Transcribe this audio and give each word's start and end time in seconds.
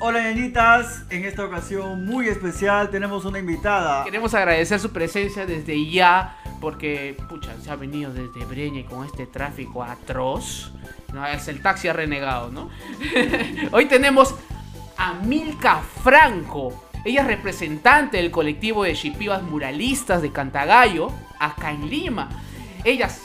hola 0.00 0.20
ñañitas. 0.20 1.04
En 1.10 1.24
esta 1.24 1.44
ocasión 1.44 2.04
muy 2.04 2.26
especial 2.26 2.90
tenemos 2.90 3.24
una 3.24 3.38
invitada. 3.38 4.02
Queremos 4.02 4.34
agradecer 4.34 4.80
su 4.80 4.90
presencia 4.90 5.46
desde 5.46 5.88
ya, 5.88 6.38
porque, 6.60 7.16
pucha, 7.28 7.52
se 7.62 7.70
ha 7.70 7.76
venido 7.76 8.12
desde 8.12 8.44
Breña 8.46 8.84
con 8.86 9.06
este 9.06 9.26
tráfico 9.26 9.84
atroz. 9.84 10.72
No, 11.12 11.24
es 11.26 11.46
el 11.46 11.62
taxi 11.62 11.86
ha 11.86 11.92
renegado, 11.92 12.50
¿no? 12.50 12.68
Hoy 13.70 13.86
tenemos 13.86 14.34
a 14.96 15.14
Milka 15.14 15.82
Franco. 16.02 16.88
Ella 17.04 17.20
es 17.20 17.26
representante 17.28 18.16
del 18.16 18.32
colectivo 18.32 18.82
de 18.82 18.94
chipivas 18.94 19.42
muralistas 19.44 20.20
de 20.20 20.32
Cantagallo, 20.32 21.12
acá 21.38 21.70
en 21.70 21.88
Lima. 21.88 22.28
Ellas 22.82 23.22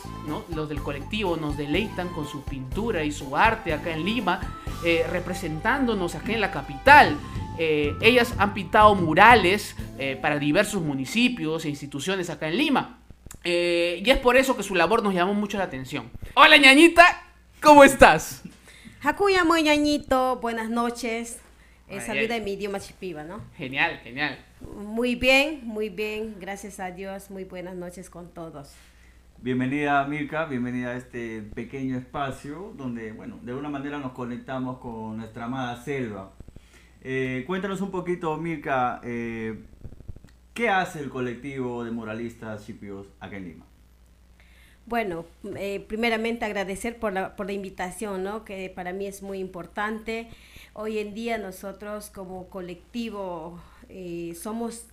los 0.54 0.70
del 0.70 0.81
colectivo 0.81 1.38
nos 1.38 1.57
deleitan 1.57 2.09
con 2.09 2.27
su 2.27 2.43
pintura 2.43 3.04
y 3.04 3.11
su 3.11 3.36
arte 3.36 3.73
acá 3.73 3.91
en 3.91 4.05
Lima, 4.05 4.39
eh, 4.86 5.05
representándonos 5.09 6.15
acá 6.15 6.33
en 6.33 6.42
la 6.42 6.51
capital. 6.51 7.18
Eh, 7.57 7.93
ellas 8.01 8.33
han 8.37 8.54
pintado 8.54 8.95
murales 8.95 9.75
eh, 9.97 10.18
para 10.21 10.39
diversos 10.39 10.82
municipios 10.82 11.65
e 11.65 11.69
instituciones 11.69 12.29
acá 12.29 12.47
en 12.47 12.57
Lima. 12.57 13.00
y 13.43 14.09
es 14.09 14.18
por 14.18 14.36
eso 14.36 14.55
que 14.55 14.64
su 14.64 14.75
labor 14.75 15.01
nos 15.01 15.14
llamó 15.14 15.33
mucho 15.33 15.57
la 15.57 15.64
atención. 15.64 16.09
Hola 16.36 16.57
ñañita, 16.57 17.23
¿cómo 17.61 17.83
estás? 17.83 18.43
Hakuya 19.01 19.45
muy 19.45 19.64
ñañito, 19.64 20.37
buenas 20.42 20.70
noches. 20.70 21.39
He 21.87 22.01
salido 22.01 22.33
de 22.33 22.42
mi 22.42 22.54
idioma 22.54 22.79
chipiva, 22.79 23.23
¿no? 23.23 23.42
Genial, 23.57 24.00
genial. 24.04 24.37
Muy 24.61 25.15
bien, 25.15 25.61
muy 25.64 25.89
bien, 25.89 26.36
gracias 26.39 26.79
a 26.79 26.92
Dios, 26.92 27.31
muy 27.31 27.45
buenas 27.45 27.75
noches 27.75 28.09
con 28.09 28.29
todos. 28.31 28.70
Bienvenida 29.42 30.04
Mirka, 30.04 30.43
bienvenida 30.48 30.89
a 30.89 30.98
este 30.98 31.42
pequeño 31.42 31.98
espacio 31.98 32.73
donde, 32.75 33.14
bueno, 33.14 33.39
de 33.42 33.52
alguna 33.52 33.70
manera 33.70 33.98
nos 33.98 34.12
conectamos 34.12 34.80
con 34.80 35.16
nuestra 35.16 35.45
amada 35.45 35.81
selva. 35.81 36.34
Eh, 37.02 37.46
cuéntanos 37.48 37.80
un 37.80 37.90
poquito, 37.90 38.36
Mirka, 38.36 39.00
eh, 39.02 39.64
¿qué 40.54 40.68
hace 40.68 41.00
el 41.00 41.09
colectivo 41.09 41.86
de 41.86 41.92
muralistas 41.92 42.66
chipios 42.66 43.08
acá 43.22 43.38
en 43.38 43.46
Lima? 43.46 43.66
Bueno, 44.86 45.26
eh, 45.56 45.86
primeramente 45.88 46.44
agradecer 46.44 47.00
por 47.00 47.14
la, 47.14 47.38
por 47.38 47.46
la 47.46 47.53
invitación, 47.53 48.26
¿no? 48.26 48.44
que 48.44 48.70
para 48.70 48.92
mí 48.92 49.06
es 49.06 49.24
muy 49.24 49.40
importante. 49.40 50.28
Hoy 50.74 51.00
en 51.00 51.14
día 51.14 51.38
nosotros 51.38 52.09
como 52.09 52.50
colectivo 52.50 53.62
somos 54.36 54.86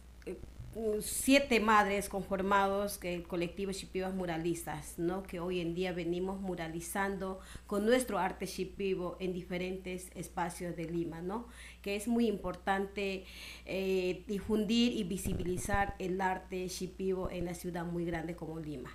siete 1.00 1.60
madres 1.60 2.08
conformados 2.08 2.98
que 2.98 3.14
el 3.14 3.22
colectivo 3.22 3.72
Shipivas 3.72 4.14
Muralistas, 4.14 4.98
¿no? 4.98 5.22
que 5.22 5.41
hoy 5.41 5.60
en 5.60 5.74
día 5.74 5.92
venimos 5.92 6.41
muralizando 6.41 7.41
con 7.66 7.86
nuestro 7.86 8.19
arte 8.19 8.46
shipivo 8.46 9.16
en 9.20 9.32
diferentes 9.32 10.10
espacios 10.14 10.77
de 10.77 10.84
Lima, 10.84 11.22
¿no? 11.22 11.47
que 11.82 11.97
es 11.97 12.08
muy 12.08 12.27
importante 12.28 13.24
eh, 13.64 14.24
difundir 14.27 14.92
y 14.92 15.04
visibilizar 15.04 15.94
el 15.98 16.20
arte 16.20 16.69
shipivo 16.69 17.30
en 17.30 17.47
la 17.47 17.54
ciudad 17.54 17.84
muy 17.86 18.04
grande 18.04 18.36
como 18.36 18.60
Lima. 18.60 18.91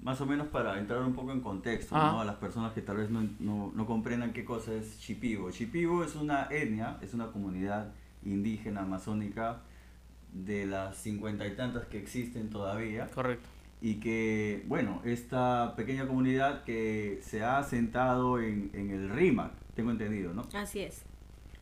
Más 0.00 0.20
o 0.20 0.26
menos 0.26 0.48
para 0.48 0.78
entrar 0.78 1.02
un 1.02 1.14
poco 1.14 1.32
en 1.32 1.40
contexto, 1.40 1.96
¿no? 1.96 2.18
Ah. 2.18 2.22
a 2.22 2.24
las 2.24 2.36
personas 2.36 2.74
que 2.74 2.82
tal 2.82 2.98
vez 2.98 3.10
no, 3.10 3.26
no, 3.38 3.72
no 3.74 3.86
comprendan 3.86 4.32
qué 4.32 4.44
cosa 4.44 4.74
es 4.74 4.98
Shipibo. 5.00 5.50
Shipibo 5.50 6.04
es 6.04 6.14
una 6.14 6.48
etnia, 6.50 6.98
es 7.00 7.14
una 7.14 7.28
comunidad 7.28 7.92
indígena 8.22 8.82
amazónica 8.82 9.62
de 10.34 10.66
las 10.66 10.98
cincuenta 10.98 11.46
y 11.46 11.54
tantas 11.54 11.86
que 11.86 11.98
existen 11.98 12.50
todavía. 12.50 13.06
Correcto. 13.08 13.48
Y 13.80 14.00
que, 14.00 14.64
bueno, 14.66 15.00
esta 15.04 15.74
pequeña 15.76 16.06
comunidad 16.06 16.64
que 16.64 17.20
se 17.22 17.42
ha 17.42 17.58
asentado 17.58 18.40
en, 18.40 18.70
en 18.74 18.90
el 18.90 19.10
RIMAC, 19.10 19.52
tengo 19.74 19.90
entendido, 19.90 20.32
¿no? 20.32 20.42
Así 20.54 20.80
es. 20.80 21.02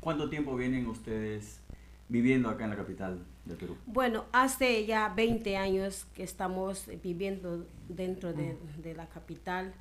¿Cuánto 0.00 0.28
tiempo 0.30 0.56
vienen 0.56 0.86
ustedes 0.86 1.60
viviendo 2.08 2.48
acá 2.48 2.64
en 2.64 2.70
la 2.70 2.76
capital 2.76 3.24
del 3.44 3.56
Perú? 3.56 3.76
Bueno, 3.86 4.24
hace 4.32 4.86
ya 4.86 5.12
20 5.14 5.56
años 5.56 6.06
que 6.14 6.22
estamos 6.22 6.88
viviendo 7.02 7.66
dentro 7.88 8.32
de, 8.32 8.56
de 8.82 8.94
la 8.94 9.08
capital. 9.08 9.72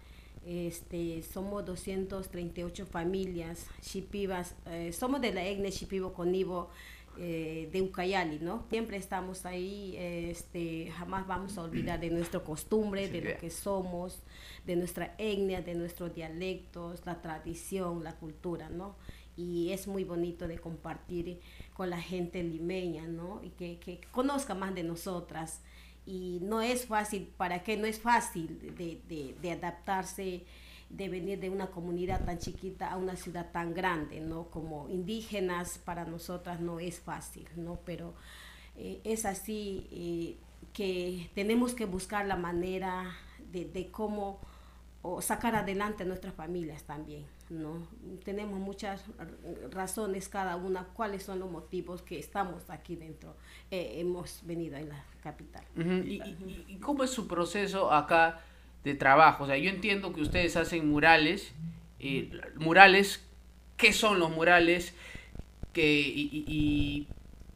Este, 0.46 1.22
somos 1.22 1.64
238 1.66 2.88
familias 2.88 3.68
chipivas, 3.82 4.56
eh, 4.66 4.92
somos 4.92 5.22
de 5.22 5.32
la 5.34 5.46
etnia 5.46 5.70
chipivo 5.70 6.14
conivo 6.14 6.72
eh, 7.18 7.70
de 7.72 7.82
Ucayali, 7.82 8.40
¿no? 8.40 8.66
Siempre 8.70 8.98
estamos 8.98 9.46
ahí, 9.46 9.96
este, 9.98 10.92
jamás 10.92 11.28
vamos 11.28 11.58
a 11.58 11.64
olvidar 11.64 12.00
de 12.00 12.10
nuestra 12.10 12.40
costumbre, 12.40 13.10
de 13.10 13.22
lo 13.22 13.38
que 13.38 13.50
somos, 13.50 14.20
de 14.66 14.76
nuestra 14.76 15.16
etnia, 15.18 15.62
de 15.62 15.76
nuestros 15.76 16.14
dialectos, 16.16 17.06
la 17.06 17.22
tradición, 17.22 18.04
la 18.04 18.16
cultura, 18.16 18.70
¿no? 18.70 18.96
Y 19.36 19.72
es 19.72 19.88
muy 19.88 20.04
bonito 20.04 20.48
de 20.48 20.60
compartir 20.60 21.40
con 21.74 21.90
la 21.90 22.02
gente 22.02 22.44
limeña, 22.44 23.08
¿no? 23.08 23.42
Y 23.44 23.50
que, 23.50 23.80
que 23.80 24.02
conozca 24.12 24.56
más 24.56 24.74
de 24.76 24.84
nosotras. 24.84 25.62
Y 26.06 26.40
no 26.42 26.62
es 26.62 26.86
fácil, 26.86 27.32
¿para 27.38 27.64
qué? 27.64 27.78
No 27.78 27.86
es 27.86 28.00
fácil 28.00 28.76
de, 28.78 29.02
de, 29.08 29.36
de 29.42 29.52
adaptarse 29.52 30.46
de 30.92 31.10
venir 31.10 31.40
de 31.40 31.50
una 31.50 31.68
comunidad 31.68 32.26
tan 32.26 32.38
chiquita 32.38 32.92
a 32.92 32.98
una 32.98 33.16
ciudad 33.16 33.52
tan 33.52 33.74
grande, 33.74 34.20
¿no? 34.20 34.50
Como 34.50 34.90
indígenas 34.90 35.78
para 35.78 36.06
nosotras 36.06 36.60
no 36.60 36.80
es 36.80 37.00
fácil, 37.00 37.48
¿no? 37.56 37.80
Pero 37.86 38.14
eh, 38.76 39.00
es 39.04 39.26
así 39.26 39.88
eh, 39.92 40.38
que 40.74 41.30
tenemos 41.34 41.74
que 41.74 41.86
buscar 41.86 42.26
la 42.26 42.36
manera 42.36 43.16
de, 43.52 43.90
cómo 43.92 44.40
sacar 45.20 45.56
adelante 45.56 46.04
a 46.04 46.06
nuestras 46.06 46.34
familias 46.34 46.84
también, 46.84 47.26
¿no? 47.50 47.88
Tenemos 48.24 48.60
muchas 48.60 49.04
razones 49.72 50.30
cada 50.30 50.56
una, 50.56 50.86
cuáles 50.86 51.24
son 51.24 51.40
los 51.40 51.50
motivos 51.50 52.02
que 52.02 52.20
estamos 52.20 52.70
aquí 52.70 52.96
dentro, 52.96 53.36
eh, 53.72 53.96
hemos 53.96 54.42
venido 54.46 54.78
a 54.78 54.82
la 54.82 55.04
capital. 55.22 55.64
¿Y, 55.76 56.78
cómo 56.78 57.04
es 57.04 57.10
su 57.10 57.28
proceso 57.28 57.92
acá? 57.92 58.42
De 58.84 58.96
trabajo. 58.96 59.44
O 59.44 59.48
sea, 59.48 59.58
yo 59.58 59.70
entiendo 59.70 60.14
que 60.14 60.22
ustedes 60.22 60.56
hacen 60.56 60.90
murales, 60.90 61.54
eh, 62.00 62.32
murales, 62.56 63.24
¿qué 63.78 63.94
son 63.94 64.20
los 64.20 64.32
murales? 64.32 64.94
¿Qué, 65.74 66.02
y, 66.14 67.08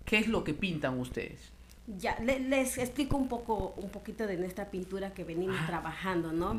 qué 0.05 0.17
es 0.17 0.27
lo 0.27 0.43
que 0.43 0.53
pintan 0.53 0.99
ustedes? 0.99 1.51
Ya, 1.99 2.17
les 2.19 2.77
explico 2.77 3.17
un 3.17 3.27
poco, 3.27 3.73
un 3.77 3.89
poquito 3.89 4.25
de 4.25 4.37
nuestra 4.37 4.71
pintura 4.71 5.13
que 5.13 5.23
venimos 5.23 5.57
ah. 5.59 5.67
trabajando, 5.67 6.31
¿no? 6.31 6.57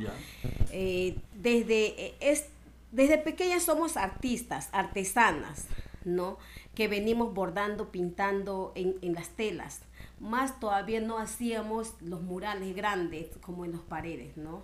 Eh, 0.71 1.17
desde, 1.35 2.07
eh, 2.07 2.15
es, 2.21 2.47
desde 2.93 3.19
pequeñas 3.19 3.65
somos 3.65 3.97
artistas, 3.97 4.69
artesanas, 4.73 5.67
¿no? 6.05 6.39
Que 6.75 6.87
venimos 6.87 7.35
bordando, 7.35 7.91
pintando 7.91 8.73
en, 8.77 8.97
en 9.03 9.15
las 9.15 9.31
telas 9.31 9.81
más 10.21 10.61
todavía 10.61 11.01
no 11.01 11.19
hacíamos 11.19 11.95
los 12.01 12.23
murales 12.23 12.75
grandes 12.75 13.29
como 13.41 13.65
en 13.65 13.73
las 13.73 13.83
paredes, 13.83 14.37
¿no? 14.37 14.63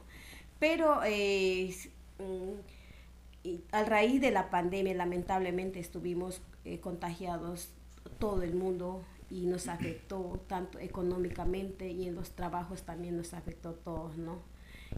Pero 0.58 1.00
eh, 1.04 1.74
mm, 2.18 3.52
a 3.72 3.84
raíz 3.84 4.20
de 4.20 4.30
la 4.30 4.50
pandemia, 4.50 4.94
lamentablemente 4.94 5.80
estuvimos 5.80 6.40
eh, 6.64 6.78
contagiados 6.80 7.70
todo 8.18 8.42
el 8.42 8.54
mundo 8.54 9.04
y 9.30 9.46
nos 9.46 9.66
afectó 9.66 10.40
tanto 10.46 10.78
económicamente 10.78 11.90
y 11.90 12.06
en 12.06 12.14
los 12.14 12.30
trabajos 12.30 12.82
también 12.82 13.16
nos 13.16 13.34
afectó 13.34 13.72
todos, 13.72 14.16
¿no? 14.18 14.38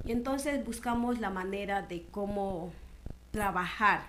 Y 0.04 0.12
entonces 0.12 0.64
buscamos 0.64 1.20
la 1.20 1.30
manera 1.30 1.82
de 1.82 2.04
cómo 2.10 2.72
trabajar, 3.30 4.02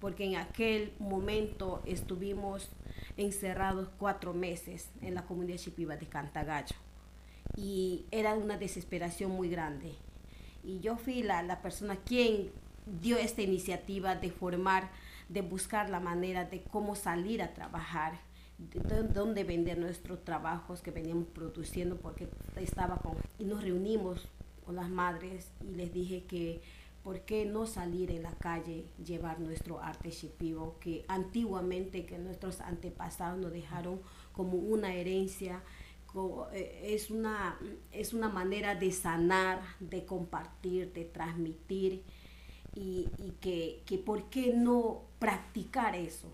porque 0.00 0.24
en 0.24 0.36
aquel 0.36 0.92
momento 0.98 1.82
estuvimos 1.86 2.70
encerrados 3.16 3.88
cuatro 3.98 4.32
meses 4.32 4.90
en 5.02 5.14
la 5.14 5.24
comunidad 5.24 5.58
chipiva 5.58 5.96
de 5.96 6.06
Cantagallo. 6.06 6.76
Y 7.56 8.04
era 8.10 8.34
una 8.34 8.56
desesperación 8.56 9.32
muy 9.32 9.48
grande. 9.48 9.94
Y 10.62 10.80
yo 10.80 10.96
fui 10.96 11.22
la, 11.22 11.42
la 11.42 11.62
persona 11.62 11.96
quien 11.96 12.50
dio 13.00 13.16
esta 13.16 13.42
iniciativa 13.42 14.14
de 14.14 14.30
formar, 14.30 14.90
de 15.28 15.42
buscar 15.42 15.90
la 15.90 16.00
manera 16.00 16.44
de 16.44 16.62
cómo 16.62 16.94
salir 16.94 17.42
a 17.42 17.54
trabajar, 17.54 18.20
de 18.58 19.02
dónde 19.02 19.44
vender 19.44 19.78
nuestros 19.78 20.24
trabajos 20.24 20.80
que 20.80 20.90
veníamos 20.90 21.26
produciendo, 21.28 21.96
porque 21.96 22.28
estaba 22.56 22.96
con... 22.96 23.16
Y 23.38 23.44
nos 23.44 23.62
reunimos 23.62 24.28
con 24.64 24.76
las 24.76 24.90
madres 24.90 25.50
y 25.60 25.74
les 25.74 25.92
dije 25.92 26.24
que 26.24 26.60
¿por 27.08 27.22
qué 27.22 27.46
no 27.46 27.64
salir 27.64 28.10
en 28.10 28.22
la 28.22 28.32
calle, 28.32 28.84
llevar 29.02 29.40
nuestro 29.40 29.80
arte 29.80 30.10
shipibo 30.10 30.76
que 30.78 31.06
antiguamente 31.08 32.04
que 32.04 32.18
nuestros 32.18 32.60
antepasados 32.60 33.40
nos 33.40 33.50
dejaron 33.50 34.02
como 34.34 34.58
una 34.58 34.94
herencia? 34.94 35.62
Eh, 36.52 36.82
es 36.94 37.10
una, 37.10 37.58
es 37.92 38.12
una 38.12 38.28
manera 38.28 38.74
de 38.74 38.92
sanar, 38.92 39.62
de 39.80 40.04
compartir, 40.04 40.92
de 40.92 41.06
transmitir 41.06 42.02
y, 42.74 43.08
que, 43.40 43.82
que 43.86 43.96
por 43.96 44.28
qué 44.28 44.52
no 44.52 45.04
practicar 45.18 45.94
eso, 45.94 46.30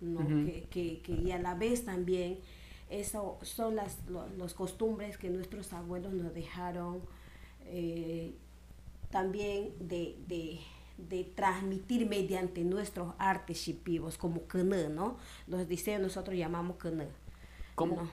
¿no? 0.00 0.26
que, 0.26 1.02
que, 1.04 1.12
y 1.12 1.30
a 1.30 1.38
la 1.38 1.54
vez 1.54 1.84
también 1.84 2.40
eso 2.90 3.38
son 3.42 3.76
las 3.76 4.00
los, 4.36 4.54
costumbres 4.54 5.18
que 5.18 5.30
nuestros 5.30 5.72
abuelos 5.72 6.12
nos 6.14 6.34
dejaron 6.34 7.02
eh, 7.66 8.34
también 9.16 9.72
de, 9.80 10.60
de 10.98 11.24
transmitir 11.34 12.06
mediante 12.06 12.62
nuestros 12.64 13.14
artes 13.18 13.56
shipivos, 13.56 14.18
como 14.18 14.46
kene, 14.46 14.90
¿no? 14.90 15.16
Los 15.46 15.66
diseños 15.66 16.02
nosotros 16.02 16.36
llamamos 16.36 16.76
kene. 16.76 17.08
¿Cómo? 17.74 17.96
¿no? 17.96 18.10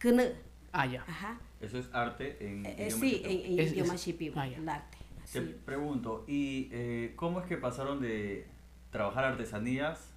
Kene. 0.00 0.32
Ah, 0.72 0.86
ya. 0.86 1.02
Ajá. 1.06 1.38
Eso 1.60 1.78
es 1.78 1.88
arte 1.92 2.36
en 2.44 2.66
Eh, 2.66 2.88
idioma 2.88 3.00
sí, 3.00 3.10
shipibo. 3.12 3.28
en, 3.30 3.52
en 3.52 3.58
Es- 3.60 3.72
idioma 3.72 3.94
es- 3.94 4.04
shipibo, 4.04 4.40
ah, 4.40 4.48
ya. 4.48 4.56
el 4.56 4.68
arte. 4.68 4.98
Te 5.32 5.38
así. 5.38 5.54
pregunto, 5.64 6.24
¿y 6.26 6.68
eh, 6.72 7.12
cómo 7.14 7.38
es 7.38 7.46
que 7.46 7.56
pasaron 7.56 8.00
de 8.00 8.48
trabajar 8.90 9.24
artesanías 9.26 10.10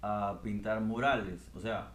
a 0.00 0.40
pintar 0.42 0.80
murales? 0.80 1.50
O 1.54 1.60
sea, 1.60 1.92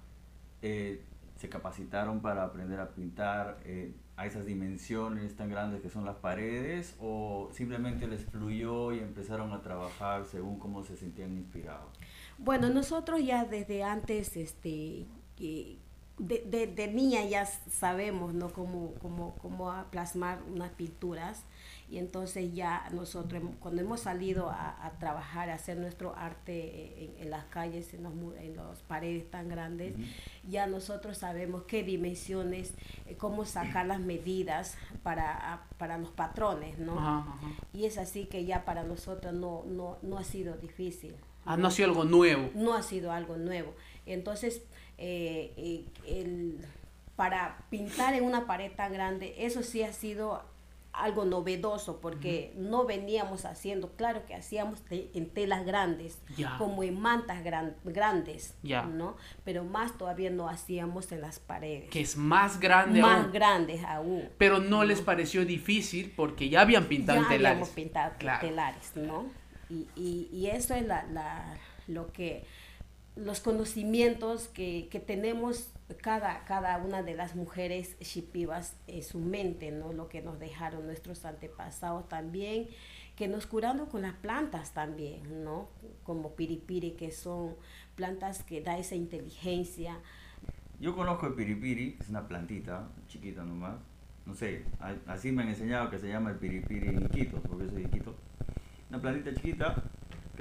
eh, 0.62 1.02
¿se 1.38 1.50
capacitaron 1.50 2.22
para 2.22 2.44
aprender 2.44 2.80
a 2.80 2.90
pintar 2.90 3.58
eh, 3.64 3.94
a 4.20 4.26
esas 4.26 4.46
dimensiones 4.46 5.38
tan 5.38 5.50
grandes 5.50 5.82
que 5.82 5.90
son 5.90 6.04
las 6.04 6.18
paredes? 6.18 6.94
¿O 7.00 7.50
simplemente 7.54 8.06
les 8.06 8.26
fluyó 8.26 8.92
y 8.92 9.00
empezaron 9.00 9.54
a 9.54 9.62
trabajar 9.62 10.26
según 10.26 10.60
cómo 10.60 10.84
se 10.84 10.98
sentían 10.98 11.38
inspirados? 11.38 11.98
Bueno, 12.38 12.70
nosotros 12.70 13.24
ya 13.24 13.46
desde 13.46 13.82
antes, 13.82 14.36
este, 14.36 15.06
de, 16.20 16.44
de, 16.46 16.68
de 16.68 16.88
niña 16.88 17.24
ya 17.24 17.46
sabemos, 17.46 18.34
¿no? 18.34 18.52
Cómo, 18.52 18.94
cómo, 19.02 19.36
cómo 19.42 19.74
plasmar 19.90 20.42
unas 20.52 20.70
pinturas. 20.72 21.44
Y 21.90 21.98
entonces 21.98 22.54
ya 22.54 22.88
nosotros, 22.94 23.42
cuando 23.60 23.82
hemos 23.82 24.02
salido 24.02 24.50
a, 24.52 24.86
a 24.86 24.92
trabajar, 25.00 25.50
a 25.50 25.56
hacer 25.56 25.78
nuestro 25.78 26.16
arte 26.16 27.04
en, 27.04 27.24
en 27.24 27.30
las 27.32 27.46
calles, 27.46 27.94
en, 27.96 28.04
los, 28.04 28.14
en 28.38 28.56
las 28.56 28.82
paredes 28.84 29.32
tan 29.32 29.50
grandes, 29.50 29.96
ya 30.48 30.68
nosotros 30.68 31.18
sabemos 31.18 31.64
qué 31.64 31.82
dimensiones, 31.82 32.76
eh, 33.08 33.16
cómo 33.18 33.44
sacar 33.46 33.88
las 33.88 34.02
medidas 34.02 34.78
para, 35.02 35.64
para 35.80 35.98
los 35.98 36.12
patrones, 36.12 36.78
¿no? 36.78 37.26
Y 37.74 37.86
es 37.86 37.98
así 37.98 38.26
que 38.26 38.46
ya 38.46 38.66
para 38.66 38.84
nosotros 38.84 39.34
no, 39.34 39.64
no, 39.66 39.98
no 40.04 40.20
ha 40.20 40.24
sido 40.24 40.58
difícil. 40.58 41.16
Ah, 41.44 41.58
no 41.58 41.70
ha 41.70 41.72
sido 41.72 41.88
algo 41.88 42.04
nuevo. 42.04 42.52
no 42.54 42.76
ha 42.76 42.84
sido 42.84 43.12
algo 43.12 43.38
nuevo. 43.38 43.74
Entonces, 44.06 44.62
eh, 45.00 45.86
el- 46.08 46.60
para 47.16 47.58
pintar 47.70 48.14
en 48.14 48.24
una 48.24 48.46
pared 48.48 48.72
tan 48.72 48.94
grande, 48.94 49.36
eso 49.40 49.62
sí 49.64 49.84
ha 49.84 49.92
sido 49.92 50.42
algo 50.94 51.24
novedoso 51.24 52.00
porque 52.02 52.52
no 52.58 52.86
veníamos 52.86 53.46
haciendo, 53.46 53.92
claro 53.96 54.26
que 54.26 54.34
hacíamos 54.36 54.82
te- 54.82 55.10
en 55.14 55.30
telas 55.30 55.66
grandes, 55.66 56.18
como 56.58 56.82
en 56.84 57.00
mantas 57.00 57.44
gran- 57.44 57.76
grandes, 57.86 58.56
Ya. 58.64 58.84
¿no? 58.84 59.16
Pero 59.46 59.64
más 59.64 59.98
todavía 59.98 60.30
no 60.30 60.50
hacíamos 60.50 61.12
en 61.12 61.22
las 61.22 61.40
paredes. 61.40 61.90
Que 61.90 62.02
es 62.02 62.18
más 62.18 62.60
grande 62.60 63.02
más 63.02 63.24
aún. 63.26 63.32
grandes 63.32 63.84
aún. 63.84 64.30
Pero 64.38 64.60
no 64.60 64.84
les 64.84 65.02
pareció 65.02 65.46
difícil 65.46 66.12
porque 66.16 66.50
ya 66.50 66.62
habían 66.62 66.86
pintado 66.86 67.20
ya 67.20 67.24
en 67.24 67.30
telares. 67.30 67.52
habíamos 67.58 67.70
pintado 67.76 68.14
Claro. 68.18 68.48
telares, 68.48 68.92
¿no? 68.96 69.26
Y, 69.70 69.88
y, 69.96 70.30
y 70.34 70.48
eso 70.48 70.74
es 70.74 70.86
la, 70.86 71.04
la- 71.12 71.56
lo 71.88 72.12
que 72.12 72.46
los 73.24 73.42
conocimientos 73.42 74.48
que, 74.48 74.88
que 74.90 75.00
tenemos 75.00 75.72
cada, 76.02 76.46
cada 76.46 76.78
una 76.78 77.04
de 77.04 77.16
las 77.16 77.36
mujeres 77.36 77.98
shipivas 78.00 78.76
en 78.88 79.04
su 79.04 79.20
mente, 79.20 79.72
¿no? 79.72 79.94
Lo 79.94 80.08
que 80.08 80.22
nos 80.22 80.40
dejaron 80.40 80.86
nuestros 80.86 81.26
antepasados 81.26 82.08
también, 82.08 82.68
que 83.16 83.28
nos 83.28 83.46
curaron 83.46 83.88
con 83.88 84.02
las 84.02 84.14
plantas 84.14 84.74
también, 84.74 85.44
¿no? 85.44 85.70
Como 86.04 86.36
piripiri, 86.36 86.92
que 86.92 87.12
son 87.12 87.56
plantas 87.96 88.44
que 88.44 88.62
da 88.62 88.78
esa 88.78 88.96
inteligencia. 88.96 90.00
Yo 90.80 90.96
conozco 90.96 91.28
el 91.28 91.34
piripiri, 91.34 91.98
es 92.00 92.10
una 92.10 92.28
plantita 92.28 92.88
chiquita 93.08 93.44
nomás. 93.44 93.76
No 94.26 94.36
sé, 94.36 94.64
así 95.08 95.32
me 95.32 95.42
han 95.42 95.50
enseñado 95.50 95.90
que 95.90 95.98
se 95.98 96.08
llama 96.08 96.30
el 96.30 96.38
piripiri 96.38 96.88
en 96.90 97.10
Quito, 97.10 97.42
porque 97.42 97.68
soy 97.68 97.84
de 97.84 97.90
Quito. 97.90 98.16
Una 98.90 99.02
plantita 99.02 99.34
chiquita, 99.34 99.84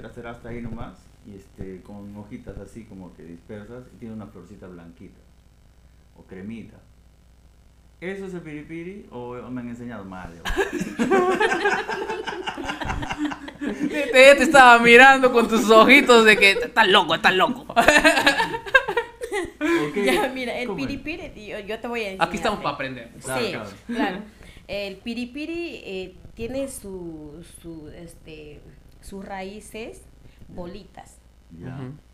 será 0.07 0.31
hasta 0.31 0.47
ahí 0.49 0.61
nomás, 0.61 0.95
y 1.25 1.35
este, 1.35 1.81
con 1.81 2.15
hojitas 2.15 2.57
así 2.57 2.85
como 2.85 3.13
que 3.15 3.23
dispersas, 3.23 3.83
y 3.93 3.97
tiene 3.97 4.13
una 4.13 4.27
florcita 4.27 4.67
blanquita, 4.67 5.19
o 6.17 6.23
cremita. 6.23 6.77
¿Eso 7.99 8.27
es 8.27 8.33
el 8.33 8.39
piripiri 8.39 9.07
o 9.11 9.35
me 9.49 9.59
han 9.59 9.67
enseñado 9.67 10.05
mal? 10.05 10.31
Ella 13.61 14.37
te 14.37 14.43
estaba 14.43 14.79
mirando 14.79 15.33
con 15.33 15.49
tus 15.49 15.69
ojitos 15.69 16.23
de 16.23 16.37
que 16.37 16.51
estás 16.51 16.87
loco, 16.87 17.15
estás 17.15 17.35
loco. 17.35 17.65
Ya, 19.95 20.29
mira, 20.33 20.57
el 20.57 20.73
piripiri, 20.73 21.31
yo, 21.45 21.59
yo 21.59 21.79
te 21.79 21.87
voy 21.87 21.99
a 22.01 22.11
enseñar. 22.11 22.27
Aquí 22.27 22.37
estamos 22.37 22.59
para 22.59 22.75
aprender. 22.75 23.09
Claro, 23.21 23.45
sí, 23.45 23.51
claro. 23.51 23.69
claro. 23.87 24.17
El 24.67 24.95
piripiri 24.97 25.81
eh, 25.83 26.15
tiene 26.35 26.67
su, 26.69 27.43
su, 27.61 27.89
este, 27.89 28.61
sus 29.01 29.23
raíces 29.25 30.01
bolitas 30.47 31.17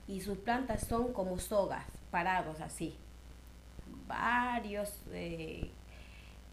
y 0.08 0.22
sus 0.22 0.38
plantas 0.38 0.86
son 0.88 1.12
como 1.14 1.40
sogas, 1.40 1.86
parados 2.12 2.62
así. 2.62 2.96
Varios 4.08 4.90
eh, 5.12 5.72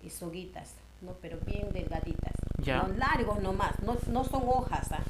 soguitas, 0.08 0.74
¿no? 1.00 1.12
pero 1.20 1.38
bien 1.46 1.68
delgaditas. 1.72 2.32
Ya. 2.58 2.82
No, 2.82 2.88
largos 2.94 3.40
nomás, 3.42 3.78
no, 3.82 3.96
no 4.08 4.24
son 4.24 4.42
hojas, 4.46 4.90
¿ah? 4.92 5.02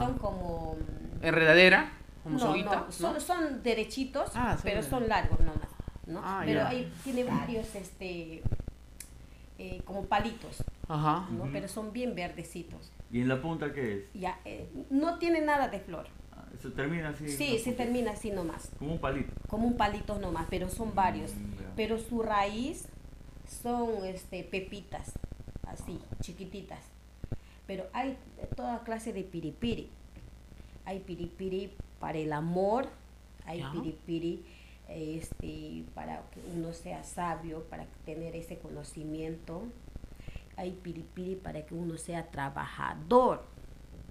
Son 0.00 0.18
como... 0.18 0.76
mm, 0.76 1.24
Enredadera, 1.24 1.92
como 2.22 2.38
no, 2.38 2.46
soguita. 2.46 2.76
no, 2.86 2.92
son, 2.92 3.20
son 3.20 3.62
derechitos, 3.62 4.30
Ah, 4.34 4.52
son 4.54 4.62
pero 4.62 4.82
de- 4.82 4.88
son 4.88 5.08
largos 5.08 5.40
nomás, 5.40 5.68
¿no? 6.06 6.20
Ah, 6.22 6.42
pero 6.44 6.66
ahí 6.66 6.92
tiene 7.04 7.24
varios, 7.24 7.74
este, 7.74 8.42
eh, 9.58 9.82
como 9.84 10.04
palitos, 10.06 10.62
Ajá. 10.88 11.26
¿no? 11.30 11.48
Pero 11.52 11.68
son 11.68 11.92
bien 11.92 12.14
verdecitos. 12.14 12.90
¿Y 13.12 13.20
en 13.20 13.28
la 13.28 13.40
punta 13.42 13.72
qué 13.72 13.98
es? 13.98 14.12
Ya, 14.14 14.38
eh, 14.44 14.68
no 14.90 15.18
tiene 15.18 15.40
nada 15.40 15.68
de 15.68 15.80
flor. 15.80 16.06
Ah, 16.32 16.44
Eso 16.56 16.72
termina 16.72 17.08
así. 17.10 17.28
Sí, 17.28 17.58
se 17.58 17.72
termina 17.72 18.12
así 18.12 18.30
nomás, 18.30 18.70
Como 18.78 18.92
un 18.92 18.98
palito. 19.00 19.32
como 19.48 19.66
un 19.66 19.76
palito 19.76 20.18
nomás, 20.18 20.46
pero 20.50 20.68
son 20.68 20.94
varios. 20.94 21.34
Mm. 21.34 21.52
Pero 21.76 21.98
su 21.98 22.22
raíz 22.22 22.86
son, 23.62 24.04
este, 24.04 24.44
pepitas, 24.44 25.12
así, 25.66 25.98
chiquititas. 26.20 26.84
Pero 27.66 27.84
hay 27.92 28.16
toda 28.56 28.82
clase 28.84 29.12
de 29.12 29.22
piripiri. 29.24 29.88
Hay 30.84 31.00
piripiri 31.00 31.72
para 31.98 32.18
el 32.18 32.32
amor, 32.32 32.88
hay 33.44 33.58
Ya. 33.60 33.72
piripiri 33.72 34.44
este, 34.88 35.84
para 35.94 36.22
que 36.32 36.40
uno 36.56 36.72
sea 36.72 37.04
sabio, 37.04 37.62
para 37.70 37.86
tener 38.04 38.34
ese 38.36 38.58
conocimiento. 38.58 39.62
Hay 40.56 40.72
piripiri 40.72 41.36
para 41.36 41.64
que 41.64 41.74
uno 41.74 41.96
sea 41.96 42.30
trabajador. 42.30 43.44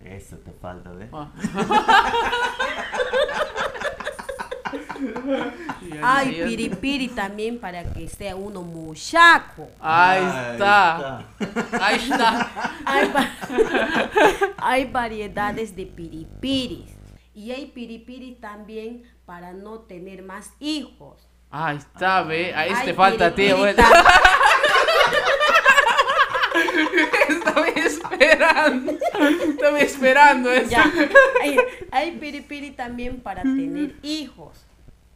Eso 0.04 0.38
te 0.38 0.52
falta, 0.52 0.92
¿ves? 0.92 1.10
Ah. 1.14 1.32
Hay 6.02 6.44
piripiri 6.44 7.08
también 7.10 7.60
para 7.60 7.84
que 7.94 8.08
sea 8.08 8.36
uno 8.36 8.62
muchaco. 8.62 9.70
Ahí 9.80 10.24
está. 10.54 11.26
Ahí 11.82 11.96
está. 11.96 12.52
Hay, 12.86 13.12
va- 13.12 13.30
hay 14.58 14.86
variedades 14.86 15.76
de 15.76 15.86
piripiris. 15.86 16.92
Y 17.34 17.52
hay 17.52 17.68
piripiri 17.68 18.36
también 18.36 19.04
para 19.26 19.54
no 19.54 19.80
tener 19.80 20.24
más 20.24 20.52
hijos. 20.60 21.28
Ahí 21.50 21.78
está, 21.78 22.22
ve. 22.24 22.54
Ahí 22.54 22.74
te 22.86 22.94
falta 22.94 23.28
a 23.28 23.30
Estaba 27.30 27.68
esperando. 27.68 28.92
Estaba 29.50 29.80
esperando 29.80 30.52
eso. 30.52 30.70
Ya. 30.70 30.92
Hay, 31.42 31.58
hay 31.92 32.12
piripiri 32.18 32.72
también 32.72 33.20
para 33.22 33.42
tener 33.44 33.96
hijos. 34.04 34.66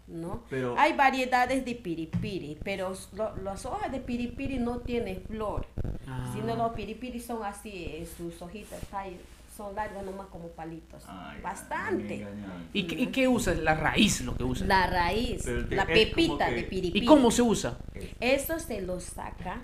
¿no? 0.07 0.43
Pero- 0.49 0.75
Hay 0.77 0.93
variedades 0.93 1.63
de 1.65 1.75
piripiri, 1.75 2.57
pero 2.63 2.93
lo- 3.13 3.35
las 3.37 3.65
hojas 3.65 3.91
de 3.91 3.99
piripiri 3.99 4.59
no 4.59 4.79
tienen 4.79 5.21
flor. 5.27 5.65
Ah. 6.07 6.29
Sino 6.33 6.55
los 6.55 6.73
piripiri 6.73 7.19
son 7.19 7.43
así, 7.43 7.71
eh, 7.85 8.07
sus 8.17 8.39
hojitas 8.41 8.79
ahí, 8.93 9.17
son 9.57 9.73
largas 9.75 10.03
nomás 10.03 10.27
como 10.27 10.49
palitos. 10.49 11.03
Ay, 11.07 11.37
me 11.37 11.41
Bastante. 11.43 12.27
¿Y, 12.73 12.83
qué- 12.85 12.95
y 13.01 13.07
qué 13.07 13.27
usas? 13.27 13.57
La 13.59 13.75
raíz 13.75 14.21
lo 14.21 14.35
que 14.35 14.43
usas. 14.43 14.67
La 14.67 14.85
raíz, 14.87 15.43
te- 15.45 15.75
la 15.75 15.85
pepita 15.85 16.49
que- 16.49 16.55
de 16.55 16.63
piripiri. 16.63 17.05
¿Y 17.05 17.07
cómo 17.07 17.31
se 17.31 17.41
usa? 17.41 17.77
Eso 18.19 18.59
se 18.59 18.81
lo 18.81 18.99
saca 18.99 19.61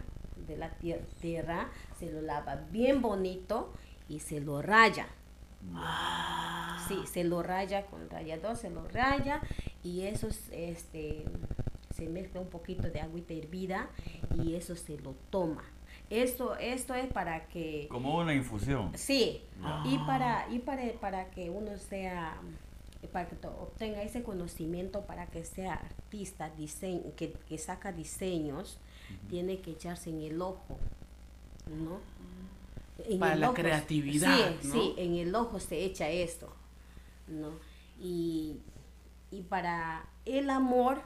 de 0.47 0.57
la 0.57 0.71
tier- 0.79 1.05
tierra, 1.21 1.67
se 1.99 2.11
lo 2.11 2.21
lava 2.21 2.55
bien 2.71 3.01
bonito 3.01 3.73
y 4.07 4.19
se 4.19 4.39
lo 4.39 4.61
raya. 4.61 5.07
Sí, 6.87 7.05
se 7.05 7.23
lo 7.23 7.43
raya 7.43 7.85
con 7.85 8.09
rallador, 8.09 8.55
se 8.55 8.69
lo 8.69 8.87
raya 8.87 9.41
y 9.83 10.01
eso 10.01 10.27
es, 10.27 10.49
este, 10.51 11.25
se 11.93 12.07
mezcla 12.07 12.39
un 12.41 12.47
poquito 12.49 12.89
de 12.89 13.01
agüita 13.01 13.33
hervida 13.33 13.89
y 14.41 14.55
eso 14.55 14.75
se 14.75 14.97
lo 14.99 15.13
toma. 15.29 15.63
Esto, 16.09 16.55
esto 16.55 16.95
es 16.95 17.11
para 17.11 17.47
que 17.49 17.87
Como 17.91 18.17
una 18.17 18.33
infusión. 18.33 18.91
Sí, 18.95 19.43
Ya. 19.61 19.83
y 19.85 19.97
para 19.99 20.47
y 20.49 20.59
para, 20.59 20.91
para 20.93 21.29
que 21.29 21.49
uno 21.49 21.77
sea 21.77 22.39
para 23.13 23.27
que 23.29 23.35
obtenga 23.47 24.01
ese 24.01 24.23
conocimiento 24.23 25.05
para 25.05 25.27
que 25.27 25.43
sea 25.45 25.73
artista 25.75 26.49
diseño, 26.49 27.03
que, 27.15 27.31
que 27.47 27.57
saca 27.57 27.91
diseños 27.91 28.77
tiene 29.29 29.59
que 29.61 29.71
echarse 29.71 30.09
en 30.09 30.21
el 30.21 30.41
ojo 30.41 30.77
no 31.69 31.99
para 33.17 33.35
la 33.35 33.53
creatividad. 33.53 34.55
Sí, 34.61 34.69
sí, 34.71 34.93
en 34.97 35.15
el 35.15 35.33
ojo 35.33 35.59
se 35.59 35.83
echa 35.83 36.09
esto, 36.09 36.49
¿no? 37.27 37.51
Y, 37.99 38.57
y 39.31 39.41
para 39.43 40.05
el 40.25 40.49
amor, 40.49 41.01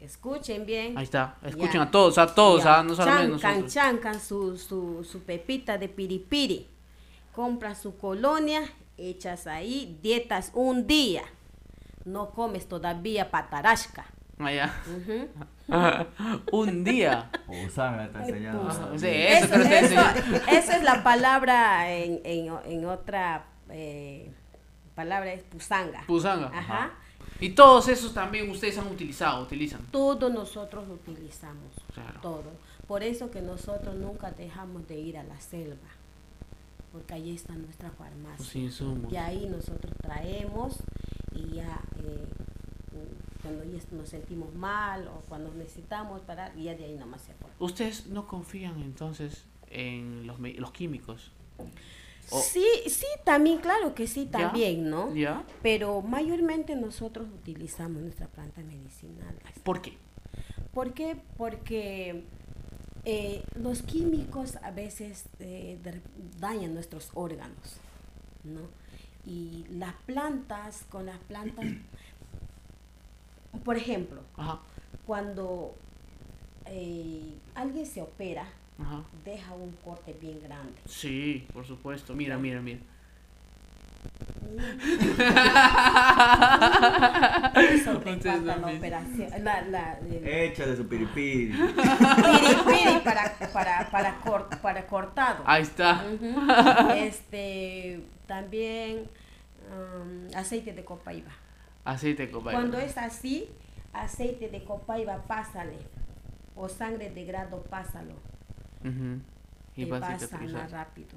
escuchen 0.00 0.66
bien. 0.66 0.96
Ahí 0.96 1.04
está, 1.04 1.38
escuchen 1.42 1.80
a 1.80 1.90
todos, 1.90 2.18
a 2.18 2.34
todos, 2.34 2.64
a 2.66 2.82
no 2.82 2.94
solamente 2.94 3.32
nosotros. 3.32 3.72
Chancan 3.72 4.20
su, 4.20 4.56
su, 4.56 5.04
su 5.04 5.20
pepita 5.20 5.78
de 5.78 5.88
piripiri, 5.88 6.66
compra 7.32 7.74
su 7.74 7.96
colonia, 7.96 8.62
echas 8.96 9.46
ahí, 9.46 9.98
dietas 10.02 10.50
un 10.54 10.86
día, 10.86 11.22
no 12.04 12.30
comes 12.30 12.66
todavía 12.66 13.30
patarasca. 13.30 14.06
Allá. 14.38 14.72
un 16.52 16.84
día. 16.84 17.30
Usanga 17.66 18.04
está 18.06 18.20
enseñando. 18.26 18.98
Sí, 18.98 19.06
eso, 19.08 19.54
eso, 19.54 20.00
esa 20.48 20.76
es 20.76 20.82
la 20.82 21.02
palabra 21.02 21.90
en, 21.92 22.20
en, 22.24 22.52
en 22.66 22.84
otra 22.86 23.46
eh, 23.70 24.30
palabra, 24.94 25.32
es 25.32 25.42
pusanga. 25.42 26.04
Pusanga. 26.06 26.48
Ajá. 26.48 26.92
Y 27.40 27.50
todos 27.50 27.88
esos 27.88 28.14
también 28.14 28.50
ustedes 28.50 28.78
han 28.78 28.86
utilizado, 28.86 29.42
utilizan. 29.42 29.82
Todos 29.90 30.32
nosotros 30.32 30.84
utilizamos. 30.88 31.72
Claro. 31.92 32.20
Todo. 32.20 32.52
Por 32.86 33.02
eso 33.02 33.30
que 33.30 33.42
nosotros 33.42 33.94
nunca 33.96 34.30
dejamos 34.30 34.86
de 34.88 34.98
ir 34.98 35.18
a 35.18 35.22
la 35.24 35.38
selva. 35.40 35.88
Porque 36.92 37.14
ahí 37.14 37.34
está 37.34 37.52
nuestra 37.54 37.90
farmacia. 37.90 38.36
Pues 38.38 38.48
sí, 38.48 38.70
somos. 38.70 39.12
Y 39.12 39.16
ahí 39.16 39.46
nosotros 39.50 39.92
traemos 40.00 40.78
y 41.34 41.56
ya 41.56 41.80
eh, 41.98 42.26
cuando 43.46 43.64
nos 43.92 44.08
sentimos 44.08 44.54
mal 44.54 45.06
o 45.08 45.20
cuando 45.28 45.52
necesitamos 45.54 46.20
parar, 46.22 46.52
y 46.56 46.64
ya 46.64 46.74
de 46.74 46.84
ahí 46.84 46.94
nomás 46.94 47.22
se 47.22 47.32
acuerda. 47.32 47.54
¿Ustedes 47.58 48.06
no 48.06 48.26
confían 48.26 48.80
entonces 48.82 49.44
en 49.70 50.26
los, 50.26 50.38
los 50.40 50.72
químicos? 50.72 51.32
Sí, 52.28 52.66
sí, 52.88 53.06
también, 53.24 53.58
claro 53.58 53.94
que 53.94 54.08
sí, 54.08 54.26
también, 54.26 54.90
¿no? 54.90 55.14
¿Ya? 55.14 55.44
Pero 55.62 56.02
mayormente 56.02 56.74
nosotros 56.74 57.28
utilizamos 57.32 58.02
nuestra 58.02 58.26
planta 58.26 58.62
medicinal. 58.62 59.36
¿Por 59.62 59.80
qué? 59.80 59.96
¿Por 60.74 60.92
qué? 60.92 61.16
Porque 61.36 62.24
eh, 63.04 63.44
los 63.54 63.82
químicos 63.82 64.56
a 64.56 64.72
veces 64.72 65.26
eh, 65.38 65.78
dañan 66.40 66.74
nuestros 66.74 67.10
órganos, 67.14 67.78
¿no? 68.42 68.62
Y 69.24 69.64
las 69.70 69.94
plantas, 70.06 70.84
con 70.88 71.06
las 71.06 71.18
plantas 71.18 71.64
por 73.64 73.76
ejemplo, 73.76 74.22
cuando 75.06 75.74
eh, 76.66 77.34
alguien 77.54 77.86
se 77.86 78.02
opera, 78.02 78.46
deja 79.24 79.54
un 79.54 79.72
corte 79.84 80.16
bien 80.20 80.40
grande. 80.42 80.74
Sí, 80.86 81.46
por 81.52 81.66
supuesto. 81.66 82.14
Mira, 82.14 82.38
mira, 82.38 82.60
mira. 82.60 82.80
Eso 87.54 88.00
la 88.44 88.56
operación. 88.56 89.44
La, 89.44 89.62
la, 89.62 89.98
Échale 90.24 90.76
su 90.76 90.86
piripiri. 90.86 91.52
Piripiri 91.52 93.00
para, 93.02 93.34
para, 93.52 93.90
para, 93.90 94.20
para 94.62 94.86
cortado. 94.86 95.42
Ahí 95.46 95.62
está. 95.62 96.04
Este, 96.94 98.00
también 98.26 99.08
um, 99.70 100.36
aceite 100.36 100.72
de 100.72 100.84
copaiba. 100.84 101.32
Aceite 101.86 102.26
de 102.26 102.32
copaiba. 102.32 102.60
Cuando 102.60 102.78
es 102.78 102.98
así, 102.98 103.48
aceite 103.92 104.48
de 104.48 104.64
copaiba, 104.64 105.22
pásale. 105.22 105.78
O 106.54 106.68
sangre 106.68 107.10
de 107.10 107.24
grado, 107.24 107.62
pásalo. 107.62 108.14
Y 109.76 109.84
Te 109.84 109.90
pasa 109.90 110.38
más 110.38 110.70
rápido. 110.70 111.16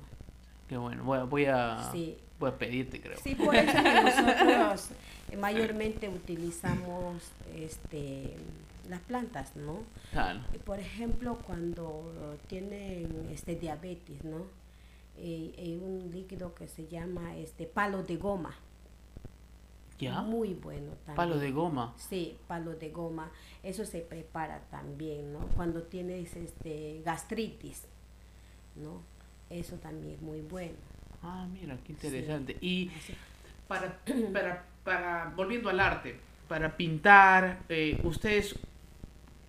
Qué 0.68 0.78
bueno. 0.78 1.04
Voy, 1.04 1.20
voy 1.28 1.46
a, 1.46 1.92
voy 2.40 2.50
a 2.50 2.58
pedirte, 2.58 3.02
creo. 3.02 3.18
Sí, 3.18 3.36
por 3.36 3.56
eso 3.56 3.84
que 3.84 4.02
nosotros 4.04 4.90
mayormente 5.38 6.10
utilizamos 6.10 7.32
este 7.56 8.36
las 8.90 9.02
plantas, 9.02 9.56
¿no? 9.56 9.84
Claro. 10.12 10.40
Por 10.66 10.80
ejemplo, 10.80 11.38
cuando 11.46 12.38
tienen 12.48 13.30
este 13.32 13.56
diabetes, 13.56 14.24
¿no? 14.24 14.46
Eh, 15.18 15.54
hay 15.58 15.76
un 15.76 16.12
líquido 16.12 16.56
que 16.56 16.68
se 16.68 16.88
llama 16.88 17.38
este 17.38 17.66
palo 17.66 18.04
de 18.04 18.18
goma. 18.18 18.56
Muy 20.08 20.54
bueno 20.54 20.92
también. 21.06 21.16
Palo 21.16 21.38
de 21.38 21.52
goma. 21.52 21.94
Sí, 21.98 22.38
palo 22.48 22.76
de 22.76 22.90
goma. 22.90 23.32
Eso 23.64 23.86
se 23.86 24.00
prepara 24.00 24.62
también, 24.72 25.34
¿no? 25.34 25.40
Cuando 25.56 25.84
tienes 25.84 26.36
este 26.36 27.02
gastritis, 27.04 27.86
¿no? 28.76 29.02
Eso 29.50 29.76
también 29.78 30.16
es 30.16 30.22
muy 30.22 30.42
bueno. 30.42 30.78
Ah, 31.22 31.48
mira, 31.52 31.78
qué 31.86 31.92
interesante. 31.92 32.58
Y 32.62 32.90
para, 33.68 34.00
para, 34.34 34.66
para, 34.84 35.34
volviendo 35.36 35.70
al 35.70 35.80
arte, 35.80 36.18
para 36.48 36.78
pintar, 36.78 37.60
eh, 37.68 38.00
ustedes, 38.04 38.58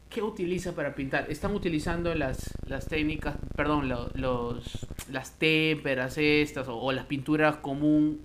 ¿qué 0.08 0.20
utilizan 0.20 0.74
para 0.74 0.94
pintar? 0.94 1.30
¿Están 1.30 1.54
utilizando 1.54 2.12
las, 2.14 2.52
las 2.66 2.86
técnicas, 2.86 3.36
perdón, 3.54 3.88
los, 3.88 4.86
las 5.10 5.38
témperas 5.38 6.18
estas 6.18 6.66
o, 6.66 6.76
o 6.76 6.90
las 6.92 7.06
pinturas 7.06 7.56
común 7.56 8.20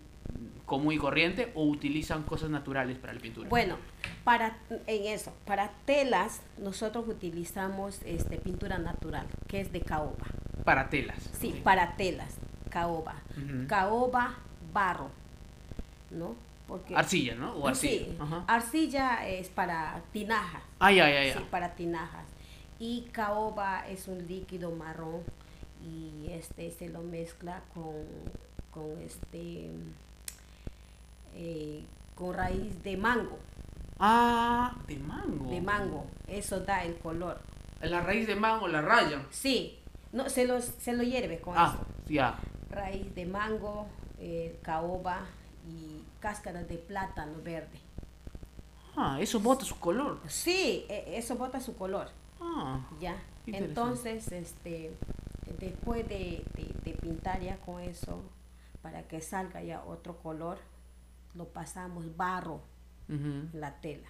común 0.66 0.94
y 0.94 0.98
corriente 0.98 1.52
o 1.56 1.64
utilizan 1.64 2.24
cosas 2.24 2.50
naturales 2.50 2.98
para 2.98 3.14
la 3.14 3.20
pintura? 3.20 3.50
Bueno, 3.50 3.78
para 4.24 4.58
en 4.88 5.14
eso, 5.14 5.34
para 5.46 5.72
telas 5.86 6.42
nosotros 6.58 7.08
utilizamos 7.08 8.02
este 8.04 8.38
pintura 8.38 8.78
natural, 8.78 9.28
que 9.48 9.62
es 9.62 9.72
de 9.72 9.82
caoba. 9.82 10.26
Para 10.64 10.90
telas. 10.90 11.30
Sí, 11.40 11.62
para 11.64 11.96
telas, 11.96 12.36
caoba. 12.70 13.16
Caoba, 13.68 14.36
barro, 14.74 15.10
¿no? 16.10 16.36
Porque, 16.68 16.96
arcilla, 16.96 17.36
¿no? 17.36 17.54
O 17.54 17.68
arcilla. 17.68 18.06
Sí, 18.06 18.18
arcilla 18.48 19.28
es 19.28 19.50
para 19.50 20.02
tinajas. 20.12 20.64
Ay, 20.80 21.00
ay, 21.00 21.14
ay. 21.14 21.34
Sí, 21.34 21.46
para 21.52 21.76
tinajas. 21.76 22.26
Y 22.80 23.02
caoba 23.12 23.88
es 23.88 24.08
un 24.08 24.28
líquido 24.28 24.72
marrón 24.72 25.22
y 25.84 26.32
este 26.32 26.72
se 26.72 26.90
lo 26.90 27.04
mezcla 27.04 27.62
con, 27.74 27.94
con 28.72 29.00
este 29.02 29.70
eh, 31.36 31.84
con 32.16 32.34
raíz 32.34 32.82
de 32.84 32.98
mango. 32.98 33.38
Ah, 34.00 34.76
de 34.88 34.98
mango. 34.98 35.50
De 35.50 35.62
mango, 35.62 36.06
eso 36.28 36.60
da 36.62 36.84
el 36.84 36.98
color. 36.98 37.40
La 37.82 38.02
raíz 38.02 38.28
de 38.28 38.36
mango 38.36 38.68
la 38.68 38.82
raya. 38.82 39.26
Sí, 39.32 39.80
no, 40.12 40.30
se, 40.30 40.46
los, 40.46 40.66
se 40.66 40.94
lo 40.94 41.04
hierve 41.04 41.40
con 41.40 41.56
ah, 41.58 41.78
ya. 42.08 42.40
Raíz 42.70 43.14
de 43.16 43.26
mango, 43.26 43.88
eh, 44.20 44.60
caoba 44.62 45.26
y 45.68 46.02
cáscara 46.20 46.64
de 46.64 46.78
plátano 46.78 47.42
verde. 47.44 47.80
Ah, 48.96 49.18
eso 49.20 49.40
bota 49.40 49.66
su 49.66 49.78
color. 49.78 50.20
Sí, 50.28 50.86
e, 50.90 51.18
eso 51.18 51.36
bota 51.36 51.60
su 51.60 51.76
color. 51.76 52.10
Ah, 52.40 52.80
ya. 53.00 53.16
Entonces, 53.46 54.32
este, 54.32 54.92
después 55.60 56.08
de, 56.08 56.44
de 56.84 56.92
pintar 56.94 57.42
ya 57.42 57.58
con 57.58 57.82
eso, 57.82 58.22
para 58.82 59.04
que 59.04 59.22
salga 59.22 59.62
ya 59.62 59.84
otro 59.84 60.16
color, 60.18 60.58
lo 61.36 61.50
pasamos 61.50 62.16
barro 62.16 62.62
la 63.54 63.80
tela. 63.82 64.08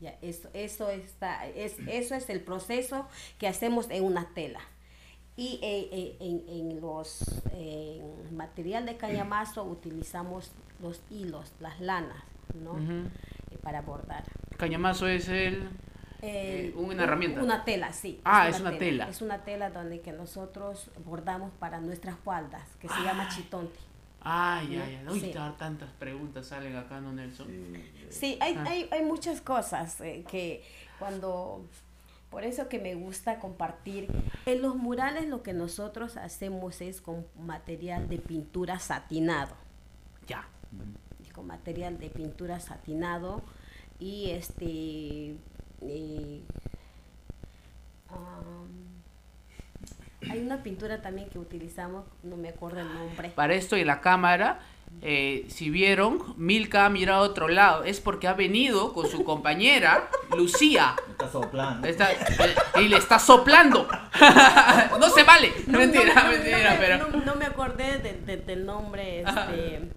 ya, 0.00 0.16
eso, 0.22 0.48
eso, 0.54 0.90
está, 0.90 1.46
es, 1.46 1.76
eso 1.86 2.14
es 2.14 2.30
el 2.30 2.40
proceso 2.40 3.06
que 3.38 3.46
hacemos 3.46 3.88
en 3.90 4.04
una 4.04 4.28
tela. 4.34 4.60
Y 5.36 5.60
eh, 5.62 5.88
eh, 5.92 6.16
en, 6.20 6.44
en, 6.48 6.80
los 6.80 7.42
material 8.32 8.86
de 8.86 8.96
cañamazo 8.96 9.64
utilizamos 9.64 10.50
los 10.80 11.02
hilos, 11.10 11.52
las 11.60 11.78
lanas, 11.80 12.22
¿no? 12.54 12.78
Eh, 12.78 13.58
para 13.62 13.82
bordar. 13.82 14.24
Cañamazo 14.56 15.06
es 15.06 15.28
el... 15.28 15.68
una 16.74 17.04
herramienta. 17.04 17.42
Una 17.42 17.64
tela, 17.64 17.92
sí. 17.92 18.20
Ah, 18.24 18.48
es 18.48 18.60
una, 18.60 18.78
tela. 18.78 19.08
Es 19.08 19.20
una 19.20 19.44
tela 19.44 19.68
donde 19.68 20.00
que 20.00 20.12
nosotros 20.12 20.90
bordamos 21.04 21.52
para 21.58 21.80
nuestras 21.80 22.18
faldas, 22.18 22.66
que 22.80 22.88
se 22.88 23.02
llama 23.02 23.28
chitonte. 23.28 23.78
Ay, 24.28 24.80
ay, 24.82 24.98
ay. 25.06 25.08
Uy, 25.08 25.32
tantas 25.56 25.88
preguntas 26.00 26.46
salen 26.46 26.74
acá, 26.74 27.00
¿no, 27.00 27.12
Nelson? 27.12 27.46
Sí, 28.10 28.36
hay, 28.40 28.54
ah. 28.56 28.64
hay, 28.68 28.88
hay 28.90 29.04
muchas 29.04 29.40
cosas 29.40 30.00
eh, 30.00 30.24
que 30.28 30.64
cuando... 30.98 31.64
Por 32.28 32.42
eso 32.42 32.68
que 32.68 32.80
me 32.80 32.96
gusta 32.96 33.38
compartir. 33.38 34.08
En 34.44 34.62
los 34.62 34.74
murales 34.74 35.28
lo 35.28 35.44
que 35.44 35.52
nosotros 35.52 36.16
hacemos 36.16 36.80
es 36.80 37.00
con 37.00 37.24
material 37.38 38.08
de 38.08 38.18
pintura 38.18 38.80
satinado. 38.80 39.54
Ya. 40.26 40.48
Con 41.32 41.46
material 41.46 41.98
de 41.98 42.10
pintura 42.10 42.58
satinado 42.58 43.42
y 44.00 44.30
este... 44.30 45.36
Eh, 45.82 46.42
hay 50.30 50.40
una 50.40 50.62
pintura 50.62 51.00
también 51.02 51.28
que 51.28 51.38
utilizamos, 51.38 52.04
no 52.22 52.36
me 52.36 52.48
acuerdo 52.48 52.80
el 52.80 52.92
nombre. 52.92 53.30
Para 53.30 53.54
esto 53.54 53.76
y 53.76 53.84
la 53.84 54.00
cámara, 54.00 54.60
eh, 55.02 55.44
si 55.48 55.70
vieron, 55.70 56.34
Milka 56.36 56.86
ha 56.86 56.90
mirado 56.90 57.22
a 57.24 57.26
otro 57.26 57.48
lado. 57.48 57.84
Es 57.84 58.00
porque 58.00 58.28
ha 58.28 58.34
venido 58.34 58.92
con 58.92 59.08
su 59.08 59.24
compañera, 59.24 60.08
Lucía. 60.36 60.94
Está 61.10 61.28
soplando. 61.30 61.86
Está- 61.88 62.12
eh, 62.12 62.18
y 62.80 62.88
le 62.88 62.96
está 62.96 63.18
soplando. 63.18 63.88
no 65.00 65.10
se 65.10 65.22
vale. 65.22 65.52
No, 65.66 65.78
mentira, 65.78 66.14
no, 66.14 66.22
no, 66.24 66.28
mentira, 66.30 66.70
no, 66.74 66.76
pero. 66.80 67.08
no- 67.10 67.24
no 67.24 67.34
me 67.36 67.44
acordé 67.46 67.98
de- 67.98 68.20
de- 68.20 68.36
del 68.38 68.64
nombre, 68.66 69.20
este, 69.22 69.90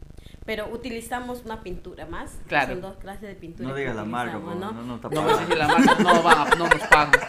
pero 0.50 0.68
utilizamos 0.74 1.44
una 1.46 1.62
pintura 1.62 2.08
más. 2.08 2.32
Claro. 2.48 2.72
Son 2.72 2.82
dos 2.82 2.98
clases 2.98 3.22
de 3.22 3.36
pintura. 3.36 3.70
No 3.70 3.76
digas 3.76 3.96
la 3.96 4.04
marca, 4.04 4.32
favor, 4.40 4.56
no, 4.56 4.72
no, 4.72 4.82
No 4.82 5.00
tapa- 5.00 5.22
vas 5.22 5.38
a 5.38 5.42
decir 5.42 5.58
la 5.60 5.68
marca, 5.68 5.96
no, 6.00 6.24
van 6.24 6.38
a- 6.40 6.56
no 6.56 6.68
nos 6.68 6.82
pagan. 6.88 7.12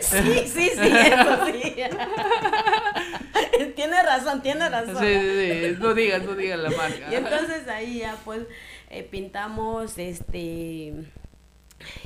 Sí, 0.00 0.18
sí, 0.46 0.70
sí, 0.74 0.80
eso 0.82 1.46
sí. 1.46 1.74
tiene 3.76 4.02
razón, 4.02 4.42
tiene 4.42 4.68
razón. 4.68 4.96
Sí, 4.98 5.06
sí, 5.06 5.74
sí, 5.74 5.76
no 5.80 5.94
digas, 5.94 6.22
no 6.24 6.34
digas 6.34 6.58
la 6.58 6.68
marca. 6.70 7.06
Y 7.10 7.14
entonces 7.14 7.66
ahí 7.68 8.00
ya 8.00 8.14
pues 8.26 8.42
eh, 8.90 9.04
pintamos, 9.04 9.96
este, 9.96 10.92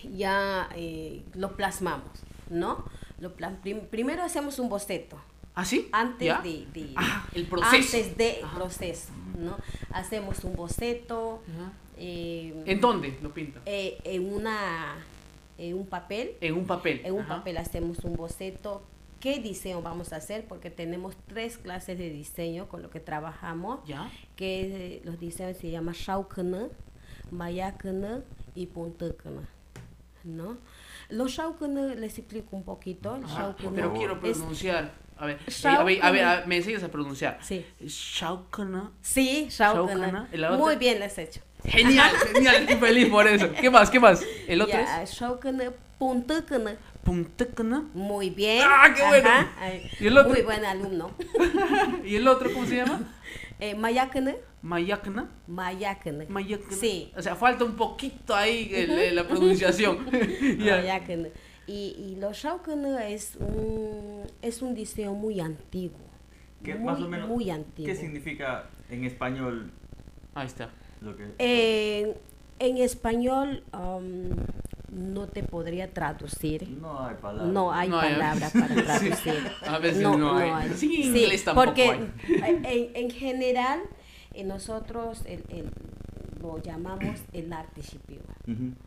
ya 0.05 0.69
eh, 0.77 1.23
lo 1.35 1.57
plasmamos, 1.57 2.11
¿no? 2.49 2.85
Lo 3.19 3.35
prim- 3.35 3.87
primero 3.91 4.23
hacemos 4.23 4.61
un 4.61 4.69
boceto. 4.69 5.21
¿Ah, 5.61 5.65
sí? 5.65 5.89
Antes 5.93 6.27
¿Ya? 6.27 6.41
de, 6.41 6.67
de- 6.73 6.93
Ah, 6.97 7.27
el 7.35 7.47
proceso. 7.47 7.97
Antes 7.97 8.17
de 8.17 8.41
Ajá. 8.43 8.57
proceso, 8.57 9.13
¿no? 9.39 9.57
Hacemos 9.93 10.43
un 10.45 10.55
boceto 10.57 11.43
eh, 11.99 12.55
¿En 12.67 12.81
dónde 12.81 13.19
lo 13.23 13.33
pinta? 13.35 13.61
eh, 13.67 13.99
en 14.05 14.33
una 14.33 14.97
en 15.59 15.75
un 15.77 15.87
papel. 15.87 16.33
En 16.41 16.55
un 16.55 16.67
papel. 16.67 17.03
En 17.05 17.13
un 17.15 17.21
Ajá. 17.21 17.37
papel 17.37 17.59
hacemos 17.59 17.99
un 18.05 18.17
boceto. 18.17 18.83
¿Qué 19.21 19.39
diseño 19.39 19.83
vamos 19.83 20.15
a 20.15 20.17
hacer? 20.17 20.47
Porque 20.47 20.71
tenemos 20.71 21.15
tres 21.27 21.59
clases 21.59 21.99
de 21.99 22.09
diseño 22.09 22.69
con 22.69 22.81
lo 22.81 22.89
que 22.89 23.01
trabajamos. 23.01 23.81
¿Ya? 23.87 24.11
Que 24.37 24.97
eh, 24.97 25.03
los 25.05 25.21
diseños 25.21 25.59
se 25.59 25.71
llaman 25.71 25.95
Shaukana, 25.95 26.69
Mayakana 27.31 28.23
y 28.55 28.67
Puntakana. 28.67 29.47
¿No? 30.25 30.57
Los 31.11 31.33
Shaukana 31.33 31.95
les 31.95 32.19
explico 32.19 32.57
un 32.57 32.63
poquito. 32.63 33.17
El 33.17 33.25
Ajá, 33.25 33.55
Pero 33.75 33.93
quiero 33.93 34.15
es- 34.23 34.39
pronunciar. 34.39 34.93
A 35.21 35.27
ver, 35.27 35.39
a 35.65 35.85
ver, 35.85 35.99
a 36.03 36.11
ver, 36.11 36.25
a 36.25 36.35
ver, 36.37 36.47
me 36.47 36.57
enseñas 36.57 36.83
a 36.83 36.89
pronunciar. 36.89 37.39
Sí. 37.43 37.65
Shaukana. 37.87 38.91
Sí, 39.03 39.49
Shaukana. 39.51 40.07
Shaukana. 40.07 40.29
¿Y 40.33 40.37
la 40.39 40.49
otra? 40.53 40.59
Muy 40.65 40.77
bien 40.77 40.99
les 40.99 41.17
he 41.19 41.23
hecho. 41.25 41.41
Genial, 41.65 42.11
genial, 42.35 42.57
estoy 42.57 42.77
feliz 42.77 43.09
por 43.11 43.27
eso. 43.27 43.53
¿Qué 43.53 43.69
más? 43.71 43.91
¿Qué 43.91 44.01
más? 44.01 44.23
¿El 44.49 44.63
otro 44.63 44.73
Ya, 44.79 45.05
Shaukana, 45.05 45.73
Puntakana. 45.99 46.73
es? 46.73 46.79
Puntakana. 47.05 47.85
Muy 47.93 48.31
bien. 48.31 48.65
¡Ah, 48.67 48.93
qué 48.97 49.03
bueno! 49.07 49.29
Ay, 49.59 49.91
¿Y 50.01 50.07
el 50.07 50.17
otro? 50.17 50.33
Muy 50.33 50.43
buen 50.43 50.65
alumno. 50.65 51.11
¿Y 52.05 52.17
el 52.17 52.27
otro 52.27 52.51
cómo 52.53 52.67
se 52.67 52.77
llama? 52.77 53.01
Eh, 53.63 53.75
Mayakana, 53.75 54.33
Mayakna. 54.63 55.29
Mayakana. 55.47 56.25
Mayakna. 56.31 56.75
Sí. 56.75 57.13
O 57.15 57.21
sea, 57.21 57.37
falta 57.37 57.63
un 57.63 57.77
poquito 57.77 58.35
ahí 58.35 58.71
el- 58.75 58.91
el- 58.91 59.15
la 59.17 59.29
pronunciación. 59.29 60.09
Mayakana. 60.59 61.29
Y, 61.67 61.95
y 61.99 62.17
los 62.21 62.37
Shaukana 62.37 63.09
es 63.09 63.37
un, 63.37 64.23
es 64.43 64.63
un 64.63 64.75
diseño 64.75 65.15
muy 65.15 65.41
antiguo. 65.41 65.99
¿Qué, 66.65 66.75
muy, 66.75 66.85
más 66.93 67.01
o 67.01 67.09
menos, 67.09 67.29
muy 67.29 67.49
antiguo. 67.51 67.87
¿Qué 67.87 67.97
significa 67.97 68.67
en 68.91 69.05
español 69.05 69.71
Ahí 70.35 70.47
está. 70.47 70.71
lo 71.01 71.17
que 71.17 71.29
Eh, 71.39 72.17
en 72.59 72.77
español 72.79 73.63
um, 73.73 74.31
no 74.93 75.27
te 75.29 75.43
podría 75.43 75.93
traducir. 75.93 76.69
No 76.69 77.05
hay 77.07 77.15
palabras. 77.17 77.53
No 77.53 77.73
hay 77.73 77.89
No 77.89 78.01
hay- 78.01 78.13
palabras 78.15 78.53
para 78.59 78.75
traducir. 78.75 79.35
A 79.67 79.79
veces 79.79 80.03
no 80.03 80.37
hay. 80.37 80.71
Sí, 80.75 81.03
en 81.09 81.17
inglés 81.17 81.45
tampoco 81.45 81.67
porque 81.67 81.83
hay. 81.91 82.11
En, 82.65 82.97
en 82.97 83.11
general 83.11 83.81
eh, 84.35 84.45
nosotros 84.45 85.23
el- 85.27 85.45
el- 85.49 85.71
lo 86.43 86.61
llamamos 86.63 87.21
el 87.33 87.53
arte. 87.53 87.83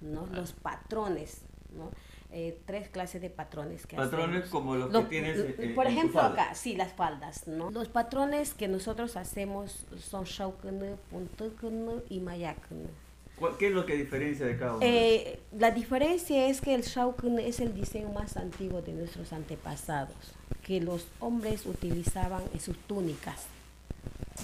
¿no? 0.01 0.27
Los 0.34 0.53
patrones, 0.53 1.42
¿no? 1.77 1.92
Eh, 2.36 2.58
tres 2.66 2.90
clases 2.90 3.22
de 3.22 3.30
patrones 3.30 3.86
que 3.86 3.96
Patrones 3.96 4.38
hacemos. 4.46 4.50
como 4.50 4.75
los 4.75 4.92
Lo- 4.92 5.04
que 5.04 5.10
tienes 5.10 5.38
lo- 5.38 5.44
eh, 5.46 5.56
en 5.60 5.75
por 5.75 5.86
tu 5.86 5.92
ejemplo 5.92 6.20
falda. 6.20 6.44
acá 6.46 6.56
sí 6.56 6.75
las 6.75 6.92
faldas 6.94 7.48
no 7.48 7.70
los 7.70 7.90
patrones 7.90 8.56
que 8.56 8.68
nosotros 8.68 9.16
hacemos 9.18 9.86
son 10.00 10.24
shaukana 10.24 10.96
puntakana 11.12 11.92
y 12.10 12.20
mayakana 12.22 12.90
¿Cuál- 13.36 13.56
¿Qué 13.58 13.68
es 13.68 13.74
lo 13.74 13.86
que 13.86 13.96
diferencia 13.96 14.48
de 14.48 14.58
cada 14.58 14.72
uno? 14.78 14.80
eh, 14.84 15.40
la 15.60 15.70
diferencia 15.70 16.48
es 16.48 16.60
que 16.60 16.74
el 16.74 16.82
shaukun 16.82 17.38
es 17.38 17.60
el 17.60 17.76
diseño 17.76 18.10
más 18.10 18.36
antiguo 18.36 18.82
de 18.82 18.93
nuestros 18.93 19.32
antepasados, 19.32 20.15
que 20.63 20.82
los 20.82 21.06
hombres 21.19 21.67
utilizaban 21.67 22.41
en 22.52 22.60
sus 22.60 22.78
túnicas, 22.88 23.46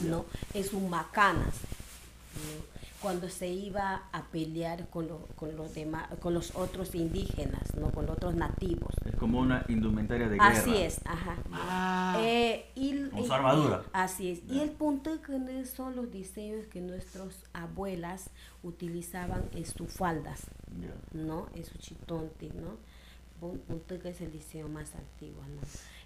¿no? 0.03 0.25
En 0.53 0.63
sus 0.63 0.81
macanas, 0.83 1.55
¿no? 2.35 2.68
Cuando 3.01 3.29
se 3.29 3.47
iba 3.47 4.03
a 4.11 4.23
pelear 4.25 4.89
con, 4.89 5.07
lo- 5.07 5.25
con 5.35 5.55
los 5.55 5.73
demás, 5.73 6.09
con 6.19 6.33
los 6.33 6.53
otros 6.55 6.93
indígenas, 6.95 7.73
¿no? 7.75 7.91
Con 7.91 8.05
los 8.05 8.17
otros 8.17 8.35
nativos. 8.35 8.93
es 9.05 9.15
como 9.15 9.39
una 9.39 9.63
indumentaria 9.69 10.27
de 10.27 10.35
guerra. 10.35 10.49
Así 10.49 10.75
es, 10.75 10.99
ajá. 11.05 11.37
Ah. 11.53 12.17
Eh, 12.21 12.65
y, 12.75 13.07
Con 13.09 13.19
y- 13.23 13.25
su 13.27 13.33
armadura. 13.33 13.83
Así 13.93 14.29
es. 14.31 14.41
Y 14.49 14.59
el 14.59 14.71
punto 14.71 15.21
que 15.21 15.65
son 15.65 15.95
los 15.95 16.11
diseños 16.11 16.65
que 16.67 16.81
nuestras 16.81 17.45
abuelas 17.53 18.29
utilizaban 18.63 19.43
en 19.53 19.65
sus 19.65 19.91
faldas. 19.91 20.41
¿no? 21.13 21.47
Es 21.55 21.67
su 21.67 21.77
chitonte, 21.77 22.51
¿no? 22.53 22.77
Pun- 23.41 23.59
Puntuca 23.59 24.09
es 24.09 24.19
el 24.21 24.31
diseño 24.31 24.67
más 24.67 24.93
antiguo, 24.95 25.41
¿no? 25.55 25.61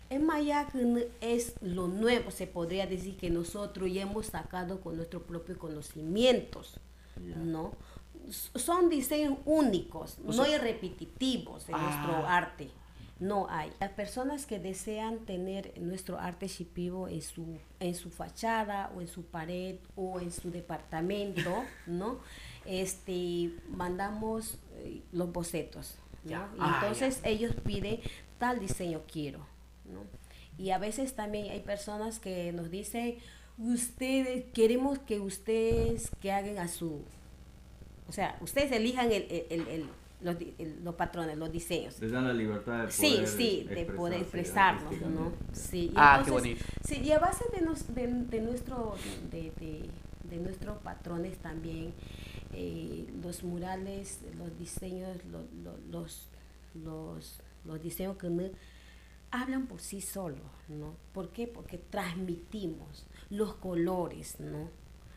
En 0.10 0.28
es 1.22 1.56
lo 1.62 1.88
nuevo, 1.88 2.30
se 2.32 2.46
podría 2.48 2.86
decir 2.88 3.18
que 3.18 3.30
nosotros 3.30 3.92
ya 3.92 4.04
hemos 4.04 4.28
sacado 4.28 4.80
con 4.82 4.96
nuestros 4.98 5.24
propios 5.24 5.58
conocimientos. 5.58 6.80
¿no? 7.38 7.72
Son 8.56 8.89
diseños 8.89 9.38
únicos, 9.46 10.18
O 10.24 10.28
no 10.28 10.34
sea- 10.34 10.46
hay 10.46 10.58
repetitivos 10.58 11.68
en 11.70 11.76
Ah. 11.76 11.82
nuestro 11.82 12.28
arte. 12.28 12.70
No 13.20 13.48
hay. 13.50 13.72
Las 13.80 13.92
personas 13.92 14.46
que 14.46 14.60
desean 14.60 15.20
tener 15.20 15.80
nuestro 15.80 16.18
arte 16.20 16.48
shipibo 16.48 17.08
en 17.08 17.22
su, 17.22 17.58
en 17.80 17.96
su 17.96 18.10
fachada 18.10 18.92
o 18.96 19.02
en 19.02 19.08
su 19.08 19.24
pared 19.24 19.76
o 19.96 20.20
en 20.20 20.32
su 20.32 20.52
departamento, 20.52 21.63
¿no? 21.88 22.20
Este, 22.66 23.52
mandamos 23.70 24.58
eh, 24.78 25.04
los 25.12 25.32
bocetos, 25.32 25.96
¿no? 26.24 26.32
Y 26.32 26.60
Ah, 26.60 26.80
entonces 26.82 27.22
ellos 27.24 27.54
piden 27.63 28.00
tal 28.39 28.60
diseño 28.60 29.02
quiero, 29.10 29.46
¿no? 29.93 30.01
Y 30.58 30.71
a 30.71 30.77
veces 30.77 31.15
también 31.15 31.49
hay 31.51 31.62
personas 31.62 32.19
que 32.19 32.51
nos 32.51 32.69
dicen, 32.69 33.17
ustedes, 33.58 34.45
queremos 34.53 34.99
que 34.99 35.19
ustedes 35.19 36.10
que 36.21 36.32
hagan 36.32 36.58
a 36.60 36.67
su, 36.67 37.01
o 38.08 38.12
sea, 38.12 38.38
ustedes 38.41 38.71
elijan 38.71 39.12
el, 39.12 39.23
el- 39.29 39.45
el- 39.49 39.67
el- 39.67 39.86
los, 40.21 40.38
los 40.84 40.95
patrones, 40.95 41.38
los 41.38 41.51
diseños. 41.51 41.99
Les 41.99 42.12
dan 42.12 42.25
la 42.25 42.34
libertad 42.34 42.86
de 42.86 42.91
Sí, 42.91 43.12
poder 43.15 43.27
sí, 43.27 43.67
de 43.69 43.86
poder 43.88 44.21
expresarnos, 44.21 45.01
¿no? 45.01 45.34
Sí, 45.51 45.88
y 45.88 45.93
Ah, 45.97 46.21
qué 46.23 46.29
entonces, 46.29 46.34
bonito. 46.34 46.65
Sí, 46.88 47.01
y 47.03 47.12
a 47.12 47.19
base 47.19 47.43
de, 47.53 47.62
nos- 47.65 47.93
de, 47.93 48.08
de 48.08 48.39
nuestro, 48.41 48.95
de, 49.32 49.51
de- 49.60 49.89
de 50.29 50.38
nuestros 50.38 50.77
patrones 50.77 51.38
también, 51.39 51.93
eh, 52.53 53.06
los 53.21 53.43
murales, 53.43 54.19
los 54.38 54.58
diseños, 54.58 55.17
lo- 55.25 55.45
lo- 55.63 55.77
los, 55.91 56.27
los, 56.84 57.39
los 57.65 57.82
diseños 57.84 58.15
que 58.17 58.29
hablan 59.34 59.65
por 59.65 59.82
sí 59.82 60.00
solos, 60.00 60.46
¿no? 60.67 60.96
¿Por 61.12 61.30
qué? 61.30 61.48
Porque 61.48 61.80
transmitimos 61.80 63.06
los 63.32 63.56
colores, 63.56 64.39
¿no? 64.39 64.69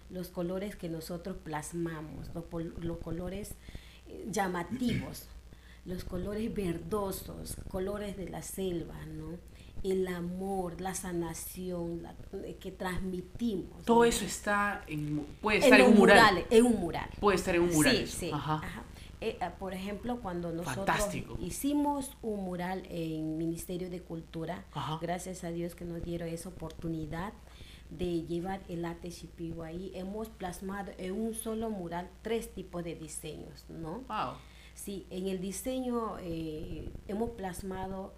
Los 0.08 0.28
colores 0.28 0.74
que 0.74 0.88
nosotros 0.88 1.36
plasmamos, 1.44 2.30
los, 2.80 2.96
colores 2.98 3.54
eh, 4.08 4.26
llamativos, 4.30 5.28
los 5.84 6.04
colores 6.04 6.52
verdosos, 6.54 7.56
colores 7.68 8.16
de 8.16 8.28
la 8.30 8.40
selva, 8.40 9.04
¿no? 9.04 9.38
El 9.82 10.08
amor, 10.08 10.80
la 10.80 10.94
sanación, 10.94 12.02
la- 12.02 12.14
eh, 12.44 12.56
que 12.58 12.72
transmitimos. 12.72 13.84
Todo 13.84 13.98
¿no? 13.98 14.04
eso 14.04 14.24
está 14.24 14.82
en, 14.86 15.26
puede 15.42 15.58
estar 15.58 15.78
en, 15.78 15.86
un 15.88 15.96
mural. 15.96 16.46
en 16.48 16.64
un 16.64 16.80
mural. 16.80 17.10
Puede 17.20 17.36
estar 17.36 17.54
en 17.54 17.62
un 17.62 17.72
mural. 17.74 17.94
Sí, 17.96 18.02
eso. 18.04 18.18
sí. 18.18 18.30
Ajá. 18.32 18.54
ajá. 18.64 18.85
Eh, 19.20 19.38
ah, 19.40 19.54
por 19.58 19.72
ejemplo, 19.72 20.20
cuando 20.20 20.52
nosotros 20.52 20.86
Fantástico. 20.86 21.38
hicimos 21.40 22.16
un 22.22 22.44
mural 22.44 22.82
en 22.90 23.38
Ministerio 23.38 23.88
de 23.88 24.00
Cultura, 24.02 24.64
Ajá. 24.72 24.98
gracias 25.00 25.42
a 25.44 25.50
Dios 25.50 25.74
que 25.74 25.84
nos 25.84 26.02
dieron 26.02 26.28
esa 26.28 26.50
oportunidad 26.50 27.32
de 27.90 28.22
llevar 28.22 28.60
el 28.68 28.84
arte 28.84 29.10
shipibo 29.10 29.62
ahí, 29.62 29.92
hemos 29.94 30.28
plasmado 30.28 30.92
en 30.98 31.12
un 31.12 31.34
solo 31.34 31.70
mural 31.70 32.10
tres 32.22 32.52
tipos 32.52 32.82
de 32.84 32.94
diseños, 32.94 33.64
¿no? 33.68 34.00
Wow. 34.08 34.34
Sí, 34.74 35.06
en 35.10 35.28
el 35.28 35.40
diseño 35.40 36.18
eh, 36.20 36.90
hemos 37.08 37.30
plasmado 37.30 38.12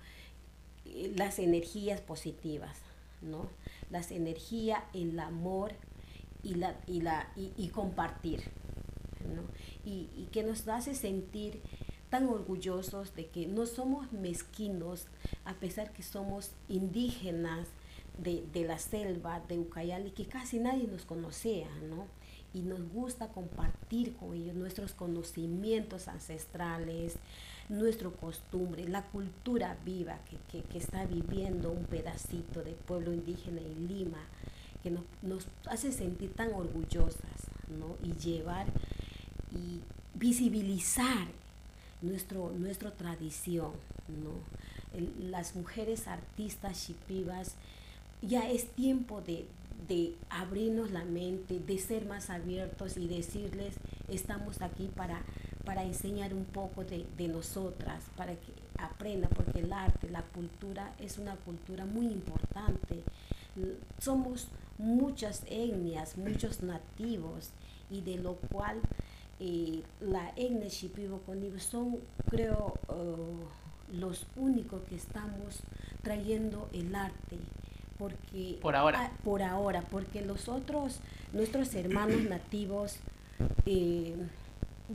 eh, 0.86 1.12
las 1.16 1.38
energías 1.38 2.00
positivas, 2.00 2.80
¿no? 3.22 3.46
Las 3.90 4.10
energías, 4.10 4.82
el 4.94 5.20
amor 5.20 5.72
y, 6.42 6.54
la, 6.54 6.76
y, 6.86 7.02
la, 7.02 7.30
y, 7.36 7.52
y 7.56 7.68
compartir, 7.68 8.42
¿no? 9.34 9.42
Y, 9.90 10.28
que 10.32 10.42
nos 10.42 10.68
hace 10.68 10.94
sentir 10.94 11.62
tan 12.10 12.26
orgullosos 12.28 13.14
de 13.14 13.26
que 13.26 13.46
no 13.46 13.64
somos 13.64 14.12
mezquinos, 14.12 15.06
a 15.44 15.54
pesar 15.54 15.92
que 15.92 16.02
somos 16.02 16.50
indígenas 16.68 17.68
de, 18.18 18.44
de 18.52 18.64
la 18.64 18.78
selva 18.78 19.40
de 19.48 19.58
Ucayali, 19.58 20.10
que 20.10 20.26
casi 20.26 20.58
nadie 20.58 20.86
nos 20.86 21.04
conocía, 21.04 21.68
¿no? 21.88 22.06
y 22.54 22.62
nos 22.62 22.80
gusta 22.92 23.28
compartir 23.28 24.14
con 24.16 24.34
ellos 24.34 24.54
nuestros 24.54 24.92
conocimientos 24.92 26.08
ancestrales, 26.08 27.16
nuestra 27.68 28.08
costumbre, 28.10 28.88
la 28.88 29.02
cultura 29.02 29.76
viva 29.84 30.18
que, 30.50 30.78
está 30.78 31.04
viviendo 31.04 31.70
un 31.70 31.84
pedacito 31.84 32.62
del 32.62 32.74
pueblo 32.74 33.12
indígena 33.12 33.60
en 33.60 33.88
Lima, 33.88 34.24
que 34.82 34.90
nos, 34.90 35.04
nos 35.22 35.46
hace 35.66 35.92
sentir 35.92 36.32
tan 36.32 36.54
orgullosas, 36.54 37.50
¿no? 37.68 37.96
Y 38.02 38.14
llevar 38.14 38.66
y 39.52 39.80
visibilizar 40.14 41.28
nuestro, 42.02 42.52
nuestra 42.52 42.90
tradición, 42.90 43.72
¿no? 44.22 44.58
las 45.30 45.54
mujeres 45.54 46.08
artistas 46.08 46.86
shipivas, 46.88 47.54
ya 48.22 48.48
es 48.50 48.68
tiempo 48.68 49.20
de, 49.20 49.46
de 49.86 50.14
abrirnos 50.30 50.90
la 50.90 51.04
mente, 51.04 51.60
de 51.60 51.78
ser 51.78 52.06
más 52.06 52.30
abiertos 52.30 52.96
y 52.96 53.06
decirles, 53.06 53.74
estamos 54.08 54.60
aquí 54.62 54.90
para, 54.96 55.20
para 55.64 55.84
enseñar 55.84 56.34
un 56.34 56.44
poco 56.44 56.84
de, 56.84 57.06
de 57.16 57.28
nosotras, 57.28 58.02
para 58.16 58.32
que 58.32 58.52
aprendan, 58.78 59.30
porque 59.30 59.60
el 59.60 59.72
arte, 59.72 60.08
la 60.10 60.22
cultura 60.22 60.94
es 60.98 61.18
una 61.18 61.36
cultura 61.36 61.84
muy 61.84 62.06
importante. 62.06 63.02
Somos 64.00 64.48
muchas 64.78 65.42
etnias, 65.48 66.16
muchos 66.16 66.62
nativos, 66.62 67.50
y 67.90 68.00
de 68.02 68.18
lo 68.18 68.34
cual 68.34 68.80
eh, 69.40 69.82
la 70.00 70.32
etnia 70.36 70.68
Shipibo 70.68 71.20
son, 71.58 71.98
creo, 72.28 72.74
uh, 72.88 73.96
los 73.96 74.26
únicos 74.36 74.82
que 74.88 74.96
estamos 74.96 75.60
trayendo 76.02 76.68
el 76.72 76.94
arte 76.94 77.38
porque 77.98 78.58
por 78.60 78.76
ahora. 78.76 79.00
ah, 79.02 79.10
por 79.24 79.42
ahora 79.42 79.82
porque 79.90 80.24
los 80.24 80.48
otros 80.48 81.00
nuestros 81.32 81.74
hermanos 81.74 82.22
nativos 82.28 82.96
eh, 83.66 84.14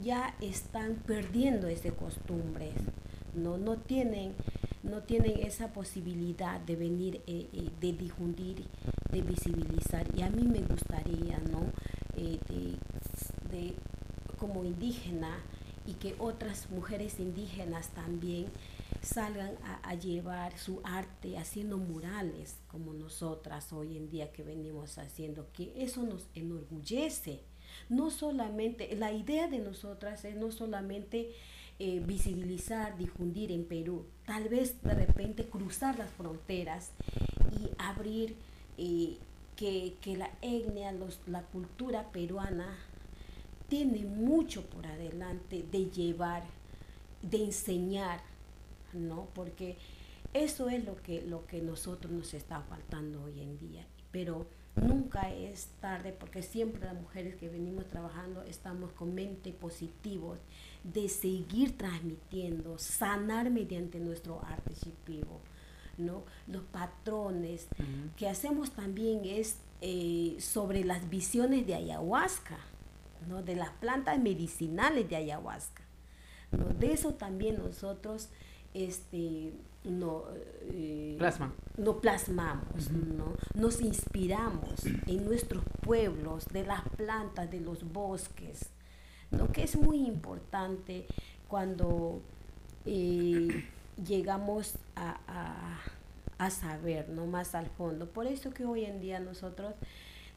ya 0.01 0.33
están 0.41 0.95
perdiendo 1.05 1.67
esas 1.67 1.93
costumbres 1.93 2.73
no 3.35 3.57
no 3.57 3.77
tienen 3.77 4.33
no 4.83 5.01
tienen 5.01 5.39
esa 5.39 5.69
posibilidad 5.69 6.59
de 6.59 6.75
venir 6.75 7.21
eh, 7.27 7.47
eh, 7.53 7.69
de 7.79 7.93
difundir 7.93 8.65
de 9.11 9.21
visibilizar. 9.21 10.05
Y 10.17 10.23
a 10.23 10.29
mí 10.29 10.43
me 10.43 10.59
gustaría 10.59 11.37
no 11.51 11.71
de 13.51 13.75
como 14.43 14.65
indígena 14.65 15.39
y 15.87 15.93
que 15.93 16.17
otras 16.19 16.69
mujeres 16.69 17.17
indígenas 17.21 17.91
también 17.91 18.47
salgan 19.01 19.55
a, 19.83 19.95
llevar 19.95 20.57
su 20.57 20.81
arte 20.83 21.37
haciendo 21.37 21.77
murales 21.77 22.57
como 22.67 22.93
nosotras 22.93 23.71
hoy 23.71 23.95
en 23.95 24.09
día 24.09 24.33
que 24.33 24.43
venimos 24.43 24.97
haciendo, 24.97 25.47
que 25.53 25.71
eso 25.77 26.03
nos 26.03 26.27
enorgullece. 26.35 27.39
No 27.87 28.11
solamente, 28.11 28.93
la 28.97 29.13
idea 29.13 29.47
de 29.47 29.59
nosotras 29.59 30.25
es 30.25 30.35
no 30.35 30.51
solamente 30.51 31.31
eh, 31.79 32.01
visibilizar, 32.05 32.97
difundir 32.97 33.49
en 33.49 33.63
Perú, 33.63 34.07
tal 34.25 34.49
vez 34.49 34.81
de 34.83 34.93
repente 34.93 35.45
cruzar 35.45 35.97
las 35.97 36.11
fronteras 36.11 36.91
y 37.61 37.69
abrir 37.77 38.35
eh, 38.77 39.15
que, 39.55 39.95
que, 40.01 40.17
la 40.17 40.31
etnia, 40.41 40.93
la 41.27 41.43
cultura 41.43 42.11
peruana 42.11 42.77
tiene 43.67 44.05
mucho 44.05 44.65
por 44.69 44.85
adelante 44.85 45.65
de 45.71 45.85
llevar, 45.89 46.43
de 47.21 47.45
enseñar 47.45 48.19
¿no? 48.93 49.27
Porque 49.33 49.77
eso 50.33 50.69
es 50.69 50.83
lo 50.85 51.01
que, 51.01 51.21
lo 51.21 51.45
que 51.45 51.61
nosotros 51.61 52.11
nos 52.11 52.33
está 52.33 52.61
faltando 52.61 53.23
hoy 53.23 53.41
en 53.41 53.57
día. 53.57 53.85
Pero 54.11 54.47
nunca 54.75 55.31
es 55.31 55.67
tarde 55.79 56.15
porque 56.17 56.41
siempre 56.41 56.85
las 56.85 56.95
mujeres 56.95 57.35
que 57.35 57.49
venimos 57.49 57.87
trabajando 57.89 58.41
estamos 58.43 58.91
con 58.93 59.13
mente 59.13 59.51
positivos 59.51 60.39
de 60.83 61.09
seguir 61.09 61.77
transmitiendo, 61.77 62.77
sanar 62.77 63.49
mediante 63.49 63.99
nuestro 63.99 64.43
arte 64.43 64.73
chipivo, 64.73 65.39
¿no? 65.97 66.23
Los 66.47 66.63
patrones 66.63 67.67
que 68.17 68.27
hacemos 68.27 68.71
también 68.71 69.21
es 69.25 69.57
eh, 69.81 70.35
sobre 70.39 70.83
las 70.83 71.09
visiones 71.09 71.67
de 71.67 71.75
ayahuasca, 71.75 72.57
¿no? 73.27 73.43
De 73.43 73.55
las 73.55 73.69
plantas 73.71 74.19
medicinales 74.19 75.09
de 75.09 75.15
ayahuasca. 75.15 75.83
¿no? 76.51 76.65
De 76.65 76.93
eso 76.93 77.13
también 77.13 77.57
nosotros 77.57 78.29
este, 78.73 79.53
no, 79.83 80.23
eh, 80.61 81.17
no 81.77 81.99
plasmamos, 81.99 82.91
¿no? 82.91 83.35
nos 83.53 83.81
inspiramos 83.81 84.85
en 85.07 85.25
nuestros 85.25 85.63
pueblos, 85.81 86.47
de 86.47 86.65
las 86.65 86.81
plantas, 86.89 87.51
de 87.51 87.59
los 87.59 87.91
bosques, 87.91 88.69
lo 89.31 89.51
que 89.51 89.63
es 89.63 89.75
muy 89.75 90.05
importante 90.05 91.05
cuando 91.47 92.21
eh, 92.85 93.65
llegamos 94.07 94.75
a, 94.95 95.79
a, 96.37 96.49
saber 96.49 97.07
¿no? 97.07 97.25
más 97.25 97.55
al 97.55 97.67
fondo. 97.67 98.09
Por 98.09 98.27
eso 98.27 98.53
que 98.53 98.65
hoy 98.65 98.83
en 98.83 98.99
día 98.99 99.19
nosotros 99.21 99.75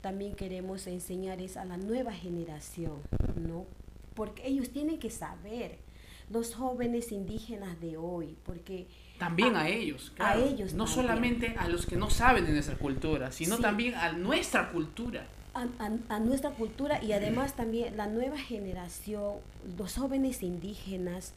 también 0.00 0.35
queremos 0.35 0.87
enseñar 0.87 1.38
a 1.56 1.64
la 1.64 1.76
nueva 1.76 2.12
generación, 2.12 3.00
¿no? 3.37 3.66
porque 4.16 4.48
ellos 4.48 4.70
tienen 4.70 4.98
que 4.98 5.11
saber 5.11 5.78
los 6.30 6.56
jóvenes 6.56 7.12
indígenas 7.12 7.80
de 7.80 7.96
hoy, 7.96 8.37
porque... 8.42 8.88
También 9.18 9.54
a, 9.54 9.68
ellos, 9.68 10.12
A 10.18 10.37
ellos. 10.37 10.74
No 10.74 10.88
solamente 10.88 11.54
a 11.56 11.68
los 11.68 11.87
que 11.87 11.94
no 11.94 12.11
saben 12.11 12.44
de 12.44 12.52
nuestra 12.52 12.76
cultura, 12.76 13.30
sino 13.30 13.59
también 13.59 13.94
a 13.94 14.12
nuestra 14.12 14.72
cultura. 14.72 15.26
A, 15.54 16.18
nuestra 16.18 16.50
cultura 16.50 17.02
y 17.02 17.12
además 17.12 17.54
también 17.54 17.96
la 17.96 18.09
nueva 18.09 18.37
generación, 18.37 19.37
los 19.78 19.96
jóvenes 19.96 20.42
indígenas, 20.42 21.32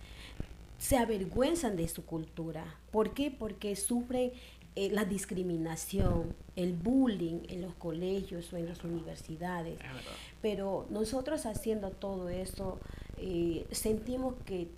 se 0.78 0.98
avergüenzan 0.98 1.78
de 1.78 1.88
su 1.88 2.04
cultura. 2.04 2.65
¿Por 2.91 3.13
qué? 3.13 3.32
Porque 3.32 3.76
sufren 3.76 4.32
eh, 4.80 4.89
la 4.94 5.04
discriminación, 5.04 6.34
el 6.56 6.72
bullying 6.72 7.42
en 7.50 7.62
los 7.62 7.74
colegios 7.74 8.54
o 8.54 8.56
en 8.56 8.65
las 8.65 8.82
universidades. 8.86 9.78
Pero 10.42 10.88
nosotros 10.89 11.46
haciendo 11.46 11.92
todo 11.92 12.30
eso, 12.30 12.80
eh, 13.18 13.68
sentimos 13.72 14.36
que 14.46 14.70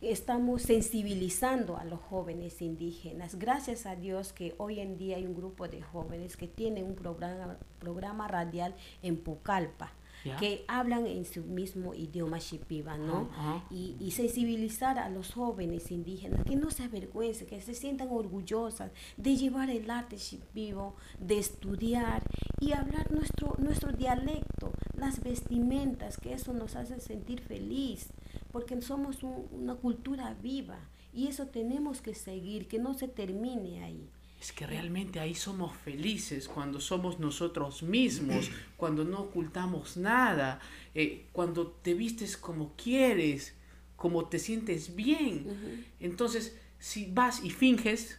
estamos 0.00 0.62
sensibilizando 0.62 1.76
a 1.76 1.84
los 1.84 2.00
jóvenes 2.00 2.62
indígenas. 2.62 3.38
Gracias 3.38 3.84
a 3.84 3.94
Dios 3.94 4.32
que 4.32 4.54
hoy 4.56 4.80
en 4.80 4.96
día 4.96 5.18
hay 5.18 5.26
un 5.26 5.34
grupo 5.34 5.68
de 5.68 5.82
jóvenes 5.82 6.38
que 6.38 6.48
tienen 6.48 6.86
un 6.86 6.94
programa, 6.94 7.58
programa 7.78 8.28
radial 8.28 8.74
en 9.02 9.18
Pucallpa. 9.18 9.92
Que 10.38 10.64
hablan 10.68 11.06
en 11.06 11.24
su 11.24 11.42
mismo 11.42 11.94
idioma 11.94 12.38
shipiba, 12.38 12.96
¿no? 12.98 13.28
y, 13.70 14.10
sensibilizar 14.12 14.98
a 14.98 15.08
los 15.08 15.32
jóvenes 15.32 15.90
indígenas, 15.90 16.44
que 16.44 16.56
no 16.56 16.70
se 16.70 16.84
avergüencen, 16.84 17.46
que 17.46 17.60
se 17.60 17.74
sientan 17.74 18.08
orgullosas 18.10 18.92
de 19.16 19.36
llevar 19.36 19.70
el 19.70 19.90
arte 19.90 20.16
shipibo, 20.16 20.94
de 21.18 21.38
estudiar 21.38 22.22
y 22.60 22.72
hablar 22.72 23.10
nuestro, 23.10 23.56
nuestro 23.58 23.92
dialecto, 23.92 24.72
las 24.94 25.22
vestimentas, 25.22 26.18
que 26.18 26.34
eso 26.34 26.52
nos 26.52 26.76
hace 26.76 27.00
sentir 27.00 27.40
feliz 27.40 28.12
porque 28.52 28.80
somos 28.82 29.22
una 29.22 29.74
cultura 29.74 30.34
viva 30.40 30.78
y 31.12 31.26
eso 31.26 31.46
tenemos 31.46 32.00
que 32.00 32.14
seguir, 32.14 32.68
que 32.68 32.78
no 32.78 32.94
se 32.94 33.08
termine 33.08 33.82
ahí. 33.82 34.08
Es 34.42 34.50
que 34.50 34.66
realmente 34.66 35.20
ahí 35.20 35.36
somos 35.36 35.76
felices 35.76 36.48
cuando 36.48 36.80
somos 36.80 37.20
nosotros 37.20 37.84
mismos, 37.84 38.50
cuando 38.76 39.04
no 39.04 39.20
ocultamos 39.20 39.96
nada, 39.96 40.58
eh, 40.96 41.26
cuando 41.30 41.68
te 41.68 41.94
vistes 41.94 42.36
como 42.36 42.74
quieres, 42.74 43.54
como 43.94 44.28
te 44.28 44.40
sientes 44.40 44.96
bien. 44.96 45.86
Entonces, 46.00 46.56
si 46.80 47.08
vas 47.12 47.44
y 47.44 47.50
finges, 47.50 48.18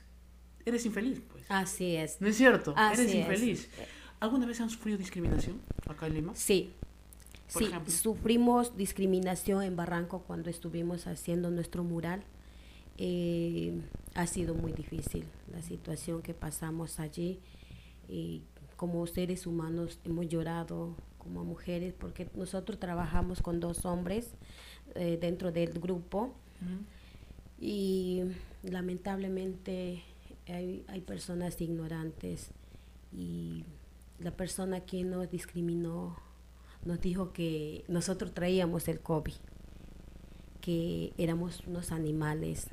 eres 0.65 0.85
infeliz, 0.85 1.21
pues. 1.29 1.43
Así 1.49 1.97
es. 1.97 2.21
¿No 2.21 2.29
es 2.29 2.37
cierto? 2.37 2.73
eres 2.93 3.13
infeliz. 3.13 3.67
¿Alguna 4.21 4.45
vez 4.45 4.61
han 4.61 4.69
sufrido 4.69 4.97
discriminación 4.97 5.59
acá 5.89 6.07
en 6.07 6.13
Lima? 6.13 6.33
Sí, 6.35 6.71
sí, 7.47 7.67
sufrimos 7.87 8.77
discriminación 8.77 9.61
en 9.61 9.75
Barranco 9.75 10.23
cuando 10.25 10.49
estuvimos 10.49 11.05
haciendo 11.05 11.51
nuestro 11.51 11.83
mural. 11.83 12.23
Eh, 12.97 13.81
ha 14.13 14.27
sido 14.27 14.53
muy 14.53 14.71
difícil 14.71 15.25
la 15.51 15.61
situación 15.61 16.21
que 16.21 16.33
pasamos 16.33 16.99
allí. 16.99 17.39
Y 18.07 18.43
como 18.75 19.05
seres 19.07 19.47
humanos 19.47 19.99
hemos 20.03 20.27
llorado 20.27 20.95
como 21.17 21.45
mujeres 21.45 21.93
porque 21.97 22.29
nosotros 22.35 22.79
trabajamos 22.79 23.41
con 23.41 23.59
dos 23.59 23.85
hombres 23.85 24.31
eh, 24.95 25.17
dentro 25.19 25.51
del 25.51 25.79
grupo. 25.79 26.33
Y 27.59 28.23
lamentablemente 28.61 30.03
hay, 30.47 30.83
hay 30.87 31.01
personas 31.01 31.59
ignorantes. 31.61 32.51
Y 33.11 33.63
la 34.19 34.31
persona 34.31 34.81
que 34.81 35.03
nos 35.03 35.29
discriminó 35.29 36.17
nos 36.85 36.99
dijo 37.01 37.31
que 37.31 37.83
nosotros 37.87 38.33
traíamos 38.33 38.87
el 38.87 38.99
COVID, 38.99 39.33
que 40.61 41.13
éramos 41.17 41.61
unos 41.67 41.91
animales, 41.91 42.67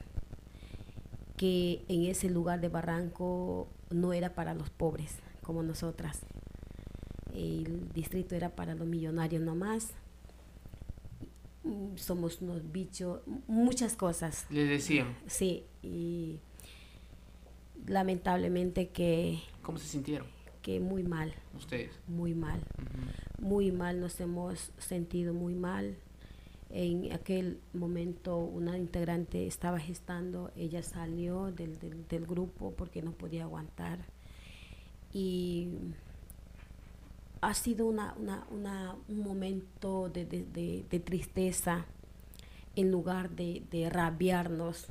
que 1.40 1.86
en 1.88 2.04
ese 2.04 2.28
lugar 2.28 2.60
de 2.60 2.68
Barranco 2.68 3.66
no 3.88 4.12
era 4.12 4.34
para 4.34 4.52
los 4.52 4.68
pobres 4.68 5.16
como 5.40 5.62
nosotras, 5.62 6.20
el 7.32 7.88
distrito 7.94 8.34
era 8.34 8.54
para 8.54 8.74
los 8.74 8.86
millonarios 8.86 9.42
nomás. 9.42 9.94
Mm, 11.62 11.96
somos 11.96 12.42
unos 12.42 12.70
bichos, 12.70 13.22
muchas 13.46 13.96
cosas. 13.96 14.44
Le 14.50 14.66
decían. 14.66 15.16
Sí, 15.28 15.64
y 15.82 16.40
lamentablemente 17.86 18.90
que... 18.90 19.40
¿Cómo 19.62 19.78
se 19.78 19.86
sintieron? 19.86 20.26
Que 20.60 20.78
muy 20.78 21.04
mal. 21.04 21.32
Ustedes. 21.56 21.98
Muy 22.06 22.34
mal. 22.34 22.60
Muy 23.38 23.72
mal, 23.72 23.98
nos 23.98 24.20
hemos 24.20 24.72
sentido 24.76 25.32
muy 25.32 25.54
mal. 25.54 25.96
En 26.70 27.12
aquel 27.12 27.60
momento 27.72 28.38
una 28.38 28.78
integrante 28.78 29.46
estaba 29.46 29.80
gestando, 29.80 30.52
ella 30.54 30.82
salió 30.82 31.50
del, 31.50 31.78
del 32.08 32.26
grupo 32.26 32.72
porque 32.76 33.02
no 33.02 33.12
podía 33.12 33.44
aguantar. 33.44 33.98
Y 35.12 35.68
ha 37.40 37.54
sido 37.54 37.86
una, 37.86 38.14
un 39.08 39.22
momento 39.22 40.08
de, 40.10 41.02
tristeza 41.04 41.86
en 42.76 42.90
lugar 42.90 43.30
de, 43.30 43.88
rabiarnos, 43.90 44.86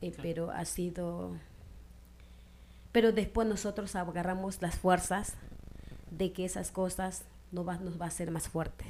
eh, 0.00 0.12
pero 0.22 0.50
ha 0.50 0.64
sido... 0.64 1.36
Pero 2.92 3.12
después 3.12 3.46
nosotros 3.46 3.94
agarramos 3.96 4.60
las 4.62 4.76
fuerzas 4.76 5.34
de 6.10 6.32
que 6.32 6.44
esas 6.44 6.70
cosas 6.70 7.24
no 7.52 7.64
va, 7.64 7.76
nos 7.78 8.00
va 8.00 8.06
a 8.06 8.08
hacer 8.08 8.30
más 8.30 8.48
fuertes. 8.48 8.88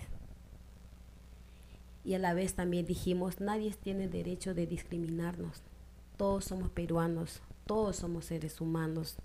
Y 2.05 2.15
a 2.15 2.19
la 2.19 2.35
vez 2.35 2.55
también 2.55 2.87
dijimos, 2.87 3.41
nadie 3.41 3.75
tiene 3.75 4.09
derecho 4.09 4.55
de 4.55 4.67
discriminarnos. 4.67 5.63
Todos 6.17 6.47
somos 6.47 6.71
peruanos, 6.71 7.41
todos 7.67 7.97
somos 7.97 8.27
seres 8.27 8.61
humanos. 8.61 9.17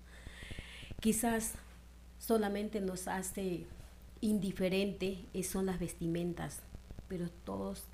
Quizás 1.00 1.54
solamente 2.18 2.80
nos 2.80 3.08
hace 3.08 3.66
indiferente 4.20 5.24
son 5.42 5.66
las 5.66 5.78
vestimentas, 5.78 6.60
pero 7.08 7.28
todos, 7.44 7.84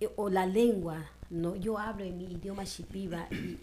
eh, 0.00 0.08
o 0.16 0.30
la 0.30 0.46
lengua, 0.46 1.10
¿no? 1.28 1.54
Yo 1.56 1.78
hablo 1.78 2.04
en 2.04 2.16
mi 2.16 2.24
idioma 2.24 2.64
shipiba 2.64 3.28
y, 3.30 3.58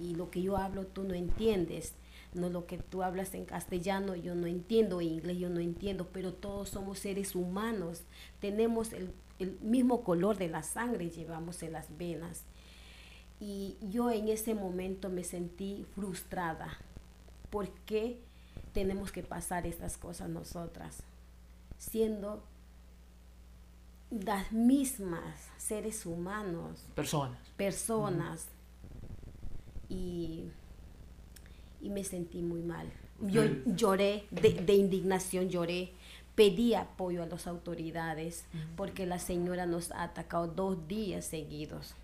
y, 0.00 0.14
lo 0.14 0.30
que 0.30 0.42
yo 0.42 0.56
hablo 0.56 0.86
tú 0.86 1.02
no 1.02 1.14
entiendes, 1.14 1.94
no 2.34 2.48
lo 2.48 2.66
que 2.66 2.78
tú 2.78 3.02
hablas 3.02 3.34
en 3.34 3.44
castellano 3.44 4.16
yo 4.16 4.34
no 4.34 4.46
entiendo, 4.46 5.00
en 5.00 5.08
inglés 5.08 5.38
yo 5.38 5.50
no 5.50 5.60
entiendo, 5.60 6.08
pero 6.12 6.32
todos 6.32 6.70
somos 6.70 6.98
seres 6.98 7.34
humanos, 7.34 8.02
tenemos 8.40 8.92
el, 8.92 9.12
el 9.38 9.58
mismo 9.60 10.02
color 10.02 10.38
de 10.38 10.48
la 10.48 10.62
sangre, 10.62 11.10
llevamos 11.10 11.62
en 11.62 11.72
las 11.72 11.96
venas. 11.96 12.42
Y 13.40 13.76
yo 13.90 14.10
en 14.10 14.28
ese 14.28 14.54
momento 14.54 15.08
me 15.08 15.24
sentí 15.24 15.84
frustrada, 15.94 16.78
porque 17.50 18.18
tenemos 18.72 19.12
que 19.12 19.22
pasar 19.22 19.66
estas 19.66 19.98
cosas 19.98 20.28
nosotras, 20.28 21.02
siendo 21.76 22.42
las 24.10 24.52
mismas 24.52 25.48
seres 25.58 26.06
humanos. 26.06 26.84
Personas. 26.94 27.38
Personas. 27.56 28.46
y, 29.88 30.50
y, 31.82 31.90
me 31.90 32.04
sentí 32.04 32.42
muy 32.42 32.62
mal. 32.62 32.88
Yo 33.20 33.42
lloré, 33.66 34.24
de, 34.30 34.74
indignación 34.74 35.48
lloré, 35.48 35.92
pedí 36.34 36.74
apoyo 36.74 37.22
a 37.22 37.26
las 37.26 37.46
autoridades 37.46 38.46
porque 38.76 39.06
la 39.06 39.18
señora 39.18 39.66
nos 39.66 39.92
ha 39.92 40.04
atacado 40.04 40.48
dos 40.48 40.88
días 40.88 41.24
seguidos. 41.24 41.94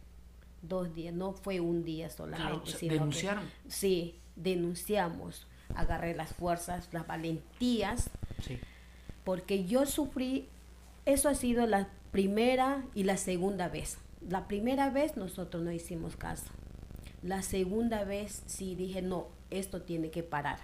Dos 0.63 0.95
días, 0.95 1.15
no 1.15 1.33
fue 1.33 1.61
un 1.61 1.85
día 1.85 2.11
solamente. 2.11 2.89
¿Denunciaron? 2.89 3.45
sí, 3.69 4.17
denunciamos 4.37 5.47
agarré 5.75 6.15
las 6.15 6.33
fuerzas, 6.33 6.89
las 6.93 7.07
valentías, 7.07 8.11
porque 9.25 9.65
yo 9.65 9.87
sufrí, 9.87 10.49
eso 11.05 11.29
ha 11.29 11.35
sido 11.35 11.67
la 11.67 11.89
primera 12.11 12.85
y 12.95 13.05
la 13.05 13.17
segunda 13.17 13.69
vez. 13.69 13.99
La 14.29 14.49
primera 14.49 14.91
vez 14.91 15.17
nosotros 15.17 15.63
no 15.63 15.73
hicimos 15.73 16.17
caso. 16.17 16.51
La 17.23 17.43
segunda 17.43 18.05
vez 18.05 18.43
sí 18.47 18.75
dije, 18.75 19.03
no, 19.03 19.29
esto 19.51 19.83
tiene 19.83 20.11
que 20.11 20.23
parar. 20.23 20.59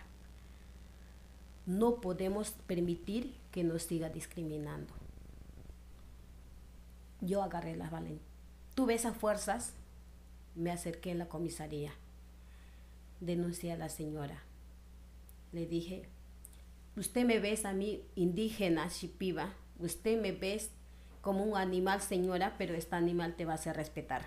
No 1.66 2.00
podemos 2.00 2.52
permitir 2.66 3.34
que 3.50 3.64
nos 3.64 3.84
siga 3.84 4.08
discriminando. 4.10 4.92
Yo 7.20 7.42
agarré 7.42 7.76
las 7.76 7.90
valentías. 7.90 8.28
Tuve 8.74 8.94
esas 8.94 9.16
fuerzas, 9.16 9.72
me 10.54 10.70
acerqué 10.70 11.12
a 11.12 11.14
la 11.14 11.28
comisaría, 11.28 11.92
denuncié 13.20 13.72
a 13.72 13.76
la 13.76 13.88
señora 13.88 14.42
le 15.54 15.66
dije, 15.66 16.02
usted 16.96 17.24
me 17.24 17.38
ves 17.38 17.64
a 17.64 17.72
mí 17.72 18.02
indígena, 18.16 18.88
shipiba, 18.88 19.54
usted 19.78 20.20
me 20.20 20.32
ves 20.32 20.70
como 21.20 21.44
un 21.44 21.56
animal, 21.56 22.02
señora, 22.02 22.56
pero 22.58 22.74
este 22.74 22.96
animal 22.96 23.36
te 23.36 23.44
va 23.44 23.52
a 23.52 23.54
hacer 23.54 23.76
respetar. 23.76 24.26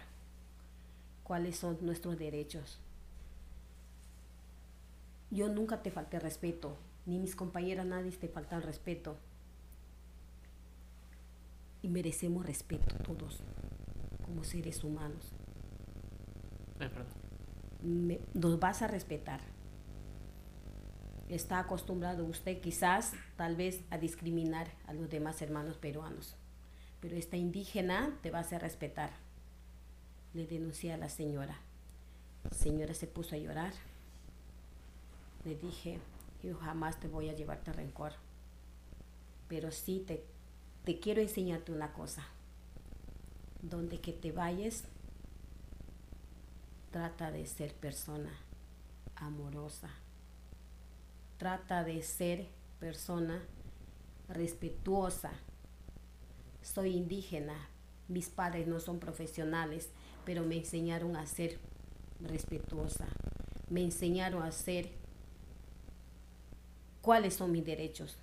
¿Cuáles 1.24 1.58
son 1.58 1.78
nuestros 1.82 2.17
derechos? 2.17 2.80
Yo 5.32 5.50
nunca 5.50 5.82
te 5.84 5.92
falté 5.92 6.20
respeto, 6.20 6.78
ni 7.06 7.20
mis 7.20 7.36
compañeras, 7.36 7.86
nadie 7.86 8.12
te 8.12 8.28
falta 8.28 8.56
el 8.56 8.63
respeto. 8.63 9.18
Y 11.82 11.90
merecemos 11.90 12.46
respeto 12.46 12.96
todos, 13.04 13.44
como 14.26 14.44
seres 14.44 14.84
humanos. 14.84 15.34
nos 18.34 18.60
vas 18.60 18.82
a 18.82 18.88
respetar 18.88 19.42
está 21.30 21.60
acostumbrado 21.60 22.26
usted 22.26 22.60
quizás 22.62 23.13
tal 23.36 23.56
vez 23.56 23.84
a 23.90 23.98
discriminar 23.98 24.68
a 24.88 24.94
los 24.94 25.10
demás 25.10 25.42
hermanos 25.42 25.78
peruanos. 25.78 26.36
Pero 27.02 27.16
esta 27.16 27.38
indígena 27.38 28.18
te 28.22 28.32
va 28.32 28.40
a 28.40 28.42
hacer 28.42 28.62
respetar. 28.62 29.12
Le 30.34 30.48
denuncié 30.48 30.94
a 30.94 30.98
la 30.98 31.10
señora. 31.10 31.60
La 32.44 32.52
señora 32.52 32.94
se 32.94 33.08
puso 33.08 33.36
a 33.36 33.38
llorar. 33.38 33.74
Le 35.48 35.56
dije, 35.56 36.00
yo 36.44 36.56
jamás 36.58 37.00
te 37.00 37.08
voy 37.08 37.30
a 37.30 37.34
llevarte 37.34 37.72
rencor. 37.72 38.12
Pero 39.48 39.72
sí 39.72 40.04
te, 40.06 40.24
te 40.84 41.00
quiero 41.00 41.22
enseñarte 41.22 41.72
una 41.72 41.94
cosa. 41.94 42.28
Donde 43.62 44.00
que 44.02 44.14
te 44.14 44.32
vayas, 44.32 44.84
trata 46.92 47.32
de 47.32 47.46
ser 47.46 47.74
persona 47.74 48.32
amorosa 49.16 49.90
trata 51.38 51.84
de 51.84 52.02
ser 52.02 52.48
persona 52.80 53.42
respetuosa. 54.28 55.32
Soy 56.62 56.96
indígena, 56.96 57.70
mis 58.08 58.30
padres 58.30 58.68
no 58.68 58.80
son 58.80 59.00
profesionales, 59.00 59.90
pero 60.26 60.44
me 60.44 60.58
enseñaron 60.58 61.16
a 61.16 61.26
ser 61.26 61.60
respetuosa. 62.20 63.08
Me 63.70 63.84
enseñaron 63.84 64.44
a 64.44 64.52
ser 64.52 64.90
cuáles 67.08 67.36
son 67.36 67.54
mis 67.54 67.65
derechos. 67.65 68.17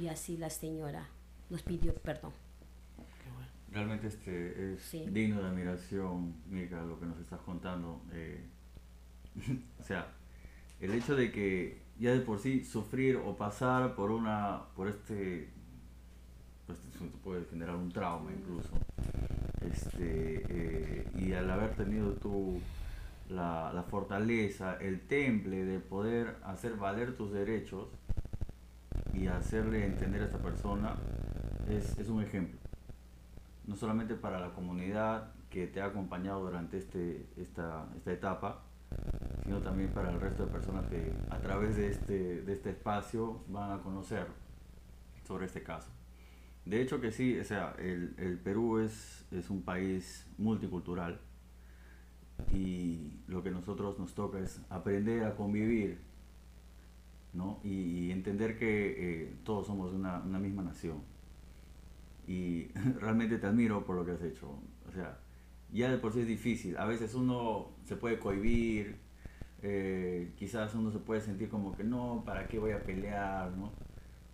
Y 0.00 0.08
así 0.08 0.38
la 0.38 0.48
señora 0.48 1.06
nos 1.50 1.60
pidió 1.62 1.94
perdón. 1.96 2.32
Realmente 3.70 4.06
este 4.06 4.72
es 4.72 4.90
digno 5.12 5.42
de 5.42 5.48
admiración, 5.48 6.34
Mica, 6.48 6.80
lo 6.82 6.98
que 6.98 7.04
nos 7.04 7.18
estás 7.20 7.40
contando. 7.40 8.00
Eh, 8.14 8.42
o 9.80 9.82
sea, 9.82 10.06
el 10.80 10.94
hecho 10.94 11.14
de 11.14 11.30
que 11.30 11.82
ya 11.98 12.12
de 12.12 12.20
por 12.20 12.38
sí 12.38 12.64
sufrir 12.64 13.16
o 13.16 13.36
pasar 13.36 13.94
por 13.94 14.12
una, 14.12 14.62
por 14.74 14.88
este, 14.88 15.50
pues 16.66 16.78
puede 17.22 17.44
generar 17.50 17.76
un 17.76 17.92
trauma 17.92 18.30
incluso, 18.32 18.70
este, 19.60 20.42
eh, 20.48 21.06
y 21.18 21.34
al 21.34 21.50
haber 21.50 21.76
tenido 21.76 22.14
tú 22.14 22.62
la, 23.32 23.84
fortaleza, 23.88 24.76
el 24.80 25.00
temple 25.00 25.64
de 25.64 25.80
poder 25.80 26.36
hacer 26.44 26.76
valer 26.76 27.16
tus 27.16 27.32
derechos 27.32 27.88
y 29.12 29.26
hacerle 29.26 29.84
entender 29.84 30.22
a 30.22 30.26
esta 30.26 30.38
persona, 30.38 30.96
es, 31.68 32.08
un 32.08 32.22
ejemplo. 32.22 32.58
No 33.66 33.76
solamente 33.76 34.14
para 34.14 34.40
la 34.40 34.50
comunidad 34.50 35.32
que 35.50 35.66
te 35.66 35.80
ha 35.80 35.86
acompañado 35.86 36.40
durante 36.40 36.78
este, 36.78 37.26
esta, 37.36 37.86
esta 37.96 38.12
etapa, 38.12 38.62
sino 39.44 39.60
también 39.60 39.90
para 39.90 40.10
el 40.10 40.20
resto 40.20 40.46
de 40.46 40.52
personas 40.52 40.86
que 40.86 41.12
a 41.30 41.38
través 41.38 41.76
de 41.76 41.88
este, 41.88 42.42
de 42.42 42.52
este 42.52 42.70
espacio 42.70 43.42
van 43.48 43.72
a 43.72 43.82
conocer 43.82 44.26
sobre 45.26 45.46
este 45.46 45.62
caso. 45.62 45.90
De 46.64 46.80
hecho 46.80 47.00
que 47.00 47.10
sí, 47.10 47.38
o 47.38 47.44
sea, 47.44 47.74
el, 47.78 48.14
el 48.18 48.38
Perú 48.38 48.78
es, 48.78 49.26
es 49.32 49.50
un 49.50 49.62
país 49.62 50.26
multicultural 50.38 51.20
y 52.52 53.12
lo 53.28 53.42
que 53.42 53.50
nosotros 53.50 53.98
nos 53.98 54.14
toca 54.14 54.38
es 54.38 54.60
aprender 54.70 55.24
a 55.24 55.34
convivir 55.36 55.98
¿no? 57.32 57.60
y, 57.64 58.10
entender 58.10 58.58
que 58.58 59.22
eh, 59.22 59.34
todos 59.44 59.66
somos 59.66 59.92
una, 59.92 60.20
una, 60.20 60.38
misma 60.38 60.62
nación. 60.62 60.98
Y 62.26 62.64
realmente 63.00 63.38
te 63.38 63.46
admiro 63.46 63.84
por 63.84 63.96
lo 63.96 64.04
que 64.04 64.12
has 64.12 64.22
hecho. 64.22 64.48
O 64.88 64.92
sea, 64.92 65.18
ya 65.72 65.90
de 65.90 65.98
por 65.98 66.12
sí 66.12 66.20
es 66.20 66.26
difícil. 66.26 66.76
A 66.76 66.84
veces 66.84 67.14
uno 67.14 67.70
se 67.84 67.96
puede 67.96 68.18
cohibir, 68.18 68.96
eh, 69.62 70.32
quizás 70.36 70.74
uno 70.74 70.90
se 70.90 70.98
puede 70.98 71.20
sentir 71.20 71.48
como 71.48 71.76
que 71.76 71.84
no, 71.84 72.22
¿para 72.26 72.46
qué 72.48 72.58
voy 72.58 72.72
a 72.72 72.82
pelear? 72.82 73.52
¿no? 73.56 73.72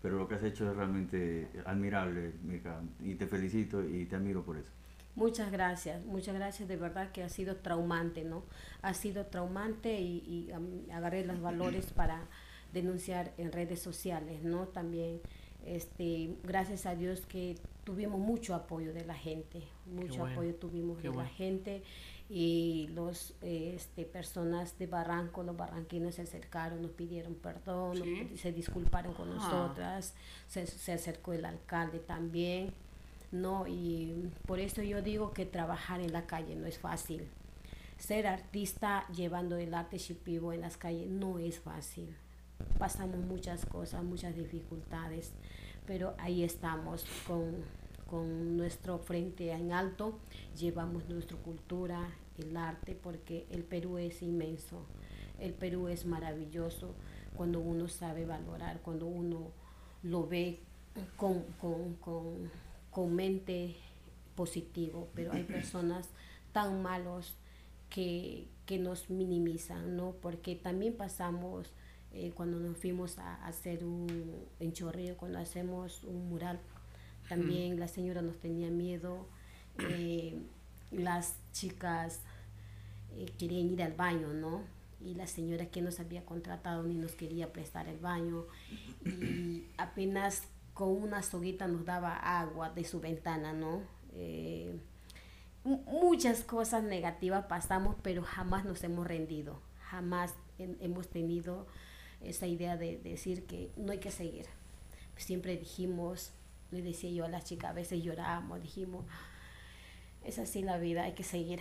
Pero 0.02 0.16
lo 0.18 0.28
que 0.28 0.34
has 0.34 0.42
hecho 0.42 0.70
es 0.70 0.76
realmente 0.76 1.48
admirable, 1.64 2.32
Mirka, 2.44 2.80
y 3.00 3.14
te 3.14 3.26
felicito 3.26 3.84
y 3.84 4.06
te 4.06 4.16
admiro 4.16 4.44
por 4.44 4.56
eso. 4.56 4.72
Muchas 5.18 5.50
gracias, 5.50 6.04
muchas 6.04 6.36
gracias, 6.36 6.68
de 6.68 6.76
verdad 6.76 7.10
que 7.10 7.24
ha 7.24 7.28
sido 7.28 7.56
traumante, 7.56 8.22
¿no? 8.22 8.44
Ha 8.82 8.94
sido 8.94 9.26
traumante 9.26 10.00
y, 10.00 10.48
agarré 10.92 11.24
los 11.26 11.40
valores 11.40 11.92
para 11.94 12.28
denunciar 12.72 13.34
en 13.36 13.50
redes 13.50 13.82
sociales, 13.82 14.44
¿no? 14.44 14.68
También, 14.68 15.20
este, 15.66 16.36
gracias 16.44 16.86
a 16.86 16.94
Dios 16.94 17.26
que 17.26 17.56
tuvimos 17.82 18.20
mucho 18.20 18.54
apoyo 18.54 18.92
de 18.92 19.04
la 19.04 19.14
gente, 19.14 19.64
mucho 19.86 20.24
apoyo 20.24 20.54
tuvimos 20.54 21.02
de 21.02 21.12
la 21.12 21.26
gente 21.26 21.82
y 22.30 22.88
los 22.92 23.34
este, 23.40 24.04
personas 24.04 24.78
de 24.78 24.86
Barranco, 24.86 25.42
los 25.42 25.56
barranquinos 25.56 26.14
se 26.14 26.22
acercaron, 26.22 26.80
nos 26.80 26.92
pidieron 26.92 27.34
perdón, 27.34 27.96
se 28.36 28.52
disculparon 28.52 29.14
con 29.14 29.32
ah. 29.32 29.34
nosotras, 29.34 30.14
se, 30.46 30.66
se, 30.66 30.92
acercó 30.92 31.32
el 31.32 31.44
alcalde 31.44 31.98
también, 31.98 32.72
¿no? 33.30 33.66
Y 33.66 34.30
por 34.46 34.60
eso 34.60 34.82
yo 34.82 35.02
digo 35.02 35.32
que 35.32 35.46
trabajar 35.46 36.00
en 36.00 36.12
la 36.12 36.26
calle 36.26 36.56
no 36.56 36.66
es 36.66 36.78
fácil. 36.78 37.28
Ser 37.98 38.26
artista 38.26 39.06
llevando 39.08 39.56
el 39.56 39.74
arte 39.74 39.98
shipibo 39.98 40.52
en 40.52 40.60
las 40.60 40.76
calles 40.76 41.08
no 41.10 41.38
es 41.38 41.58
fácil. 41.60 42.16
Pasamos 42.78 43.18
muchas 43.18 43.66
cosas, 43.66 44.04
muchas 44.04 44.34
dificultades, 44.36 45.32
pero 45.86 46.14
ahí 46.18 46.42
estamos 46.42 47.04
con 47.26 47.64
con 48.08 48.56
nuestro 48.56 48.98
frente 48.98 49.52
en 49.52 49.72
alto, 49.72 50.18
llevamos 50.58 51.08
nuestra 51.08 51.36
cultura, 51.36 52.08
el 52.38 52.56
arte, 52.56 52.94
porque 52.94 53.46
el 53.50 53.64
Perú 53.64 53.98
es 53.98 54.22
inmenso, 54.22 54.86
el 55.38 55.52
Perú 55.52 55.88
es 55.88 56.06
maravilloso 56.06 56.94
cuando 57.36 57.60
uno 57.60 57.86
sabe 57.88 58.24
valorar, 58.24 58.80
cuando 58.80 59.06
uno 59.06 59.50
lo 60.02 60.26
ve 60.26 60.60
con, 61.16 61.42
con, 61.60 62.50
mente 63.06 63.76
positivo, 64.34 65.08
pero 65.14 65.32
hay 65.32 65.44
personas 65.44 66.08
tan 66.52 66.82
malos 66.82 67.34
que, 67.90 68.48
nos 68.80 69.08
minimizan, 69.08 69.96
¿no? 69.96 70.12
Porque 70.20 70.54
también 70.54 70.94
pasamos 70.94 71.70
eh, 72.12 72.32
cuando 72.34 72.58
nos 72.58 72.76
fuimos 72.76 73.18
a, 73.18 73.46
hacer 73.46 73.84
un 73.84 74.06
enchorrillo, 74.60 75.16
cuando 75.16 75.38
hacemos 75.38 76.04
un 76.04 76.28
mural 76.28 76.60
también 77.28 77.78
la 77.78 77.88
señora 77.88 78.22
nos 78.22 78.38
tenía 78.38 78.70
miedo. 78.70 79.26
Eh, 79.90 80.40
las 80.90 81.36
chicas 81.52 82.20
eh, 83.14 83.26
querían 83.38 83.70
ir 83.70 83.82
al 83.82 83.92
baño, 83.92 84.32
¿no? 84.32 84.62
Y 85.00 85.14
la 85.14 85.26
señora 85.26 85.66
que 85.66 85.82
nos 85.82 86.00
había 86.00 86.24
contratado 86.24 86.82
ni 86.82 86.94
nos 86.94 87.12
quería 87.12 87.52
prestar 87.52 87.86
el 87.86 87.98
baño. 87.98 88.46
Y 89.04 89.66
apenas 89.76 90.42
con 90.78 90.90
una 90.90 91.24
soguita 91.24 91.66
nos 91.66 91.84
daba 91.84 92.14
agua 92.14 92.70
de 92.70 92.84
su 92.84 93.00
ventana, 93.00 93.52
¿no? 93.52 93.82
Eh, 94.12 94.78
muchas 95.64 96.44
cosas 96.44 96.84
negativas 96.84 97.46
pasamos, 97.46 97.96
pero 98.00 98.22
jamás 98.22 98.64
nos 98.64 98.84
hemos 98.84 99.04
rendido. 99.04 99.60
Jamás 99.80 100.36
hemos 100.56 101.08
tenido 101.08 101.66
esa 102.20 102.46
idea 102.46 102.76
de 102.76 102.96
decir 102.96 103.44
que 103.44 103.72
no 103.76 103.90
hay 103.90 103.98
que 103.98 104.12
seguir. 104.12 104.46
Siempre 105.16 105.56
dijimos, 105.56 106.30
le 106.70 106.80
decía 106.80 107.10
yo 107.10 107.24
a 107.24 107.28
las 107.28 107.44
chicas, 107.44 107.72
a 107.72 107.74
veces 107.74 108.04
llorábamos, 108.04 108.62
dijimos, 108.62 109.04
es 110.22 110.38
así 110.38 110.62
la 110.62 110.78
vida, 110.78 111.02
hay 111.02 111.14
que 111.14 111.24
seguir, 111.24 111.58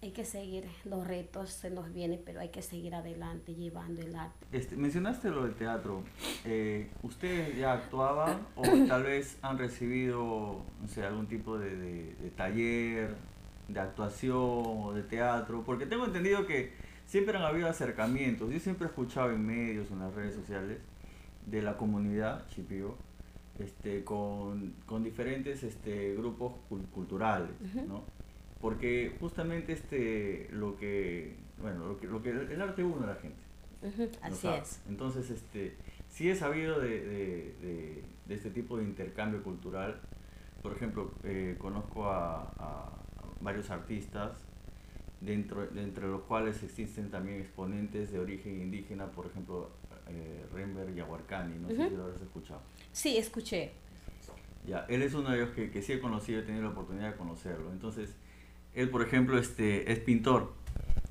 hay 0.00 0.12
que 0.12 0.24
seguir, 0.24 0.64
los 0.84 1.06
retos 1.06 1.50
se 1.50 1.70
nos 1.70 1.92
vienen, 1.92 2.20
pero 2.24 2.40
hay 2.40 2.50
que 2.50 2.62
seguir 2.62 2.94
adelante 2.94 3.54
llevando 3.54 4.00
el 4.00 4.14
arte. 4.14 4.46
Este, 4.52 4.76
mencionaste 4.76 5.30
lo 5.30 5.44
del 5.44 5.54
teatro, 5.54 6.04
eh, 6.44 6.88
¿ustedes 7.02 7.56
ya 7.56 7.72
actuaban 7.72 8.46
o 8.54 8.62
tal 8.88 9.02
vez 9.02 9.38
han 9.42 9.58
recibido, 9.58 10.62
no 10.80 10.88
sé, 10.88 11.04
algún 11.04 11.26
tipo 11.26 11.58
de, 11.58 11.74
de 12.14 12.30
taller 12.36 13.16
de 13.66 13.80
actuación 13.80 14.36
o 14.36 14.92
de 14.94 15.02
teatro? 15.02 15.64
Porque 15.64 15.84
tengo 15.84 16.04
entendido 16.04 16.46
que 16.46 16.72
siempre 17.04 17.36
han 17.36 17.42
habido 17.42 17.68
acercamientos, 17.68 18.52
yo 18.52 18.60
siempre 18.60 18.86
he 18.86 18.90
escuchado 18.90 19.32
en 19.32 19.44
medios, 19.44 19.90
en 19.90 19.98
las 19.98 20.14
redes 20.14 20.36
sociales, 20.36 20.78
de 21.46 21.62
la 21.62 21.76
comunidad 21.76 22.46
chipío, 22.48 22.94
este, 23.58 24.04
con, 24.04 24.74
con 24.86 25.02
diferentes 25.02 25.64
este, 25.64 26.14
grupos 26.14 26.52
culturales, 26.92 27.50
¿no? 27.88 28.04
Porque 28.60 29.16
justamente 29.20 29.72
este, 29.72 30.48
lo 30.52 30.76
que, 30.76 31.36
bueno, 31.60 31.86
lo 31.86 31.98
que, 31.98 32.06
lo 32.06 32.22
que 32.22 32.30
el 32.30 32.60
arte 32.60 32.82
une 32.82 33.04
a 33.04 33.08
la 33.08 33.14
gente. 33.16 33.48
Así 34.22 34.48
es. 34.48 34.80
Entonces, 34.88 35.30
este, 35.30 35.74
sí 36.08 36.28
he 36.28 36.34
sabido 36.34 36.80
de, 36.80 37.00
de, 37.00 38.04
de, 38.26 38.34
este 38.34 38.50
tipo 38.50 38.76
de 38.76 38.84
intercambio 38.84 39.42
cultural. 39.42 40.00
Por 40.62 40.72
ejemplo, 40.72 41.12
eh, 41.22 41.54
conozco 41.58 42.06
a, 42.06 42.42
a, 42.58 42.92
varios 43.40 43.70
artistas, 43.70 44.32
dentro, 45.20 45.66
de 45.66 45.82
entre 45.82 46.08
los 46.08 46.22
cuales 46.22 46.60
existen 46.64 47.10
también 47.10 47.40
exponentes 47.40 48.10
de 48.10 48.18
origen 48.18 48.60
indígena, 48.60 49.06
por 49.06 49.26
ejemplo, 49.26 49.70
eh, 50.08 50.44
Rember 50.52 50.92
Yahuarcani, 50.92 51.58
no 51.58 51.68
sé 51.68 51.88
si 51.88 51.94
lo 51.94 52.04
habrás 52.04 52.20
escuchado. 52.20 52.60
Sí, 52.92 53.16
escuché. 53.16 53.72
Ya, 54.66 54.84
él 54.88 55.02
es 55.02 55.14
uno 55.14 55.30
de 55.30 55.36
ellos 55.36 55.50
que, 55.54 55.70
que 55.70 55.80
sí 55.80 55.92
he 55.92 56.00
conocido, 56.00 56.40
he 56.40 56.42
tenido 56.42 56.64
la 56.64 56.70
oportunidad 56.70 57.12
de 57.12 57.16
conocerlo. 57.16 57.70
Entonces, 57.72 58.16
él, 58.78 58.90
por 58.90 59.02
ejemplo, 59.02 59.38
este, 59.38 59.92
es 59.92 59.98
pintor, 59.98 60.52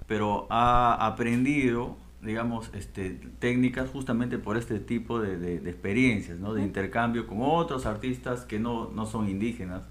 pero 0.08 0.48
ha 0.50 1.06
aprendido, 1.06 1.98
digamos, 2.22 2.70
este, 2.74 3.20
técnicas 3.40 3.90
justamente 3.90 4.38
por 4.38 4.58
este 4.58 4.80
tipo 4.80 5.20
de, 5.20 5.38
de, 5.38 5.70
experiencias, 5.70 6.40
¿no? 6.40 6.54
De 6.54 6.62
intercambio 6.62 7.28
con 7.28 7.40
otros 7.42 7.86
artistas 7.86 8.46
que 8.46 8.60
no, 8.60 8.90
no 8.90 9.06
son 9.06 9.30
indígenas 9.30 9.84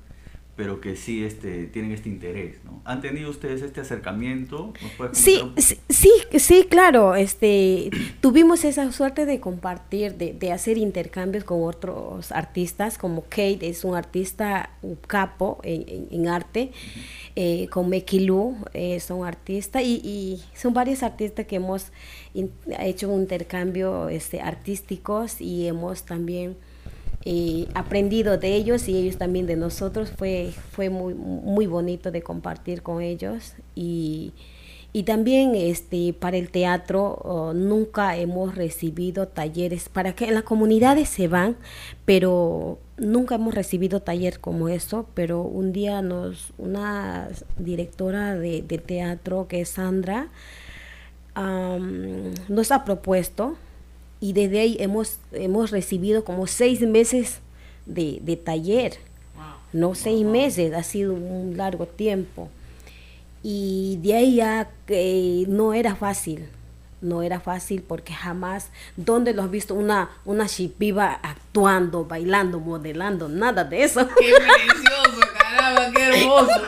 pero 0.57 0.81
que 0.81 0.97
sí 0.97 1.23
este, 1.23 1.67
tienen 1.67 1.93
este 1.93 2.09
interés, 2.09 2.57
¿no? 2.65 2.81
¿Han 2.85 3.03
tenido 3.03 3.29
ustedes 3.29 3.61
este 3.61 3.83
acercamiento? 3.83 4.73
sí, 5.13 5.43
sí, 5.91 6.11
sí, 6.39 6.67
claro, 6.69 7.15
este, 7.15 7.91
tuvimos 8.23 8.65
esa 8.65 8.91
suerte 8.91 9.27
de 9.27 9.39
compartir, 9.39 10.15
de, 10.15 10.33
de, 10.33 10.53
hacer 10.53 10.79
intercambios 10.79 11.45
con 11.45 11.63
otros 11.63 12.33
artistas, 12.33 12.97
como 12.97 13.23
Kate 13.25 13.69
es 13.69 13.85
un 13.85 13.95
artista 13.95 14.71
un 14.81 14.97
capo 14.97 15.61
en, 15.63 16.09
en, 16.11 16.29
arte, 16.29 16.73
eh, 17.37 17.69
con 17.69 17.89
Mekilu 17.89 18.57
es 18.73 19.11
un 19.11 19.27
artista, 19.27 19.83
y, 19.83 20.01
y, 20.03 20.43
son 20.55 20.75
varios 20.75 21.03
artistas 21.03 21.47
que 21.47 21.57
hemos 21.57 21.93
hecho 22.79 23.11
un 23.11 23.21
intercambio 23.21 24.09
este, 24.09 24.41
artísticos 24.41 25.41
y 25.41 25.67
hemos 25.67 26.05
también 26.05 26.57
aprendido 27.75 28.39
de 28.39 28.55
ellos 28.55 28.89
y 28.89 28.97
ellos 28.97 29.17
también 29.17 29.47
de 29.47 29.57
nosotros. 29.57 30.11
Fue, 30.17 30.53
fue 30.73 30.91
muy, 30.91 31.15
muy 31.15 31.67
bonito 31.67 32.11
de 32.11 32.23
compartir 32.23 32.83
con 32.83 33.03
ellos. 33.03 33.55
Y, 33.75 34.33
y 34.97 35.03
también 35.03 35.55
este, 35.55 36.15
para 36.15 36.39
el 36.39 36.49
teatro 36.49 37.19
oh, 37.23 37.53
nunca 37.53 38.17
hemos 38.17 38.55
recibido 38.55 39.29
talleres, 39.29 39.91
para 39.91 40.15
que 40.15 40.25
en 40.25 40.33
las 40.33 40.45
comunidades 40.45 41.11
se 41.11 41.29
van, 41.29 41.59
pero 42.07 42.79
nunca 42.97 43.35
hemos 43.35 43.55
recibido 43.55 44.01
taller 44.01 44.41
como 44.41 44.71
eso, 44.71 45.07
pero 45.13 45.43
un 45.43 45.75
día 45.75 46.01
nos, 46.01 46.55
una 46.57 47.29
directora 47.59 48.37
de, 48.37 48.63
teatro 48.63 49.49
que 49.49 49.61
es 49.61 49.69
Sandra, 49.69 50.31
nos 51.35 52.73
ha 52.73 52.87
propuesto 52.87 53.59
y 54.19 54.33
desde 54.33 54.61
ahí 54.61 54.77
hemos, 54.81 55.19
hemos 55.33 55.73
recibido 55.73 56.25
como 56.25 56.47
seis 56.47 56.81
meses 56.81 57.41
de, 57.85 58.41
taller. 58.43 58.95
No 59.75 59.95
seis 59.95 60.25
meses, 60.25 60.73
ha 60.73 60.83
sido 60.83 61.13
un 61.13 61.59
largo 61.59 61.85
tiempo. 61.85 62.49
Y 63.49 64.01
de 64.03 64.13
ahí 64.13 64.35
ya 64.35 64.71
que 64.89 65.45
no 65.47 65.73
era 65.73 65.95
fácil, 65.95 66.49
no 67.01 67.23
era 67.23 67.39
fácil 67.39 67.81
porque 67.81 68.13
jamás, 68.13 68.71
¿dónde 68.97 69.35
lo 69.35 69.45
has 69.45 69.51
visto? 69.53 69.73
Una, 69.77 70.11
una 70.25 70.49
chipiva 70.49 71.21
actuando, 71.23 72.05
bailando, 72.07 72.59
modelando, 72.59 73.29
nada 73.29 73.63
de 73.63 73.85
eso. 73.85 74.05
¡Qué 74.19 74.33
precioso, 74.35 75.21
caramba, 75.39 75.93
qué 75.95 76.23
hermoso! 76.23 76.61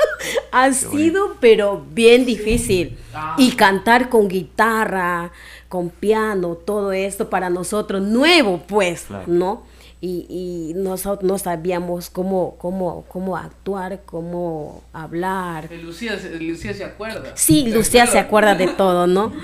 ha 0.52 0.72
sido, 0.74 1.38
pero 1.40 1.82
bien 1.92 2.26
difícil. 2.26 2.98
Ah. 3.14 3.36
Y 3.38 3.52
cantar 3.52 4.10
con 4.10 4.28
guitarra, 4.28 5.32
con 5.70 5.88
piano, 5.88 6.54
todo 6.54 6.92
esto 6.92 7.30
para 7.30 7.48
nosotros 7.48 8.02
nuevo, 8.02 8.62
pues, 8.68 9.06
¿no? 9.26 9.62
Y, 10.06 10.24
y 10.28 10.74
nosotros 10.74 11.28
no 11.28 11.36
sabíamos 11.36 12.10
cómo, 12.10 12.54
cómo, 12.58 13.04
cómo 13.08 13.36
actuar, 13.36 14.02
cómo 14.06 14.84
hablar. 14.92 15.68
Lucía, 15.82 16.16
Lucía 16.40 16.72
se 16.74 16.84
acuerda. 16.84 17.32
Sí, 17.34 17.66
Lucía 17.72 18.06
se 18.06 18.20
acuerda 18.20 18.54
de 18.54 18.68
todo, 18.68 19.08
¿no? 19.08 19.32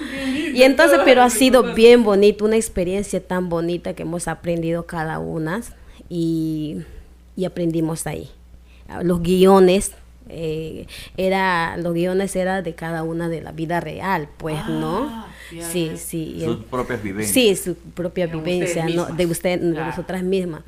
Y 0.55 0.63
entonces, 0.65 1.01
pero 1.05 1.23
ha 1.23 1.31
sido 1.31 1.75
bien 1.75 2.05
bonito, 2.05 2.45
una 2.45 2.57
experiencia 2.57 3.27
tan 3.27 3.49
bonita 3.49 3.95
que 3.95 4.03
hemos 4.03 4.29
aprendido 4.29 4.87
cada 4.87 5.19
una 5.19 5.63
y, 6.11 6.83
y 7.35 7.45
aprendimos 7.47 8.07
ahí. 8.07 8.31
Los 9.03 9.23
guiones, 9.23 9.93
Eh, 10.29 10.87
era 11.17 11.77
los 11.77 11.93
guiones 11.95 12.35
eran 12.37 12.63
de 12.65 12.75
cada 12.75 13.03
una 13.03 13.29
de 13.29 13.41
la 13.41 13.53
vida 13.53 13.81
real, 13.81 14.29
pues, 14.39 14.57
¿no? 14.69 15.09
Ah, 15.11 15.29
ya, 15.53 15.69
sí, 15.69 15.87
ya. 15.91 15.97
sí. 15.97 16.43
Sus 16.45 16.65
propias 16.65 17.03
vivencias. 17.03 17.33
Sí, 17.35 17.57
su 17.57 17.75
propia 17.75 18.27
vivencia, 18.27 18.87
¿no? 18.89 19.07
De 19.07 19.27
usted, 19.27 19.61
de 19.61 19.73
nosotras 19.81 20.23
mismas. 20.23 20.63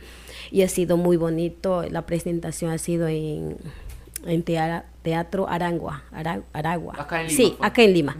Y 0.50 0.62
ha 0.62 0.68
sido 0.68 0.96
muy 0.96 1.16
bonito. 1.16 1.82
La 1.90 2.02
presentación 2.06 2.70
ha 2.70 2.78
sido 2.78 3.08
en, 3.08 3.56
en 4.26 4.42
tea- 4.42 4.84
Teatro 5.02 5.48
Aragua. 5.48 6.02
Ara- 6.12 6.42
Aragua. 6.52 6.94
Acá 6.98 7.20
en 7.22 7.28
Lima 7.28 7.36
Sí, 7.36 7.54
fue. 7.58 7.66
acá 7.66 7.82
en 7.82 7.92
Lima. 7.92 8.16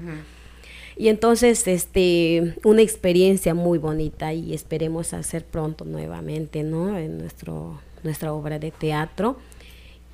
Y 0.96 1.08
entonces, 1.08 1.66
este, 1.66 2.54
una 2.64 2.80
experiencia 2.82 3.52
muy 3.54 3.78
bonita 3.78 4.32
y 4.32 4.54
esperemos 4.54 5.12
hacer 5.12 5.44
pronto 5.44 5.84
nuevamente, 5.84 6.62
¿no? 6.62 6.96
En 6.96 7.18
nuestro, 7.18 7.80
nuestra 8.04 8.32
obra 8.32 8.58
de 8.60 8.70
teatro. 8.70 9.36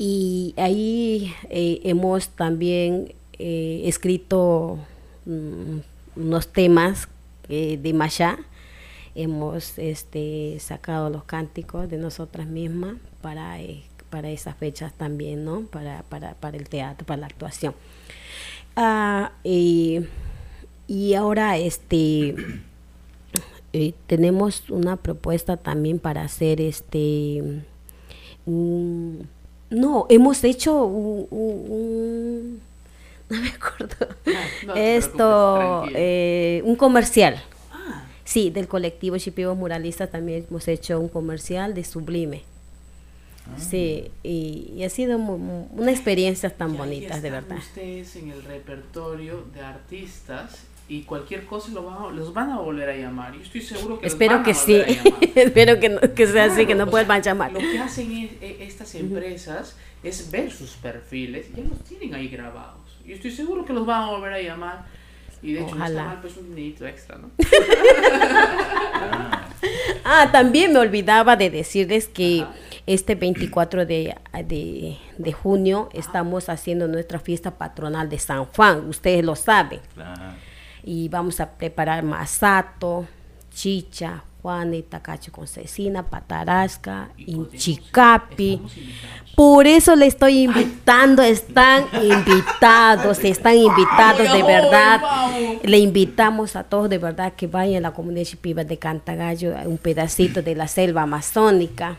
Y 0.02 0.54
ahí 0.56 1.30
eh, 1.50 1.82
hemos 1.84 2.30
también 2.30 3.12
eh, 3.38 3.82
escrito 3.84 4.78
mm, 5.26 5.76
unos 6.16 6.48
temas 6.48 7.06
eh, 7.50 7.78
de 7.82 7.92
Mashá. 7.92 8.38
Hemos 9.14 9.78
este, 9.78 10.56
sacado 10.58 11.10
los 11.10 11.24
cánticos 11.24 11.90
de 11.90 11.98
nosotras 11.98 12.46
mismas 12.46 12.94
para, 13.20 13.58
para 14.08 14.30
esas 14.30 14.56
fechas 14.56 14.94
también, 14.94 15.44
¿no? 15.44 15.64
Para, 15.66 16.02
para, 16.04 16.32
para 16.32 16.56
el 16.56 16.66
teatro, 16.66 17.06
para 17.06 17.20
la 17.20 17.26
actuación. 17.26 17.74
Ah, 18.76 19.32
y, 19.44 20.00
y 20.88 21.12
ahora 21.12 21.58
este 21.58 22.34
tenemos 24.06 24.70
una 24.70 24.96
propuesta 24.96 25.58
también 25.58 25.98
para 25.98 26.22
hacer 26.22 26.62
este 26.62 27.42
un- 28.46 29.28
no 29.70 30.06
hemos 30.08 30.42
hecho 30.44 30.84
un, 30.84 31.26
un- 31.30 31.70
un- 31.70 32.60
no 33.30 33.40
me 33.40 33.48
acuerdo. 33.48 33.96
No, 34.26 34.66
no 34.66 34.74
te 34.74 34.96
esto 34.96 35.84
eh, 35.94 36.62
un 36.64 36.76
comercial. 36.76 37.40
Ah, 37.72 38.04
sí 38.24 38.50
del 38.50 38.66
colectivo 38.68 39.16
Chipivos 39.18 39.56
Muralistas 39.56 40.10
también 40.10 40.46
hemos 40.50 40.66
hecho 40.68 40.98
un 41.00 41.08
comercial 41.08 41.74
de 41.74 41.84
Sublime. 41.84 42.42
Sí 43.58 44.10
y, 44.22 44.72
y 44.76 44.84
ha 44.84 44.90
sido 44.90 45.16
una 45.18 45.90
experiencia 45.90 46.50
tan 46.50 46.76
bonitas 46.76 47.20
de 47.20 47.30
verdad. 47.30 47.56
ustedes 47.58 48.14
en 48.14 48.30
el 48.30 48.44
repertorio 48.44 49.44
de 49.52 49.60
artistas 49.60 50.58
y 50.90 51.02
cualquier 51.02 51.46
cosa 51.46 51.70
lo 51.72 51.82
a- 52.08 52.10
los 52.12 52.34
van 52.34 52.50
a 52.50 52.58
volver 52.58 52.90
a 52.90 52.96
llamar. 52.96 53.32
Yo 53.32 53.40
estoy 53.42 53.60
seguro 53.62 53.98
que 54.00 54.04
los 54.06 54.12
espero 54.12 54.32
van 54.32 54.40
a 54.42 54.44
que 54.44 54.54
sí 54.54 54.72
volver 54.78 54.90
a 54.90 54.92
llamar. 55.04 55.18
espero 55.36 55.80
que, 55.80 55.88
no- 55.88 56.00
que 56.14 56.26
sea 56.26 56.44
así 56.46 56.66
que 56.66 56.74
no 56.74 56.82
a 56.84 56.86
sea, 57.22 57.32
llamar 57.32 57.52
Lo 57.52 57.60
que 57.60 57.78
hacen 57.78 58.12
es- 58.12 58.32
e- 58.42 58.64
estas 58.64 58.94
empresas 58.96 59.76
es 60.02 60.30
ver 60.30 60.50
sus 60.50 60.72
perfiles, 60.72 61.46
ya 61.56 61.62
los 61.62 61.78
tienen 61.84 62.14
ahí 62.14 62.28
grabados. 62.28 62.80
Yo 63.06 63.14
estoy 63.14 63.30
seguro 63.30 63.64
que 63.64 63.72
los 63.72 63.86
van 63.86 64.02
a 64.02 64.10
volver 64.10 64.32
a 64.34 64.40
llamar. 64.42 64.84
Y 65.42 65.52
de 65.54 65.60
hecho, 65.62 65.70
no 65.74 65.76
Ojalá. 65.76 66.00
está 66.00 66.04
mal, 66.04 66.20
pues 66.20 66.36
un 66.36 66.48
dinerito 66.54 66.86
extra, 66.86 67.16
¿no? 67.18 67.30
Ah, 70.04 70.30
también 70.32 70.72
me 70.72 70.78
olvidaba 70.78 71.36
de 71.36 71.50
decirles 71.50 72.08
que 72.08 72.40
Ajá. 72.42 72.52
este 72.86 73.14
24 73.14 73.86
de, 73.86 74.14
de, 74.46 74.98
de 75.18 75.32
junio 75.32 75.88
estamos 75.92 76.48
haciendo 76.48 76.88
nuestra 76.88 77.18
fiesta 77.20 77.56
patronal 77.58 78.08
de 78.08 78.18
San 78.18 78.44
Juan, 78.46 78.88
ustedes 78.88 79.24
lo 79.24 79.36
saben. 79.36 79.80
Claro. 79.94 80.34
Y 80.82 81.08
vamos 81.08 81.40
a 81.40 81.50
preparar 81.50 82.02
masato, 82.02 83.06
chicha, 83.52 84.22
juane, 84.42 84.82
tacacho 84.82 85.32
con 85.32 85.46
cecina, 85.46 86.02
patarasca, 86.02 87.10
inchicapi. 87.18 88.60
Por 89.34 89.66
eso 89.66 89.96
le 89.96 90.06
estoy 90.06 90.42
invitando, 90.42 91.22
están 91.22 91.84
invitados, 92.02 93.22
están 93.24 93.56
invitados 93.56 94.32
de 94.32 94.42
verdad. 94.42 95.00
Le 95.62 95.78
invitamos 95.78 96.56
a 96.56 96.64
todos 96.64 96.88
de 96.88 96.98
verdad 96.98 97.34
que 97.34 97.46
vayan 97.46 97.84
a 97.84 97.90
la 97.90 97.94
comunidad 97.94 98.24
Chipiva 98.24 98.64
de 98.64 98.78
Cantagallo, 98.78 99.54
un 99.66 99.78
pedacito 99.78 100.42
de 100.42 100.54
la 100.54 100.68
selva 100.68 101.02
amazónica. 101.02 101.98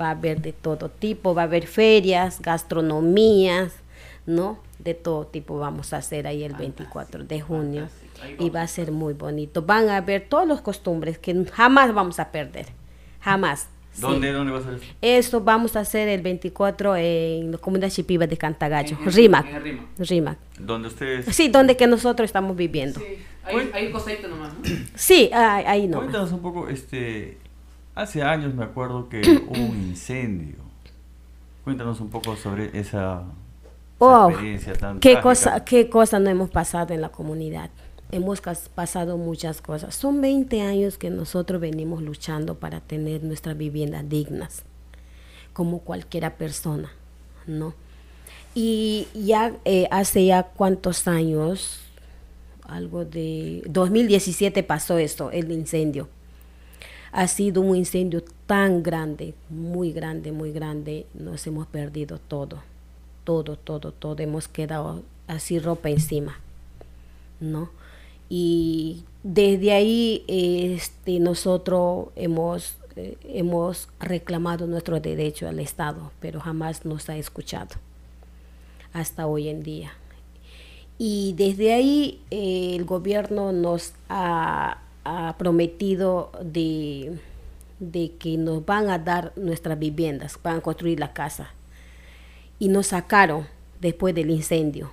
Va 0.00 0.08
a 0.08 0.10
haber 0.10 0.42
de 0.42 0.52
todo 0.52 0.90
tipo, 0.90 1.34
va 1.34 1.42
a 1.42 1.44
haber 1.46 1.66
ferias, 1.66 2.40
gastronomías, 2.42 3.72
¿no? 4.26 4.58
De 4.78 4.92
todo 4.92 5.26
tipo 5.26 5.58
vamos 5.58 5.94
a 5.94 5.98
hacer 5.98 6.26
ahí 6.26 6.44
el 6.44 6.52
24 6.52 7.24
de 7.24 7.40
junio. 7.40 7.88
Y 8.38 8.50
va 8.50 8.62
a 8.62 8.66
ser 8.68 8.92
muy 8.92 9.14
bonito. 9.14 9.62
Van 9.62 9.88
a 9.88 10.00
ver 10.00 10.26
todas 10.28 10.46
las 10.46 10.60
costumbres 10.60 11.18
que 11.18 11.44
jamás 11.52 11.92
vamos 11.94 12.18
a 12.20 12.30
perder. 12.30 12.66
Jamás. 13.20 13.68
Sí. 13.92 14.02
¿Dónde, 14.02 14.30
¿Dónde 14.32 14.52
va 14.52 14.58
a 14.58 14.62
ser? 14.62 14.78
Esto 15.02 15.40
vamos 15.40 15.74
a 15.74 15.80
hacer 15.80 16.08
el 16.08 16.22
24 16.22 16.94
en 16.96 17.50
la 17.52 17.58
comunidad 17.58 17.90
Chipiva 17.90 18.26
de 18.28 18.36
Cantagallo, 18.36 18.96
En- 18.96 19.02
en- 19.08 19.12
Rimac. 19.12 19.46
Rimac. 19.98 20.38
¿Dónde 20.58 20.88
ustedes? 20.88 21.26
Sí, 21.34 21.48
donde 21.48 21.76
que 21.76 21.86
nosotros 21.88 22.24
estamos 22.26 22.54
viviendo. 22.56 23.00
Sí, 23.00 23.06
ahí, 23.44 23.70
ahí 23.74 23.86
un 23.86 23.92
costadito 23.92 24.28
nomás, 24.28 24.52
¿no? 24.54 24.60
Sí, 24.94 25.30
ahí, 25.32 25.64
ahí 25.66 25.88
no. 25.88 25.98
Cuéntanos 25.98 26.30
un 26.32 26.40
poco, 26.40 26.68
este, 26.68 27.38
hace 27.96 28.22
años 28.22 28.54
me 28.54 28.62
acuerdo 28.64 29.08
que 29.08 29.20
hubo 29.48 29.60
un 29.64 29.76
incendio. 29.88 30.56
Cuéntanos 31.64 32.00
un 32.00 32.08
poco 32.10 32.36
sobre 32.36 32.66
esa, 32.78 32.78
esa 32.78 33.24
Oh, 33.98 34.28
experiencia 34.30 34.72
tan 34.74 35.00
¿Qué 35.00 35.10
trágica. 35.14 35.22
cosa, 35.22 35.64
¿Qué 35.64 35.88
cosa 35.90 36.18
no 36.20 36.30
hemos 36.30 36.50
pasado 36.50 36.94
en 36.94 37.00
la 37.00 37.08
comunidad? 37.08 37.70
Hemos 38.10 38.40
pasado 38.74 39.18
muchas 39.18 39.60
cosas. 39.60 39.94
Son 39.94 40.20
20 40.22 40.62
años 40.62 40.96
que 40.96 41.10
nosotros 41.10 41.60
venimos 41.60 42.02
luchando 42.02 42.54
para 42.54 42.80
tener 42.80 43.22
nuestras 43.22 43.56
viviendas 43.56 44.08
dignas, 44.08 44.62
como 45.52 45.80
cualquiera 45.80 46.36
persona, 46.36 46.90
¿no? 47.46 47.74
Y 48.54 49.08
ya 49.14 49.54
eh, 49.66 49.88
hace 49.90 50.24
ya 50.24 50.42
cuántos 50.42 51.06
años, 51.06 51.80
algo 52.62 53.04
de 53.04 53.62
2017 53.66 54.62
pasó 54.62 54.96
esto, 54.96 55.30
el 55.30 55.52
incendio. 55.52 56.08
Ha 57.12 57.28
sido 57.28 57.60
un 57.60 57.76
incendio 57.76 58.24
tan 58.46 58.82
grande, 58.82 59.34
muy 59.50 59.92
grande, 59.92 60.32
muy 60.32 60.52
grande. 60.52 61.06
Nos 61.12 61.46
hemos 61.46 61.66
perdido 61.66 62.18
todo, 62.18 62.62
todo, 63.24 63.56
todo, 63.56 63.92
todo. 63.92 64.22
Hemos 64.22 64.48
quedado 64.48 65.02
así 65.26 65.58
ropa 65.58 65.90
encima, 65.90 66.40
¿no? 67.40 67.70
Y 68.28 69.04
desde 69.22 69.72
ahí 69.72 70.24
este, 70.28 71.18
nosotros 71.18 72.08
hemos, 72.16 72.76
eh, 72.96 73.16
hemos 73.24 73.88
reclamado 74.00 74.66
nuestro 74.66 75.00
derecho 75.00 75.48
al 75.48 75.58
Estado, 75.60 76.12
pero 76.20 76.40
jamás 76.40 76.84
nos 76.84 77.08
ha 77.08 77.16
escuchado 77.16 77.76
hasta 78.92 79.26
hoy 79.26 79.48
en 79.48 79.62
día. 79.62 79.92
Y 80.98 81.34
desde 81.36 81.72
ahí 81.72 82.20
eh, 82.30 82.74
el 82.74 82.84
gobierno 82.84 83.52
nos 83.52 83.92
ha, 84.08 84.82
ha 85.04 85.36
prometido 85.38 86.32
de, 86.42 87.18
de 87.78 88.12
que 88.18 88.36
nos 88.36 88.66
van 88.66 88.90
a 88.90 88.98
dar 88.98 89.32
nuestras 89.36 89.78
viviendas, 89.78 90.38
van 90.42 90.58
a 90.58 90.60
construir 90.60 90.98
la 90.98 91.12
casa. 91.12 91.54
Y 92.58 92.68
nos 92.68 92.88
sacaron 92.88 93.46
después 93.80 94.14
del 94.14 94.30
incendio, 94.30 94.90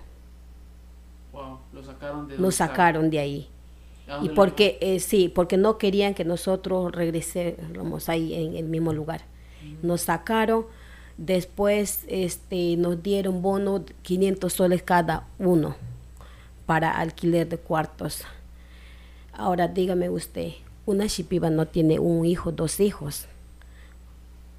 sacaron 1.86 2.28
de 2.28 2.38
nos 2.38 2.56
sacaron 2.56 3.10
de 3.10 3.20
ahí. 3.20 3.50
¿A 4.08 4.24
Y 4.24 4.30
porque, 4.30 4.78
eh, 4.82 5.00
sí, 5.00 5.30
porque 5.30 5.58
no 5.58 5.78
querían 5.78 6.14
que 6.14 6.26
nosotros 6.26 6.92
regresemos 6.92 8.10
ahí 8.10 8.34
en 8.34 8.56
el 8.56 8.66
mismo 8.66 8.94
lugar. 8.94 9.22
Nos 9.82 10.02
sacaron, 10.02 10.66
después 11.18 12.04
este, 12.08 12.78
nos 12.78 13.02
dieron 13.02 13.42
bono 13.42 13.84
500 14.04 14.54
soles 14.54 14.84
cada 14.84 15.28
uno 15.40 15.76
para 16.66 16.92
alquiler 16.92 17.48
de 17.50 17.58
cuartos. 17.58 18.24
Ahora 19.34 19.68
dígame 19.68 20.10
usted, 20.10 20.52
una 20.86 21.08
shipiba 21.08 21.50
no 21.50 21.66
tiene 21.68 22.00
un 22.00 22.26
hijo, 22.26 22.52
dos 22.52 22.80
hijos. 22.80 23.28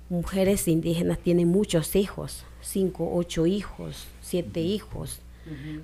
Mujeres 0.09 0.69
indígenas 0.69 1.19
tienen 1.19 1.49
muchos 1.49 1.97
hijos, 1.97 2.45
cinco, 2.61 3.11
ocho 3.15 3.47
hijos, 3.47 4.07
siete 4.21 4.61
hijos. 4.61 5.21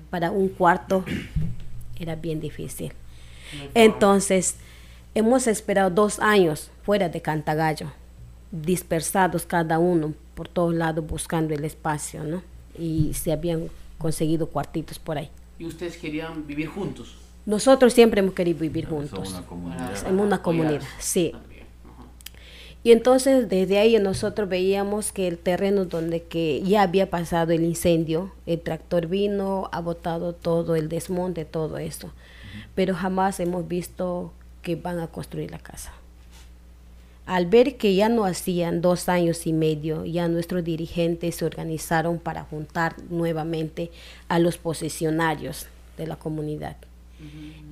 Para 0.09 0.31
un 0.31 0.49
cuarto 0.49 1.05
era 1.99 2.15
bien 2.15 2.39
difícil. 2.39 2.93
Entonces, 3.73 4.55
hemos 5.15 5.47
esperado 5.47 5.89
dos 5.89 6.19
años 6.19 6.71
fuera 6.83 7.09
de 7.09 7.21
Cantagallo, 7.21 7.91
dispersados 8.51 9.45
cada 9.45 9.79
uno 9.79 10.13
por 10.35 10.47
todos 10.47 10.73
lados 10.73 11.05
buscando 11.05 11.53
el 11.53 11.63
espacio, 11.65 12.23
¿no? 12.23 12.41
Y 12.77 13.13
se 13.13 13.31
habían 13.31 13.69
conseguido 13.97 14.47
cuartitos 14.47 14.99
por 14.99 15.17
ahí. 15.17 15.29
Y 15.59 15.65
ustedes 15.65 15.97
querían 15.97 16.45
vivir 16.47 16.67
juntos. 16.67 17.15
Nosotros 17.45 17.93
siempre 17.93 18.21
hemos 18.21 18.33
querido 18.33 18.59
vivir 18.59 18.85
juntos. 18.87 19.29
una 19.29 19.45
comunidad. 19.45 20.07
En 20.07 20.19
una 20.19 20.41
comunidad, 20.41 20.81
sí. 20.99 21.33
Y 22.83 22.91
entonces 22.91 23.47
desde 23.47 23.79
ahí 23.79 23.97
nosotros 23.97 24.49
veíamos 24.49 25.13
que 25.13 25.27
el 25.27 25.37
terreno 25.37 25.85
donde 25.85 26.23
que 26.23 26.61
ya 26.63 26.81
había 26.81 27.09
pasado 27.09 27.53
el 27.53 27.63
incendio, 27.63 28.33
el 28.45 28.59
tractor 28.59 29.07
vino, 29.07 29.69
ha 29.71 29.79
botado 29.79 30.33
todo, 30.33 30.75
el 30.75 30.89
desmonte, 30.89 31.45
todo 31.45 31.77
eso. 31.77 32.11
Pero 32.75 32.93
jamás 32.93 33.39
hemos 33.39 33.67
visto 33.67 34.33
que 34.61 34.75
van 34.75 34.99
a 34.99 35.07
construir 35.07 35.51
la 35.51 35.59
casa. 35.59 35.93
Al 37.25 37.45
ver 37.45 37.77
que 37.77 37.95
ya 37.95 38.09
no 38.09 38.25
hacían 38.25 38.81
dos 38.81 39.07
años 39.07 39.47
y 39.47 39.53
medio, 39.53 40.03
ya 40.03 40.27
nuestros 40.27 40.65
dirigentes 40.65 41.35
se 41.35 41.45
organizaron 41.45 42.19
para 42.19 42.43
juntar 42.43 42.95
nuevamente 43.09 43.91
a 44.27 44.39
los 44.39 44.57
posesionarios 44.57 45.67
de 45.97 46.07
la 46.07 46.17
comunidad. 46.17 46.75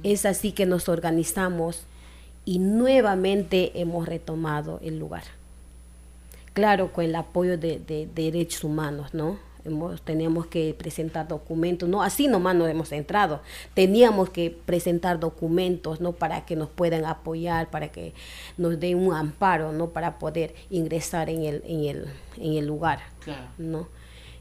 Es 0.03 0.25
así 0.25 0.53
que 0.53 0.65
nos 0.65 0.87
organizamos 0.87 1.83
y 2.51 2.59
nuevamente 2.59 3.71
hemos 3.79 4.05
retomado 4.05 4.81
el 4.83 4.99
lugar. 4.99 5.23
Claro, 6.51 6.91
con 6.91 7.05
el 7.05 7.15
apoyo 7.15 7.57
de, 7.57 8.09
derechos 8.13 8.65
humanos, 8.65 9.13
¿no? 9.13 9.39
Hemos, 9.63 10.01
teníamos 10.01 10.47
que 10.47 10.75
presentar 10.77 11.29
documentos, 11.29 11.87
no 11.87 12.03
así 12.03 12.27
nomás 12.27 12.55
nos 12.55 12.67
hemos 12.67 12.91
entrado, 12.91 13.39
teníamos 13.73 14.31
que 14.31 14.53
presentar 14.65 15.17
documentos, 15.17 16.01
¿no? 16.01 16.11
Para 16.11 16.45
que 16.45 16.57
nos 16.57 16.67
puedan 16.67 17.05
apoyar, 17.05 17.69
para 17.69 17.87
que 17.89 18.13
nos 18.57 18.77
den 18.77 18.97
un 18.97 19.13
amparo, 19.13 19.71
¿no? 19.71 19.91
Para 19.91 20.19
poder 20.19 20.53
ingresar 20.69 21.29
en 21.29 21.43
el, 21.43 21.63
en 21.65 21.85
el, 21.85 22.05
en 22.35 22.53
el 22.55 22.67
lugar, 22.67 22.99
¿no? 23.57 23.87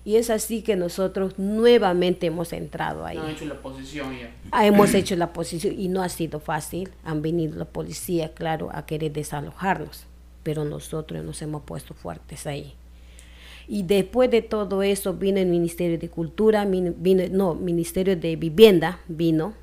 Y 0.05 0.16
es 0.16 0.30
así 0.30 0.62
que 0.62 0.76
nosotros 0.76 1.38
nuevamente 1.38 2.26
hemos 2.26 2.53
entrado 2.53 3.05
ahí. 3.05 3.18
hecho 3.28 3.44
la 3.44 3.61
posición 3.61 4.18
ya. 4.18 4.34
Ah, 4.51 4.66
hemos 4.66 4.94
hecho 4.94 5.14
la 5.16 5.32
posición 5.32 5.78
y 5.78 5.88
no 5.88 6.03
ha 6.03 6.09
sido 6.09 6.40
fácil. 6.40 6.90
Han 7.05 7.20
venido 7.20 7.57
la 7.57 7.66
policía, 7.66 8.32
claro, 8.32 8.70
a 8.72 8.86
querer 8.86 9.12
desalojarnos, 9.12 10.07
pero 10.42 10.64
nosotros 10.64 11.22
nos 11.22 11.42
hemos 11.42 11.62
puesto 11.62 11.92
fuertes 11.92 12.46
ahí. 12.46 12.74
Y 13.68 13.82
después 13.82 14.30
de 14.30 14.42
todo 14.42 14.82
eso 14.82 15.14
vino 15.14 15.38
el 15.38 15.46
Ministerio 15.46 15.98
de 15.98 16.09
Cultura, 16.09 16.64
vino, 16.64 16.94
no, 17.30 17.55
Ministerio 17.55 18.16
de 18.16 18.36
Vivienda 18.36 19.01
vino 19.07 19.55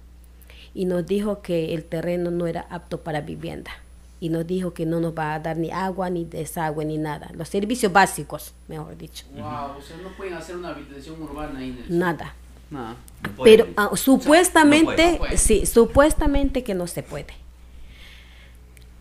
y 0.74 0.86
nos 0.86 1.06
dijo 1.06 1.42
que 1.42 1.74
el 1.74 1.84
terreno 1.84 2.30
no 2.30 2.46
era 2.46 2.62
apto 2.70 3.02
para 3.02 3.22
vivienda 3.22 3.72
y 4.20 4.30
nos 4.30 4.48
dijo 4.48 4.74
que 4.74 4.86
no 4.86 5.00
nos 5.00 5.18
va 5.18 5.36
a 5.36 5.40
dar 5.40 5.58
ni 5.58 5.72
agua, 5.72 6.10
ni 6.10 6.26
desagüe, 6.26 6.86
ni 6.86 6.98
nada. 6.98 7.30
Los 7.34 7.50
servicios 7.50 7.92
básicos, 7.92 8.54
mejor 8.68 8.98
dicho. 8.98 9.26
Wow, 9.34 9.78
o 9.78 9.82
sea, 9.82 9.98
no 10.02 10.10
pueden 10.18 10.34
hacer 10.34 10.58
una 10.58 10.70
habitación 10.70 11.22
urbana 11.22 11.60
ahí. 11.60 11.86
Nada. 11.90 12.34
Nada. 12.70 12.96
Pero 13.44 13.68
ah, 13.78 13.92
supuestamente, 13.96 15.20
sí, 15.38 15.66
supuestamente 15.66 16.64
que 16.64 16.74
no 16.74 16.88
se 16.88 17.04
puede. 17.04 17.34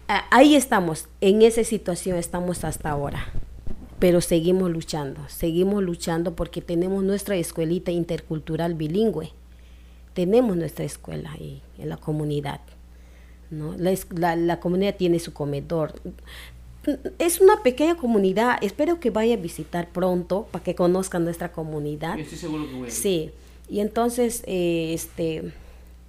Ah, 0.08 0.24
ahí 0.30 0.54
estamos, 0.54 1.08
en 1.20 1.42
esa 1.42 1.64
situación 1.64 2.16
estamos 2.16 2.64
hasta 2.64 2.90
ahora. 2.90 3.26
Pero 3.98 4.20
seguimos 4.20 4.70
luchando, 4.70 5.26
seguimos 5.28 5.82
luchando 5.82 6.36
porque 6.36 6.60
tenemos 6.60 7.02
nuestra 7.02 7.36
escuelita 7.36 7.90
intercultural 7.90 8.74
bilingüe. 8.74 9.32
Tenemos 10.12 10.56
nuestra 10.56 10.84
escuela 10.84 11.32
ahí 11.32 11.62
en 11.78 11.88
la 11.88 11.96
comunidad 11.96 12.60
¿no? 13.50 13.74
La, 13.78 14.36
la, 14.36 14.60
comunidad 14.60 14.96
tiene 14.96 15.18
su 15.18 15.32
comedor. 15.32 15.94
Es 17.18 17.40
una 17.40 17.62
pequeña 17.62 17.96
comunidad. 17.96 18.58
Espero 18.62 19.00
que 19.00 19.10
vaya 19.10 19.34
a 19.34 19.38
visitar 19.38 19.88
pronto 19.88 20.46
para 20.50 20.62
que 20.62 20.74
conozcan 20.74 21.24
nuestra 21.24 21.52
comunidad. 21.52 22.18
estoy 22.18 22.38
seguro 22.38 22.68
que 22.68 22.74
voy 22.74 22.90
Sí. 22.90 23.30
Y 23.68 23.80
entonces, 23.80 24.44
eh, 24.46 24.92
este, 24.94 25.52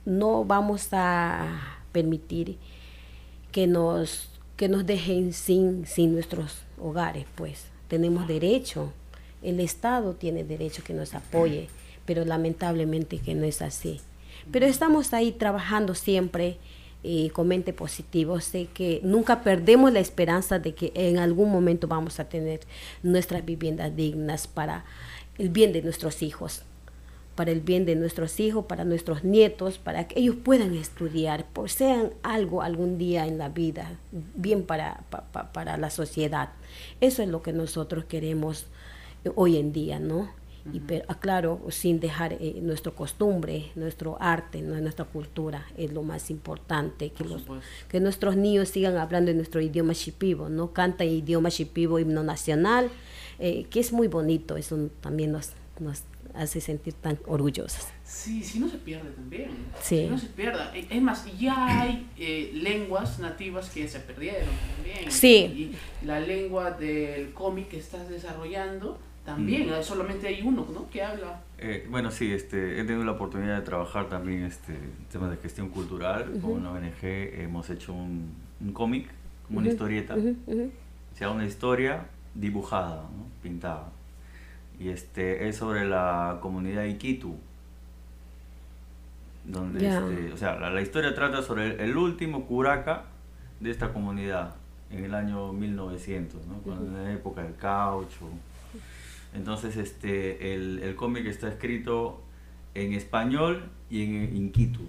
no 0.05 0.45
vamos 0.45 0.89
a 0.91 1.79
permitir 1.91 2.57
que 3.51 3.65
nos, 3.65 4.29
que 4.55 4.69
nos 4.69 4.85
dejen 4.85 5.33
sin, 5.33 5.85
sin 5.87 6.13
nuestros 6.13 6.59
hogares, 6.79 7.25
pues. 7.35 7.65
Tenemos 7.87 8.27
derecho. 8.27 8.91
El 9.41 9.59
Estado 9.59 10.13
tiene 10.13 10.43
derecho 10.43 10.83
que 10.83 10.93
nos 10.93 11.13
apoye, 11.13 11.69
pero 12.05 12.25
lamentablemente 12.25 13.19
que 13.19 13.33
no 13.33 13.45
es 13.45 13.61
así. 13.61 14.01
Pero 14.51 14.65
estamos 14.65 15.13
ahí 15.13 15.31
trabajando 15.31 15.95
siempre 15.95 16.57
y 17.07 17.29
comente 17.29 17.71
positivo. 17.71 18.41
Sé 18.41 18.67
que 18.73 18.99
nunca 19.01 19.41
perdemos 19.41 19.93
la 19.93 20.01
esperanza 20.01 20.59
de 20.59 20.75
que 20.75 20.91
en 20.93 21.19
algún 21.19 21.49
momento 21.49 21.87
vamos 21.87 22.19
a 22.19 22.27
tener 22.27 22.59
nuestras 23.01 23.45
viviendas 23.45 23.95
dignas 23.95 24.45
para 24.47 24.83
el 25.37 25.47
bien 25.47 25.71
de 25.71 25.81
nuestros 25.81 26.21
hijos, 26.21 26.63
para 27.35 27.51
el 27.51 27.61
bien 27.61 27.85
de 27.85 27.95
nuestros 27.95 28.41
hijos, 28.41 28.65
para 28.65 28.83
nuestros 28.83 29.23
nietos, 29.23 29.77
para 29.77 30.05
que 30.09 30.19
ellos 30.19 30.35
puedan 30.35 30.73
estudiar, 30.73 31.45
por 31.45 31.69
sean 31.69 32.11
algo 32.23 32.61
algún 32.61 32.97
día 32.97 33.25
en 33.25 33.37
la 33.37 33.47
vida, 33.47 33.97
bien 34.35 34.63
para, 34.63 35.05
para 35.53 35.77
la 35.77 35.89
sociedad. 35.89 36.49
Eso 36.99 37.23
es 37.23 37.29
lo 37.29 37.41
que 37.41 37.53
nosotros 37.53 38.03
queremos 38.03 38.65
hoy 39.35 39.55
en 39.55 39.71
día, 39.71 39.99
¿no? 39.99 40.29
Y 40.73 40.79
pero, 40.79 41.05
ah, 41.07 41.19
claro, 41.19 41.61
sin 41.69 41.99
dejar 41.99 42.33
eh, 42.33 42.59
nuestra 42.61 42.91
costumbre, 42.91 43.71
nuestro 43.75 44.17
arte, 44.19 44.61
nuestra 44.61 45.05
cultura, 45.05 45.65
es 45.77 45.91
lo 45.93 46.03
más 46.03 46.29
importante, 46.29 47.11
que, 47.11 47.23
los, 47.23 47.43
que 47.89 47.99
nuestros 47.99 48.35
niños 48.35 48.69
sigan 48.69 48.97
hablando 48.97 49.31
en 49.31 49.37
nuestro 49.37 49.61
idioma 49.61 49.93
shipibo, 49.93 50.49
¿no? 50.49 50.73
Canta 50.73 51.05
idioma 51.05 51.49
shipibo, 51.49 51.99
himno 51.99 52.23
nacional, 52.23 52.89
eh, 53.39 53.65
que 53.69 53.79
es 53.79 53.93
muy 53.93 54.07
bonito, 54.07 54.57
eso 54.57 54.89
también 55.01 55.31
nos, 55.31 55.51
nos 55.79 56.03
hace 56.33 56.61
sentir 56.61 56.93
tan 56.93 57.17
orgullosos. 57.25 57.87
Sí, 58.03 58.43
si 58.43 58.59
no 58.59 58.69
se 58.69 58.77
pierde 58.77 59.09
también. 59.11 59.49
Sí. 59.81 60.03
Si 60.03 60.07
no 60.07 60.17
se 60.17 60.27
pierda. 60.27 60.71
Eh, 60.75 60.87
es 60.89 61.01
más, 61.01 61.25
ya 61.37 61.81
hay 61.81 62.07
lenguas 62.53 63.19
nativas 63.19 63.69
que 63.69 63.87
se 63.87 63.99
perdieron 63.99 64.49
también. 64.75 65.11
Sí. 65.11 65.75
Y 66.03 66.05
la 66.05 66.19
lengua 66.19 66.71
del 66.71 67.33
cómic 67.33 67.69
que 67.69 67.79
estás 67.79 68.07
desarrollando 68.09 68.99
también, 69.27 69.69
mm. 69.69 69.83
solamente 69.83 70.25
hay 70.25 70.41
uno, 70.41 70.65
¿no? 70.73 70.89
Que 70.89 71.03
habla. 71.03 71.41
Eh, 71.57 71.85
bueno, 71.89 72.11
sí, 72.11 72.31
este, 72.31 72.79
he 72.79 72.85
tenido 72.85 73.03
la 73.03 73.11
oportunidad 73.11 73.57
de 73.57 73.61
trabajar 73.61 74.07
también 74.07 74.43
este, 74.43 74.73
temas 75.11 75.29
de 75.29 75.35
gestión 75.35 75.67
cultural 75.67 76.39
con 76.41 76.51
una 76.51 76.71
ONG. 76.71 77.03
Hemos 77.03 77.69
hecho 77.69 77.91
un, 77.91 78.31
un 78.61 78.71
cómic, 78.71 79.09
como 79.45 79.59
una 79.59 79.67
historieta. 79.67 80.15
O 80.15 81.17
sea, 81.17 81.29
una 81.29 81.45
historia 81.45 82.05
dibujada, 82.35 83.01
¿no? 83.01 83.25
pintada. 83.43 83.89
Y 84.79 84.87
este, 84.87 85.49
es 85.49 85.57
sobre 85.57 85.83
la 85.83 86.37
comunidad 86.41 86.85
Iquitu. 86.85 87.35
Donde, 89.43 89.85
este, 89.85 90.31
o 90.31 90.37
sea, 90.37 90.57
la, 90.57 90.81
historia 90.81 91.13
trata 91.13 91.41
sobre 91.41 91.83
el, 91.83 91.97
último 91.97 92.45
curaca 92.45 93.03
de 93.59 93.71
esta 93.71 93.91
comunidad 93.91 94.55
en 94.89 95.03
el 95.03 95.13
año 95.13 95.51
1900, 95.51 96.41
¿no? 96.47 96.73
en 96.73 96.93
la 96.93 97.11
época 97.11 97.43
del 97.43 97.57
caucho 97.57 98.29
entonces, 99.33 99.77
este, 99.77 100.53
el, 100.53 100.79
el 100.79 100.95
cómic 100.95 101.25
está 101.25 101.47
escrito 101.47 102.21
en 102.73 102.93
español 102.93 103.69
y 103.89 104.03
en 104.03 104.35
inquitu. 104.35 104.87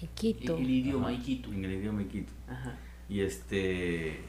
Iquitu. 0.00 0.56
En 0.56 0.62
el 0.62 0.70
idioma 0.70 1.12
Iquitu. 1.12 1.52
En 1.52 1.64
el 1.64 1.72
idioma 1.72 2.02
Iquitu. 2.02 2.32
Y 3.08 3.20
este 3.20 4.20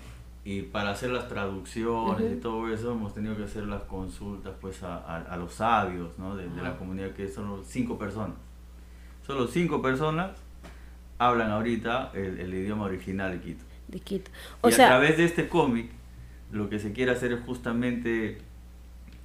y 0.45 0.63
para 0.63 0.91
hacer 0.91 1.11
las 1.11 1.29
traducciones 1.29 2.33
y 2.33 2.35
todo 2.35 2.71
eso 2.71 2.91
hemos 2.91 3.13
tenido 3.13 3.37
que 3.37 3.43
hacer 3.43 3.63
las 3.63 3.83
consultas 3.83 4.53
pues 4.59 4.83
a, 4.83 4.97
a, 4.97 5.37
los 5.37 5.53
sabios 5.53 6.19
¿no? 6.19 6.35
de, 6.35 6.49
la 6.61 6.75
comunidad 6.77 7.11
que 7.11 7.29
son 7.29 7.63
cinco 7.63 7.97
personas. 7.97 8.35
Solo 9.25 9.47
cinco 9.47 9.81
personas 9.81 10.31
hablan 11.17 11.49
ahorita 11.49 12.11
el, 12.13 12.41
el 12.41 12.53
idioma 12.53 12.85
original 12.85 13.31
de 13.31 13.39
Quito. 13.39 13.63
De 13.87 13.99
Quito. 14.01 14.31
O 14.59 14.67
y 14.67 14.73
sea, 14.73 14.87
a 14.87 14.89
través 14.89 15.15
de 15.15 15.23
este 15.23 15.47
cómic 15.47 15.89
lo 16.51 16.69
que 16.69 16.77
se 16.77 16.91
quiere 16.91 17.13
hacer 17.13 17.31
es 17.31 17.39
justamente 17.45 18.39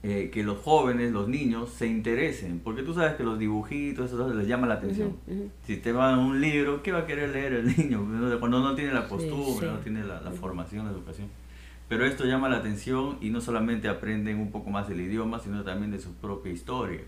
eh, 0.05 0.31
que 0.33 0.45
los 0.45 0.59
jóvenes, 0.59 1.11
los 1.13 1.29
niños, 1.29 1.71
se 1.71 1.89
interesen, 1.89 2.61
porque 2.61 2.85
tú 2.85 2.95
sabes 2.95 3.15
que 3.15 3.25
los 3.25 3.37
dibujitos, 3.37 4.13
eso 4.13 4.33
les 4.33 4.47
llama 4.47 4.69
la 4.69 4.75
atención. 4.75 5.17
Si 5.65 5.77
te 5.79 5.91
van 5.91 6.21
un 6.21 6.41
libro, 6.41 6.85
¿qué 6.85 6.93
va 6.93 7.01
a 7.01 7.07
querer 7.07 7.31
leer 7.31 7.55
el 7.55 7.67
niño? 7.77 8.07
Cuando 8.39 8.61
no 8.61 8.77
tiene 8.77 8.93
la 8.93 9.09
costumbre, 9.09 9.67
no 9.67 9.79
tiene 9.79 10.05
la, 10.05 10.21
formación, 10.31 10.87
la 10.87 10.93
educación. 10.93 11.29
Pero 11.89 12.07
esto 12.07 12.27
llama 12.27 12.49
la 12.49 12.59
atención 12.59 13.19
y 13.21 13.31
no 13.31 13.41
solamente 13.41 13.89
aprenden 13.89 14.39
un 14.39 14.53
poco 14.53 14.71
más 14.71 14.89
del 14.89 15.01
idioma, 15.01 15.41
sino 15.41 15.65
también 15.65 15.91
de 15.91 15.99
su 15.99 16.13
propia 16.15 16.53
historia. 16.53 17.01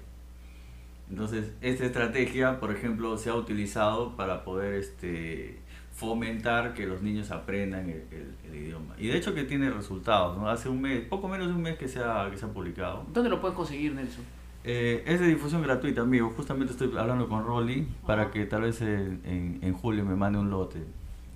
Entonces, 1.09 1.53
esta 1.61 1.85
estrategia, 1.85 2.59
por 2.59 2.73
ejemplo, 2.73 3.17
se 3.19 3.31
ha 3.31 3.35
utilizado 3.35 4.17
para 4.17 4.43
poder 4.43 4.75
este, 4.75 5.61
fomentar 5.93 6.75
que 6.75 6.87
los 6.87 7.03
niños 7.03 7.31
aprendan 7.31 7.91
el, 7.91 8.55
idioma. 8.55 8.95
Y 8.99 9.09
de 9.09 9.19
hecho 9.19 9.35
que 9.35 9.45
tiene 9.45 9.71
resultados, 9.71 10.37
¿no? 10.39 10.49
Hace 10.49 10.69
un 10.69 10.81
mes, 10.81 11.03
poco 11.03 11.29
menos 11.29 11.49
de 11.49 11.55
un 11.55 11.63
mes 11.63 11.77
que 11.77 11.89
se 11.89 12.01
ha, 12.01 12.29
que 12.31 12.39
se 12.39 12.47
ha 12.47 12.49
publicado. 12.49 13.05
¿Dónde 13.13 13.31
lo 13.31 13.41
puedes 13.41 13.57
conseguir, 13.57 13.95
Nelson? 13.95 14.25
Eh, 14.63 15.03
es 15.07 15.21
de 15.21 15.27
difusión 15.27 15.63
gratuita, 15.63 16.03
amigo. 16.03 16.33
Justamente 16.37 16.73
estoy 16.73 16.91
hablando 16.97 17.29
con 17.29 17.45
Rolly 17.45 17.87
para 18.07 18.31
que 18.31 18.45
tal 18.45 18.63
vez 18.63 18.81
en, 18.83 19.59
en, 19.63 19.73
julio 19.73 20.05
me 20.05 20.15
mande 20.17 20.39
un 20.39 20.51
lote 20.51 20.79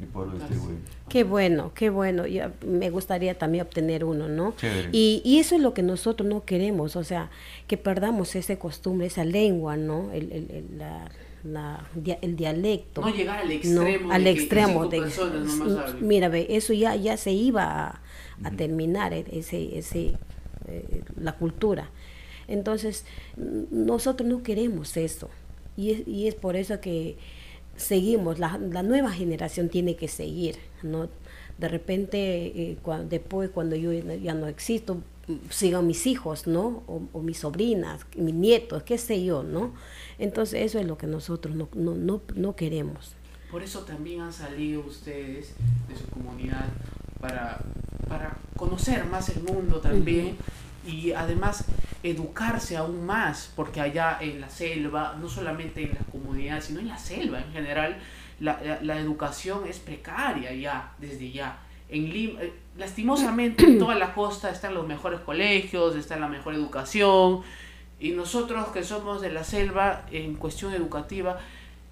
y 0.01 0.05
poderlo 0.05 0.39
distribuir. 0.39 0.79
Qué 1.09 1.25
bueno, 1.25 1.73
qué 1.75 1.89
bueno. 1.89 2.27
Yo, 2.27 2.45
me 2.67 2.91
gustaría 2.91 3.39
también 3.39 3.65
obtener 3.65 4.05
uno, 4.05 4.29
¿no? 4.29 4.55
Y, 4.93 5.23
y, 5.25 5.39
eso 5.39 5.57
es 5.57 5.63
lo 5.63 5.73
que 5.73 5.83
nosotros 5.83 6.29
no 6.29 6.45
queremos, 6.45 6.97
o 6.97 7.05
sea, 7.05 7.31
que 7.67 7.79
perdamos 7.79 8.35
esa 8.35 8.59
costumbre, 8.59 9.07
esa 9.07 9.25
lengua, 9.25 9.77
¿no? 9.77 10.11
El, 10.13 10.31
el, 10.33 10.79
la, 10.79 11.09
el 11.45 12.37
dialecto. 12.37 13.01
No 13.01 13.11
llegar 13.11 13.41
al 13.41 13.51
extremo. 13.51 14.13
al 14.13 14.27
extremo 14.27 14.87
de, 14.89 15.03
mira, 16.01 16.29
ve, 16.29 16.47
eso 16.51 16.73
ya, 16.73 16.97
ya 16.97 17.17
se 17.17 17.33
iba 17.33 18.01
a, 18.43 18.51
terminar, 18.57 19.13
e, 19.13 19.25
ese, 19.33 19.79
ese, 19.79 20.15
eh, 20.67 21.03
la 21.21 21.33
cultura. 21.33 21.91
Entonces, 22.49 23.05
nosotros 23.37 24.29
no 24.29 24.43
queremos 24.43 24.97
eso. 24.97 25.31
Y 25.77 25.91
es, 25.91 26.09
y 26.09 26.29
es 26.29 26.35
por 26.35 26.57
eso 26.57 26.81
que 26.81 27.17
seguimos, 27.77 28.39
la, 28.39 28.59
la 28.59 28.83
nueva 28.83 29.11
generación 29.11 29.69
tiene 29.69 29.97
que 29.97 30.09
seguir, 30.09 30.57
¿no? 30.83 31.09
de 31.59 31.69
repente, 31.69 32.47
eh, 32.47 32.79
después 33.09 33.51
cuando 33.51 33.77
yo 33.77 33.93
ya 33.93 34.35
no 34.35 34.49
existo, 34.49 34.99
sigan 35.51 35.87
mis 35.87 36.07
hijos, 36.07 36.47
¿no? 36.47 36.83
O, 36.87 37.21
mis 37.21 37.39
sobrinas, 37.39 38.03
mis 38.17 38.35
nietos, 38.35 38.83
qué 38.83 38.99
sé 38.99 39.25
yo, 39.25 39.43
¿no? 39.43 39.73
Entonces 40.19 40.63
eso 40.63 40.79
es 40.79 40.87
lo 40.87 40.97
que 40.99 41.07
nosotros 41.07 41.55
no, 41.55 41.69
no, 41.75 41.95
no, 41.95 42.23
no 42.35 42.57
queremos. 42.57 43.15
Por 43.51 43.63
eso 43.63 43.81
también 43.81 44.21
han 44.21 44.33
salido 44.33 44.81
ustedes 44.81 45.55
de 45.89 45.97
su 45.97 46.07
comunidad 46.09 46.67
para, 47.21 47.61
para 48.09 48.37
conocer 48.57 49.05
más 49.05 49.29
el 49.29 49.43
mundo 49.43 49.81
también 49.81 50.37
y 50.87 51.13
además 51.13 51.65
educarse 52.03 52.77
aún 52.77 53.07
más, 53.07 53.51
porque 53.57 53.81
allá 53.81 54.19
en 54.21 54.41
la 54.41 54.51
selva, 54.51 55.17
no 55.21 55.29
solamente 55.29 55.83
en 55.83 55.91
la 55.91 56.05
comunidad, 56.11 56.61
sino 56.61 56.81
en 56.81 56.89
la 56.89 56.99
selva 56.99 57.39
en 57.39 57.53
general, 57.53 57.97
la, 58.41 58.61
la, 58.83 58.99
educación 58.99 59.67
es 59.67 59.79
precaria 59.79 60.53
ya, 60.53 60.93
desde 60.99 61.31
ya. 61.31 61.59
En 61.89 62.13
Lima, 62.13 62.43
eh, 62.43 62.53
lastimosamente 62.77 63.65
en 63.65 63.79
toda 63.79 63.95
la 63.95 64.13
costa 64.13 64.51
están 64.51 64.75
los 64.75 64.87
mejores 64.87 65.21
colegios, 65.21 65.97
está 65.97 66.17
la 66.17 66.29
mejor 66.29 66.55
educación, 66.55 67.43
y 68.01 68.11
nosotros 68.11 68.69
que 68.69 68.83
somos 68.83 69.21
de 69.21 69.33
la 69.33 69.45
selva, 69.45 70.07
en 70.11 70.35
cuestión 70.35 70.73
educativa, 70.73 71.39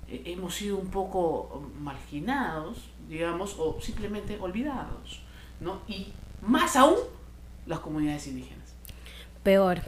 eh, 0.09 0.23
hemos 0.27 0.55
sido 0.55 0.77
un 0.77 0.89
poco 0.89 1.71
marginados, 1.81 2.79
digamos, 3.09 3.57
o 3.59 3.81
simplemente 3.81 4.39
olvidados, 4.41 5.23
¿no? 5.61 5.81
Y 5.89 6.09
más 6.43 6.77
aún 6.77 6.97
las 7.67 7.81
comunidades 7.81 8.27
indígenas. 8.27 8.75
Peor. 9.43 9.81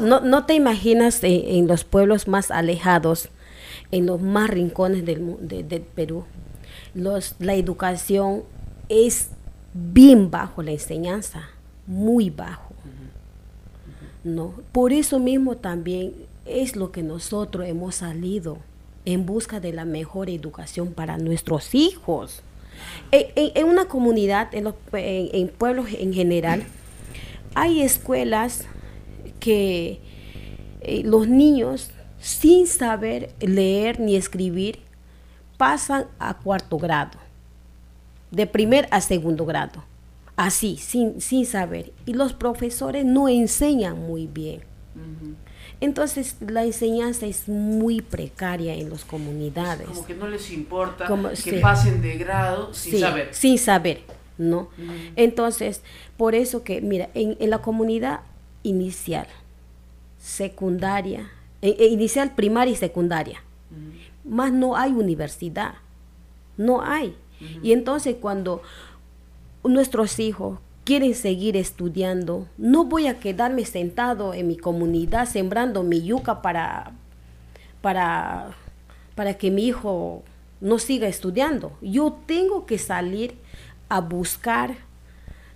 No, 0.00 0.20
no, 0.20 0.46
te 0.46 0.54
imaginas 0.54 1.20
en, 1.22 1.66
los 1.66 1.84
pueblos 1.84 2.28
más 2.28 2.50
alejados, 2.50 3.28
en 3.90 4.06
los 4.06 4.20
más 4.22 4.48
rincones 4.48 5.04
del, 5.04 5.36
de, 5.40 5.80
Perú, 5.80 6.24
los, 6.94 7.34
la 7.38 7.54
educación 7.54 8.44
es 8.88 9.30
bien 9.74 10.30
bajo 10.30 10.62
la 10.62 10.70
enseñanza, 10.70 11.50
muy 11.86 12.30
bajo. 12.30 12.65
¿No? 14.26 14.54
Por 14.72 14.92
eso 14.92 15.18
mismo 15.18 15.56
también 15.56 16.12
es 16.44 16.76
lo 16.76 16.92
que 16.92 17.02
nosotros 17.02 17.66
hemos 17.66 17.96
salido 17.96 18.58
en 19.04 19.24
busca 19.24 19.60
de 19.60 19.72
la 19.72 19.84
mejor 19.84 20.28
educación 20.28 20.92
para 20.92 21.16
nuestros 21.16 21.74
hijos. 21.74 22.42
En, 23.10 23.64
una 23.64 23.86
comunidad, 23.86 24.54
en, 24.54 24.64
los, 24.64 24.74
en 24.92 25.48
pueblos 25.48 25.88
en 25.98 26.12
general, 26.12 26.64
hay 27.54 27.80
escuelas 27.80 28.66
que 29.40 30.00
eh, 30.82 31.02
los 31.04 31.28
niños, 31.28 31.90
sin 32.20 32.66
saber 32.66 33.32
leer 33.40 33.98
ni 33.98 34.16
escribir, 34.16 34.80
pasan 35.56 36.06
a 36.18 36.34
cuarto 36.34 36.78
grado, 36.78 37.18
de 38.30 38.46
primer 38.46 38.88
a 38.90 39.00
segundo 39.00 39.46
grado, 39.46 39.84
así, 40.36 40.76
sin, 40.76 41.20
sin 41.20 41.46
saber. 41.46 41.92
Y 42.04 42.14
los 42.14 42.32
profesores 42.32 43.04
no 43.04 43.28
enseñan 43.28 43.98
muy 43.98 44.26
bien. 44.26 44.60
Entonces 45.80 46.36
la 46.40 46.64
enseñanza 46.64 47.26
es 47.26 47.48
muy 47.48 48.00
precaria 48.00 48.74
en 48.74 48.88
las 48.88 49.04
comunidades. 49.04 49.88
Como 49.88 50.06
que 50.06 50.14
no 50.14 50.28
les 50.28 50.50
importa 50.50 51.06
que 51.44 51.58
pasen 51.58 52.00
de 52.00 52.16
grado 52.16 52.72
sin 52.72 52.98
saber. 53.00 53.28
Sin 53.32 53.58
saber, 53.58 54.00
¿no? 54.38 54.70
Entonces, 55.16 55.82
por 56.16 56.34
eso 56.34 56.62
que, 56.64 56.80
mira, 56.80 57.10
en, 57.14 57.36
en 57.40 57.50
la 57.50 57.58
comunidad 57.58 58.20
inicial, 58.62 59.26
secundaria, 60.18 61.30
eh, 61.62 61.76
eh, 61.78 61.86
inicial, 61.86 62.34
primaria 62.34 62.72
y 62.72 62.76
secundaria. 62.76 63.42
Más 64.24 64.52
no 64.52 64.76
hay 64.76 64.92
universidad, 64.92 65.74
no 66.56 66.82
hay. 66.82 67.16
Y 67.62 67.72
entonces 67.72 68.16
cuando 68.20 68.62
nuestros 69.68 70.18
hijos 70.18 70.58
quieren 70.84 71.14
seguir 71.14 71.56
estudiando, 71.56 72.46
no 72.58 72.84
voy 72.84 73.08
a 73.08 73.18
quedarme 73.18 73.64
sentado 73.64 74.34
en 74.34 74.46
mi 74.46 74.56
comunidad 74.56 75.26
sembrando 75.26 75.82
mi 75.82 76.02
yuca 76.02 76.42
para, 76.42 76.92
para, 77.80 78.50
para 79.14 79.34
que 79.34 79.50
mi 79.50 79.66
hijo 79.66 80.22
no 80.60 80.78
siga 80.78 81.08
estudiando. 81.08 81.72
Yo 81.80 82.16
tengo 82.26 82.66
que 82.66 82.78
salir 82.78 83.34
a 83.88 84.00
buscar 84.00 84.76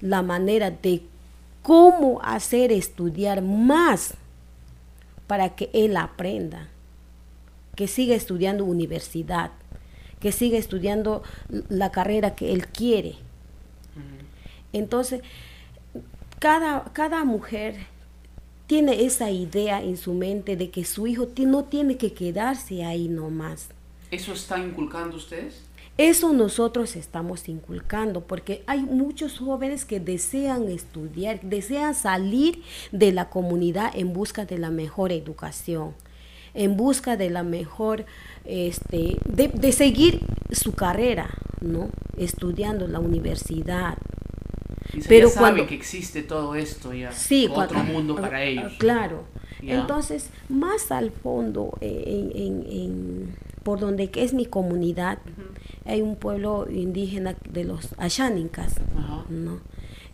la 0.01 0.23
manera 0.23 0.71
de 0.71 1.03
cómo 1.63 2.21
hacer 2.23 2.73
estudiar 2.73 3.43
más 3.43 4.15
para 5.27 5.51
que 5.51 5.71
él 5.73 5.97
aprenda, 5.97 6.69
que 7.77 7.87
siga 7.87 8.15
estudiando 8.15 8.65
universidad, 8.65 9.53
que 10.19 10.33
siga 10.33 10.59
estudiando 10.59 11.23
la 11.69 11.93
carrera 11.93 12.35
que 12.35 12.53
él 12.53 12.67
quiere. 12.67 13.17
Entonces, 14.73 15.23
cada, 16.39 16.85
cada 16.93 17.25
mujer 17.25 17.77
tiene 18.67 19.05
esa 19.05 19.31
idea 19.31 19.83
en 19.83 19.97
su 19.97 20.15
mente 20.15 20.57
de 20.57 20.71
que 20.71 20.85
su 20.85 21.07
hijo 21.07 21.29
no 21.39 21.65
tiene 21.65 21.97
que 21.97 22.13
quedarse 22.13 22.85
ahí 22.85 23.09
nomás. 23.09 23.69
¿Eso 24.11 24.33
está 24.33 24.59
inculcando 24.59 25.17
ustedes? 25.17 25.63
Eso 25.99 26.33
nosotros 26.33 26.97
estamos 26.97 27.49
inculcando 27.49 28.23
porque 28.23 28.63
hay 28.67 28.81
muchos 28.81 29.39
jóvenes 29.39 29.85
que 29.85 30.01
desean 30.01 30.69
estudiar, 30.69 31.41
desean 31.43 31.95
salir 31.95 32.63
de 32.91 33.13
la 33.13 33.29
comunidad 33.29 33.91
en 33.95 34.15
busca 34.15 34.47
de 34.47 34.57
la 34.57 34.71
mejor 34.71 35.13
educación, 35.13 35.95
en 36.55 36.79
busca 36.79 37.19
de 37.19 37.29
la 37.29 37.43
mejor, 37.43 38.07
este, 38.47 39.19
de, 39.27 39.73
seguir 39.73 40.21
su 40.53 40.73
carrera, 40.73 41.29
¿no? 41.61 41.91
Estudiando 42.17 42.87
la 42.89 43.01
universidad. 43.01 43.99
Pero 45.09 45.29
ya 45.29 45.35
sabe 45.35 45.67
que 45.67 45.75
existe 45.75 46.23
todo 46.23 46.55
esto 46.55 46.93
ya, 46.93 47.13
sí, 47.13 47.49
otro 47.53 47.83
mundo 47.85 48.17
para 48.17 48.39
ah, 48.39 48.45
ellos. 48.45 48.73
Claro. 48.79 49.25
Entonces, 49.63 50.31
más 50.49 50.91
al 50.91 51.11
fondo, 51.11 51.77
eh, 51.81 52.31
en, 52.35 53.35
por 53.63 53.79
donde 53.79 54.11
que 54.11 54.25
es 54.25 54.33
mi 54.33 54.47
comunidad, 54.47 55.19
hay 55.85 56.01
un 56.03 56.17
pueblo 56.17 56.67
indígena 56.71 57.37
de 57.49 57.65
los 57.65 57.89
Ashánicas, 57.99 58.75
¿no? 59.29 59.61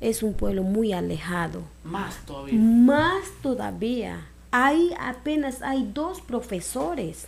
Es 0.00 0.22
un 0.22 0.34
pueblo 0.34 0.62
muy 0.62 0.92
alejado. 0.92 1.62
Más 1.84 2.18
todavía. 2.26 2.58
Más 2.58 3.24
todavía. 3.42 4.26
Ahí 4.50 4.90
apenas 4.98 5.62
hay 5.62 5.90
dos 5.92 6.20
profesores 6.20 7.26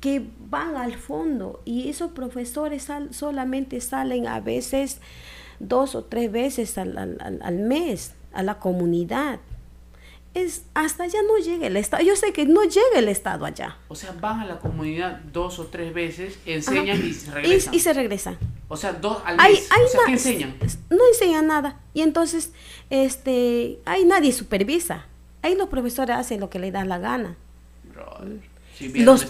que 0.00 0.22
van 0.50 0.76
al 0.76 0.92
fondo 0.92 1.62
y 1.64 1.88
esos 1.88 2.10
profesores 2.10 2.86
solamente 3.10 3.80
salen 3.80 4.26
a 4.26 4.40
veces 4.40 5.00
dos 5.68 5.94
o 5.94 6.04
tres 6.04 6.30
veces 6.30 6.76
al 6.78 7.58
mes 7.58 8.14
a 8.32 8.42
la 8.42 8.58
comunidad 8.58 9.40
es 10.34 10.64
hasta 10.74 11.04
allá 11.04 11.20
no 11.26 11.38
llega 11.38 11.68
el 11.68 11.76
Estado. 11.76 12.02
Yo 12.02 12.16
sé 12.16 12.32
que 12.32 12.44
no 12.44 12.64
llega 12.64 12.98
el 12.98 13.08
Estado 13.08 13.46
allá. 13.46 13.78
O 13.88 13.94
sea, 13.94 14.12
van 14.20 14.40
a 14.40 14.44
la 14.44 14.58
comunidad 14.58 15.20
dos 15.32 15.58
o 15.60 15.66
tres 15.66 15.94
veces, 15.94 16.38
enseñan 16.44 17.04
y 17.04 17.12
se 17.12 17.30
regresan. 17.30 17.74
Y, 17.74 17.80
se 17.80 17.92
regresan. 17.92 18.38
O 18.68 18.76
sea, 18.76 18.92
dos 18.92 19.22
al 19.24 19.36
mes. 19.36 19.68
o 19.70 19.88
sea, 19.88 20.00
¿qué 20.06 20.12
enseñan? 20.12 20.56
No 20.90 21.06
enseñan 21.12 21.46
nada. 21.46 21.80
Y 21.94 22.02
entonces, 22.02 22.52
este, 22.90 23.78
ahí 23.84 24.04
nadie 24.04 24.32
supervisa. 24.32 25.06
Ahí 25.42 25.54
los 25.56 25.68
profesores 25.68 26.16
hacen 26.16 26.40
lo 26.40 26.50
que 26.50 26.58
les 26.58 26.72
da 26.72 26.84
la 26.84 26.98
gana. 26.98 27.36
los, 28.94 29.26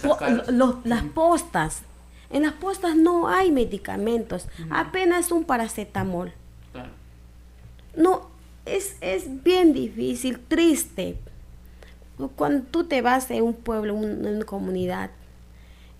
las 0.84 1.02
postas. 1.14 1.82
En 2.30 2.42
las 2.42 2.54
postas 2.54 2.96
no 2.96 3.28
hay 3.28 3.50
medicamentos. 3.50 4.48
Apenas 4.70 5.30
un 5.30 5.44
paracetamol. 5.44 6.32
Claro. 6.72 6.90
No, 7.96 8.28
es, 8.66 8.96
es 9.00 9.42
bien 9.42 9.72
difícil, 9.72 10.40
triste. 10.40 11.18
Cuando 12.36 12.64
tú 12.70 12.84
te 12.84 13.02
vas 13.02 13.30
a 13.30 13.34
un 13.42 13.54
pueblo, 13.54 13.96
en 14.02 14.26
una 14.26 14.44
comunidad, 14.44 15.10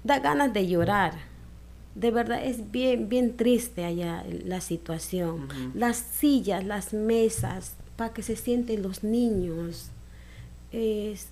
da 0.04 0.20
ganas 0.20 0.52
de 0.52 0.68
llorar. 0.68 1.14
De 1.94 2.10
verdad 2.10 2.44
es 2.44 2.70
bien, 2.70 3.08
bien 3.08 3.36
triste 3.36 3.84
allá 3.84 4.24
la 4.44 4.60
situación. 4.60 5.48
Las 5.74 5.96
sillas, 5.96 6.64
las 6.64 6.92
mesas, 6.92 7.76
para 7.96 8.12
que 8.12 8.22
se 8.22 8.36
sienten 8.36 8.82
los 8.82 9.04
niños. 9.04 9.90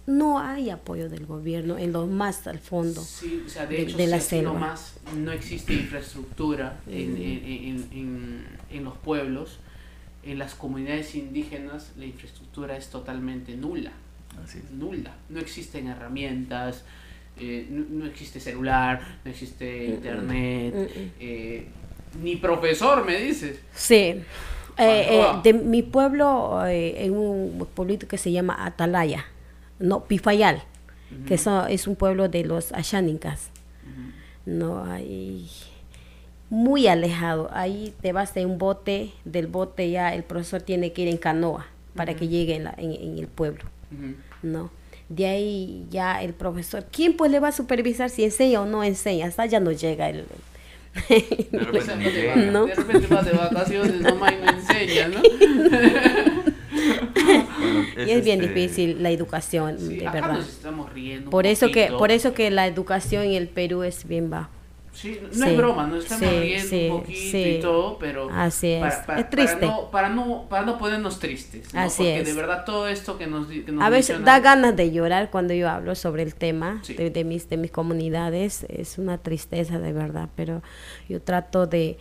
No 0.07 0.39
hay 0.39 0.71
apoyo 0.71 1.09
del 1.09 1.27
gobierno 1.27 1.79
en 1.79 1.93
lo 1.93 2.07
más 2.07 2.47
al 2.47 2.59
fondo 2.59 3.03
sí, 3.03 3.43
o 3.47 3.49
sea, 3.49 3.67
de, 3.67 3.83
hecho, 3.83 3.99
la 3.99 4.21
selva. 4.21 4.53
Más, 4.53 4.95
no 5.17 5.33
existe 5.33 5.75
infraestructura 5.75 6.81
en, 6.87 7.17
en, 7.17 8.47
en, 8.71 8.85
los 8.85 8.97
pueblos 8.99 9.59
en 10.23 10.39
las 10.39 10.55
comunidades 10.55 11.15
indígenas 11.15 11.93
la 11.99 12.05
infraestructura 12.05 12.77
es 12.77 12.89
totalmente 12.89 13.57
nula. 13.57 13.93
Nula. 14.73 15.15
No 15.29 15.41
existen 15.41 15.89
herramientas, 15.89 16.85
eh, 17.39 17.67
no, 17.71 18.07
existe 18.07 18.41
celular, 18.41 19.19
no 19.25 19.31
existe 19.31 19.87
internet, 19.87 20.91
eh, 21.21 21.67
ni 22.23 22.37
profesor, 22.37 23.05
me 23.05 23.19
dices. 23.19 23.59
Sí. 23.75 24.23
Eh, 24.79 25.25
de 25.43 25.53
mi 25.53 25.83
pueblo, 25.83 26.63
en 26.67 27.13
un 27.13 27.67
pueblito 27.75 28.09
que 28.09 28.19
se 28.19 28.33
llama 28.33 28.65
Atalaya, 28.65 29.27
no, 29.83 30.05
Pifayal, 30.05 30.63
que 31.27 31.35
es 31.35 31.87
un 31.87 31.97
pueblo 31.97 32.29
de 32.29 32.45
los 32.45 32.73
Ashánicas. 32.73 33.51
No 34.47 34.85
hay 34.85 35.49
muy 36.49 36.87
alejado. 36.87 37.49
Ahí 37.53 37.95
te 38.01 38.13
vas 38.13 38.35
de 38.35 38.47
un 38.47 38.59
bote, 38.59 39.13
del 39.25 39.47
bote 39.47 39.91
ya 39.91 40.15
el 40.15 40.23
profesor 40.23 40.63
tiene 40.63 40.93
que 40.93 41.03
ir 41.03 41.09
en 41.09 41.17
canoa 41.17 41.67
para 41.95 42.15
que 42.15 42.29
llegue 42.29 42.57
en, 42.57 42.67
en, 42.79 43.19
el 43.19 43.27
pueblo, 43.27 43.65
¿no? 44.43 44.71
De 45.09 45.27
ahí 45.27 45.87
ya 45.91 46.23
el 46.23 46.33
profesor, 46.33 46.87
¿quién 46.91 47.17
pues 47.17 47.31
le 47.31 47.39
va 47.39 47.49
a 47.49 47.53
supervisar 47.53 48.09
si 48.09 48.25
enseña 48.25 48.63
o 48.63 48.67
no 48.67 48.83
enseña? 48.83 49.27
Hasta 49.27 49.47
ya 49.47 49.61
no 49.61 49.73
llega 49.73 50.09
el... 50.09 50.25
de 51.09 51.59
repente, 51.59 52.37
¿no? 52.51 52.67
de 52.67 52.75
repente 52.75 53.07
vas 53.09 53.27
de 53.27 53.33
vacaciones, 53.33 54.01
no 54.01 54.15
me 54.17 54.29
enseña, 54.29 55.09
¿no? 55.09 55.21
y 57.97 58.11
es 58.11 58.25
bien 58.25 58.41
este, 58.41 58.55
difícil 58.55 59.03
la 59.03 59.11
educación, 59.11 59.77
de 59.89 60.09
verdad. 60.11 60.41
estamos 60.41 60.93
riendo 60.93 61.31
por 61.31 61.47
eso 61.47 61.71
que 61.71 61.89
por 61.89 62.11
eso 62.11 62.35
que 62.35 62.51
la 62.51 62.67
educación 62.67 63.25
en 63.25 63.35
el 63.35 63.49
Perú 63.49 63.83
es 63.83 64.07
bien 64.07 64.31
baja. 64.31 64.51
Sí, 64.93 65.19
no 65.37 65.47
es 65.47 65.57
broma, 65.57 65.87
nos 65.87 66.05
estamos 66.05 66.35
riendo 66.41 66.97
un 66.97 67.01
poquito 67.01 67.39
y 67.39 67.61
todo, 67.61 67.99
pero 67.99 68.29
Así 68.31 68.73
es. 68.73 68.95
es 69.17 69.31
triste. 69.31 69.67
Para 69.91 70.11
no, 70.11 70.47
para 70.51 70.67
no, 70.67 70.77
ponernos 70.77 71.19
tristes, 71.19 71.75
Así 71.75 72.03
porque 72.03 72.25
de 72.25 72.33
verdad 72.35 72.65
todo 72.67 72.87
esto 72.87 73.17
que 73.17 73.27
nos, 73.27 73.47
que 73.47 73.73
nos 73.73 73.83
A 73.83 73.89
veces 73.89 74.23
da 74.23 74.39
ganas 74.41 74.77
de 74.77 74.93
llorar 74.93 75.31
cuando 75.31 75.55
yo 75.55 75.71
hablo 75.71 75.95
sobre 75.95 76.23
el 76.23 76.35
tema 76.35 76.83
de, 76.87 77.25
mis, 77.25 77.49
de 77.49 77.57
mis 77.57 77.71
comunidades, 77.71 78.67
es 78.69 78.99
una 78.99 79.17
tristeza 79.17 79.79
de 79.79 79.95
verdad, 79.95 80.29
pero 80.37 80.63
yo 81.09 81.23
trato 81.23 81.67
de, 81.67 81.97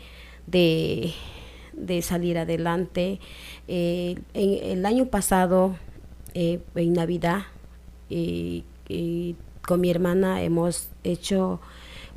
de, 0.47 1.13
de 1.73 2.01
salir 2.01 2.37
adelante. 2.37 3.19
Eh, 3.67 4.17
en, 4.33 4.77
el 4.77 4.85
año 4.85 5.05
pasado, 5.07 5.75
eh, 6.33 6.59
en 6.75 6.93
Navidad, 6.93 7.43
eh, 8.09 8.63
con 9.61 9.81
mi 9.81 9.89
hermana 9.89 10.41
hemos 10.41 10.89
hecho 11.03 11.61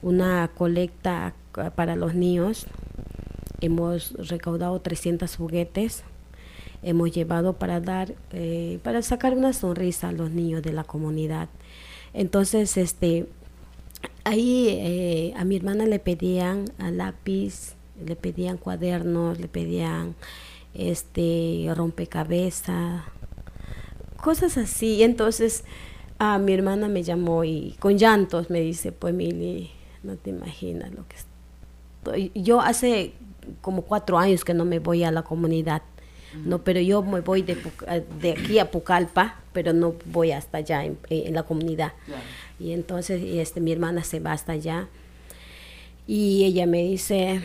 una 0.03 0.51
colecta 0.57 1.35
para 1.77 1.97
los 1.97 2.15
niños. 2.15 2.67
Hemos 3.61 4.13
recaudado 4.29 4.81
300 4.81 5.37
juguetes. 5.37 6.05
Hemos 6.83 7.13
llevado 7.13 7.55
para 7.55 7.81
dar, 7.81 8.15
para 8.83 9.01
sacar 9.03 9.35
una 9.35 9.53
sonrisa 9.53 10.09
a 10.09 10.13
los 10.13 10.31
niños 10.31 10.63
de 10.63 10.73
la 10.73 10.85
comunidad. 10.85 11.49
Entonces, 12.13 12.77
este, 12.77 13.27
ahí 14.25 15.33
a 15.37 15.45
mi 15.45 15.57
hermana 15.57 15.87
le 15.87 15.99
pedían 15.99 16.67
a 16.79 16.91
lápiz, 16.91 17.77
le 18.05 18.17
pedían 18.17 18.57
cuadernos, 18.57 19.39
le 19.39 19.49
pedían 19.49 20.15
este 20.75 21.67
rompecabezas, 21.75 23.03
cosas 24.23 24.57
así. 24.57 25.03
Entonces, 25.03 25.65
a 26.19 26.39
mi 26.39 26.53
hermana 26.53 26.89
me 26.89 27.03
llamó 27.03 27.45
y 27.45 27.77
con 27.79 27.99
llantos 27.99 28.51
me 28.51 28.61
dice, 28.61 28.93
pues 28.93 29.15
Mili, 29.15 29.71
no 30.03 30.17
te 30.17 30.31
imaginas 30.31 30.93
lo 30.93 31.07
que 31.07 31.17
estoy. 31.17 32.33
Yo 32.35 32.61
hace 32.61 33.13
como 33.61 33.83
cuatro 33.83 34.19
años 34.19 34.45
que 34.45 34.55
no 34.55 34.65
me 34.65 34.79
voy 34.79 35.05
a 35.05 35.11
la 35.11 35.23
comunidad, 35.23 35.83
no, 36.45 36.65
pero 36.65 36.81
yo 36.81 37.03
me 37.03 37.21
voy 37.21 37.43
de, 37.43 37.57
de 38.21 38.33
aquí 38.33 38.59
a 38.59 38.71
Pucallpa, 38.71 39.37
pero 39.53 39.73
no 39.73 39.95
voy 40.07 40.33
hasta 40.33 40.59
allá 40.59 40.85
en, 40.85 40.99
la 41.35 41.45
comunidad. 41.45 41.93
Y 42.59 42.73
entonces 42.73 43.23
este, 43.23 43.61
mi 43.61 43.73
hermana 43.73 44.03
se 44.03 44.21
va 44.21 44.33
hasta 44.33 44.53
allá 44.53 44.89
y 46.07 46.45
ella 46.45 46.67
me 46.67 46.83
dice, 46.83 47.41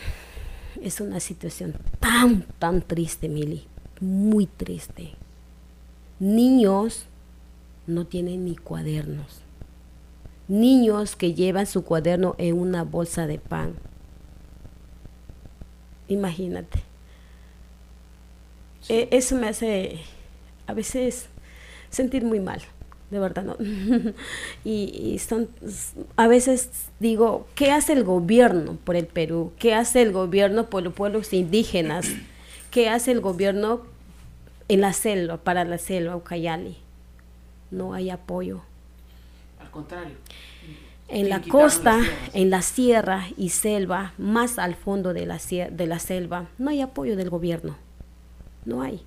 es 0.82 1.02
una 1.02 1.20
situación 1.20 1.76
tan, 2.00 2.44
tan 2.60 2.82
triste, 2.82 3.30
Mili, 3.30 3.66
muy 4.00 4.46
triste. 4.46 5.12
Niños 6.20 7.06
no 7.88 8.06
tienen 8.06 8.46
ni 8.46 8.56
cuadernos 8.56 9.42
niños 10.50 11.16
que 11.16 11.36
llevan 11.36 11.68
su 11.68 11.86
cuaderno 11.86 12.36
en 12.38 12.60
una 12.60 12.84
bolsa 12.84 13.28
de 13.28 13.38
pan. 13.38 13.76
Imagínate. 16.10 16.82
E, 18.90 19.08
eso 19.12 19.36
me 19.36 19.48
hace 19.48 20.02
a 20.66 20.74
veces 20.74 21.28
sentir 21.90 22.26
muy 22.26 22.40
mal, 22.40 22.62
de 23.10 23.20
verdad, 23.20 23.44
¿no? 23.44 23.58
y, 24.64 25.20
son, 25.20 25.50
a 26.16 26.28
veces 26.28 26.70
digo, 27.00 27.48
¿qué 27.56 27.72
hace 27.72 27.94
el 27.94 28.04
gobierno 28.04 28.78
por 28.84 28.96
el 28.96 29.08
Perú? 29.08 29.52
¿Qué 29.58 29.74
hace 29.74 30.02
el 30.02 30.12
gobierno 30.12 30.70
por 30.70 30.84
los 30.84 30.94
pueblos 30.94 31.34
indígenas? 31.34 32.08
¿Qué 32.72 32.90
hace 32.90 33.12
el 33.12 33.22
gobierno 33.22 33.82
en 34.68 34.82
la 34.82 34.94
selva, 34.94 35.38
para 35.38 35.66
la 35.66 35.78
selva, 35.78 36.16
Ucayali? 36.16 36.78
No 37.72 37.94
hay 37.94 38.10
apoyo 38.10 38.62
contrario. 39.70 40.16
En 41.08 41.30
la 41.30 41.42
costa, 41.42 42.00
en 42.34 42.50
la 42.52 42.62
sierra 42.62 43.28
y 43.36 43.50
selva, 43.50 44.14
más 44.18 44.60
al 44.60 44.76
fondo 44.76 45.14
de 45.14 45.26
la, 45.26 45.40
de 45.72 45.88
la 45.88 45.98
selva, 45.98 46.50
no 46.60 46.70
hay 46.70 46.82
apoyo 46.82 47.16
del 47.16 47.32
gobierno. 47.32 47.78
No 48.66 48.84
hay. 48.84 49.02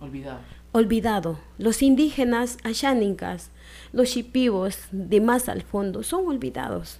Olvidado. 0.00 0.40
Olvidado. 0.76 1.38
Los 1.56 1.80
indígenas 1.80 2.58
ashánicas, 2.62 3.48
los 3.94 4.10
chipivos 4.10 4.76
de 4.92 5.22
más 5.22 5.48
al 5.48 5.62
fondo, 5.62 6.02
son 6.02 6.26
olvidados. 6.26 6.98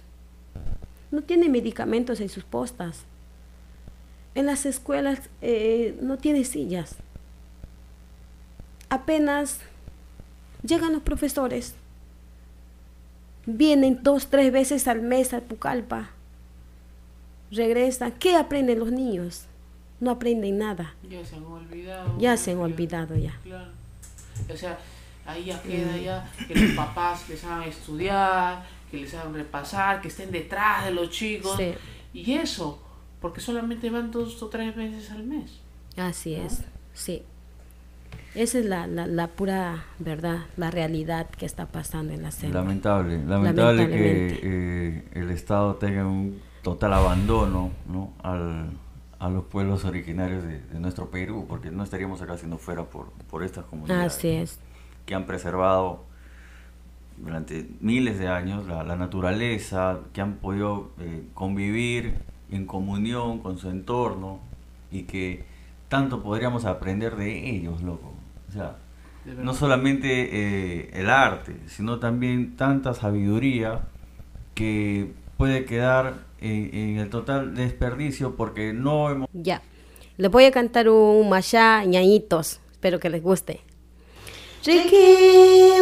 No 1.11 1.21
tienen 1.21 1.51
medicamentos 1.51 2.19
en 2.19 2.29
sus 2.29 2.43
postas. 2.43 3.03
En 4.33 4.47
las 4.47 4.65
escuelas 4.65 5.29
eh, 5.43 5.95
no 6.01 6.17
tiene 6.17 6.43
sillas. 6.43 6.95
Apenas 8.89 9.59
llegan 10.63 10.93
los 10.93 11.03
profesores 11.03 11.75
Vienen 13.45 13.99
dos, 14.01 14.27
tres 14.27 14.51
veces 14.51 14.87
al 14.87 15.03
mes 15.03 15.35
a 15.35 15.41
Pucallpa. 15.41 16.09
Regresan. 17.51 18.11
¿Qué 18.13 18.35
aprenden 18.35 18.79
los 18.79 18.91
niños? 18.91 19.46
No 19.99 20.11
aprenden 20.11 20.57
nada. 20.59 20.95
Ya 21.09 21.25
se 21.25 21.35
han 21.35 21.45
olvidado. 21.45 22.17
Ya 22.19 22.37
se 22.37 22.51
han 22.51 22.59
olvidado 22.59 23.15
ya. 23.15 23.39
Claro. 23.43 23.71
O 24.51 24.55
sea, 24.55 24.77
ahí 25.25 25.45
ya 25.45 25.61
queda 25.61 25.97
ya 25.97 26.31
que 26.47 26.55
los 26.55 26.71
papás 26.75 27.27
les 27.29 27.43
hagan 27.43 27.63
estudiar, 27.63 28.63
que 28.91 28.97
les 28.97 29.13
hagan 29.13 29.33
repasar, 29.33 30.01
que 30.01 30.07
estén 30.07 30.31
detrás 30.31 30.85
de 30.85 30.91
los 30.91 31.09
chicos. 31.09 31.59
Y 32.13 32.33
eso, 32.33 32.81
porque 33.21 33.41
solamente 33.41 33.89
van 33.89 34.11
dos 34.11 34.41
o 34.41 34.47
tres 34.47 34.75
veces 34.75 35.11
al 35.11 35.23
mes. 35.23 35.59
Así 35.95 36.35
es, 36.35 36.63
sí. 36.93 37.23
Esa 38.35 38.59
es 38.59 38.65
la, 38.65 38.85
la, 38.85 39.27
pura 39.27 39.85
verdad, 39.97 40.45
la 40.57 40.69
realidad 40.69 41.27
que 41.27 41.47
está 41.47 41.65
pasando 41.65 42.13
en 42.13 42.21
la 42.21 42.29
selva. 42.29 42.59
Lamentable, 42.59 43.25
lamentable 43.25 43.87
que 43.89 44.39
eh, 44.43 45.03
el 45.13 45.31
Estado 45.31 45.75
tenga 45.75 46.05
un 46.05 46.39
total 46.61 46.93
abandono 46.93 47.71
¿no? 47.87 48.13
Al, 48.21 48.69
a 49.19 49.29
los 49.29 49.45
pueblos 49.45 49.85
originarios 49.85 50.43
de, 50.43 50.61
nuestro 50.79 51.09
Perú, 51.09 51.45
porque 51.47 51.71
no 51.71 51.83
estaríamos 51.83 52.21
acá 52.21 52.37
si 52.37 52.47
no 52.47 52.57
fuera 52.57 52.83
por, 52.83 53.11
por 53.29 53.43
estas 53.43 53.65
comunidades. 53.65 54.17
Así 54.17 54.29
es. 54.29 54.59
Que 55.05 55.15
han 55.15 55.25
preservado 55.25 56.03
durante 57.17 57.67
miles 57.81 58.19
de 58.19 58.27
años 58.27 58.67
la, 58.67 58.95
naturaleza, 58.95 59.99
que 60.13 60.21
han 60.21 60.35
podido 60.35 60.91
eh, 60.99 61.23
convivir 61.33 62.15
en 62.51 62.65
comunión 62.65 63.39
con 63.39 63.57
su 63.57 63.69
entorno 63.69 64.39
y 64.91 65.03
que 65.03 65.45
tanto 65.89 66.21
podríamos 66.21 66.65
aprender 66.65 67.15
de 67.15 67.49
ellos, 67.49 67.81
loco. 67.81 68.13
O 68.49 68.51
sea, 68.51 68.77
no 69.25 69.53
solamente 69.53 70.07
eh, 70.31 70.89
el 70.93 71.09
arte, 71.09 71.57
sino 71.67 71.99
también 71.99 72.55
tanta 72.55 72.93
sabiduría 72.93 73.81
que 74.53 75.13
puede 75.37 75.65
quedar 75.65 76.25
en, 76.39 76.97
el 76.97 77.09
total 77.09 77.55
desperdicio 77.55 78.35
porque 78.35 78.73
no 78.73 79.09
hemos... 79.09 79.29
Ya, 79.33 79.61
les 80.17 80.31
voy 80.31 80.45
a 80.45 80.51
cantar 80.51 80.89
un 80.89 81.29
machá 81.29 81.85
ñañitos, 81.85 82.59
espero 82.71 82.99
que 82.99 83.09
les 83.09 83.21
guste. 83.21 83.61
Ricky 84.65 85.77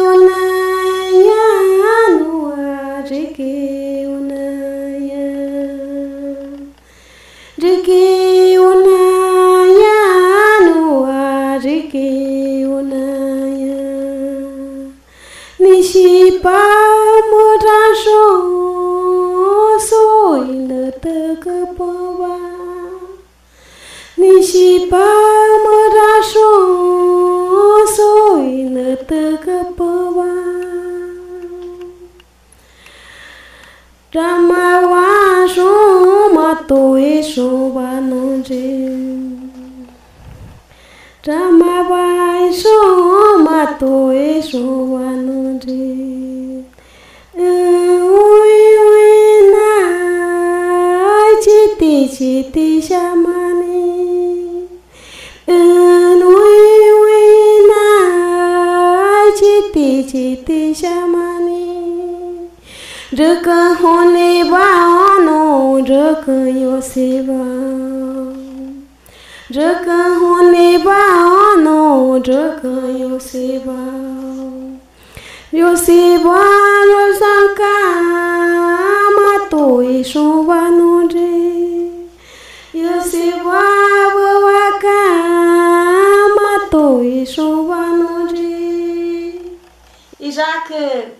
pamaraso 24.90 26.50
soy 27.96 28.48
natagapawa 28.74 30.30
ramawaso 34.14 35.96
যেতে 60.06 60.60
সামানে 60.74 61.66
রক 63.18 63.46
হলে 63.80 64.32
বান 64.50 65.26
রক 65.90 66.26
সেবা 66.82 67.44
রক 69.56 69.86
হলে 70.20 70.70
বান 70.78 71.66
রক 72.28 72.62
সেবা 73.22 73.82
সেবা 75.76 76.42
রসাকা 76.84 77.78
মাতো 79.16 79.64
এসো 79.90 80.26
বানো 80.42 80.92
রে 81.08 81.36
সেবা 83.02 83.64
বাবা 84.16 84.64
কা 84.82 85.02
মাতো 86.36 86.84
এসো 87.14 87.48
Y 90.26 90.32
ya 90.32 90.64
que 90.66 91.14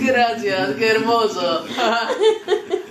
Gracias, 0.00 0.70
qué 0.76 0.88
hermoso. 0.88 1.64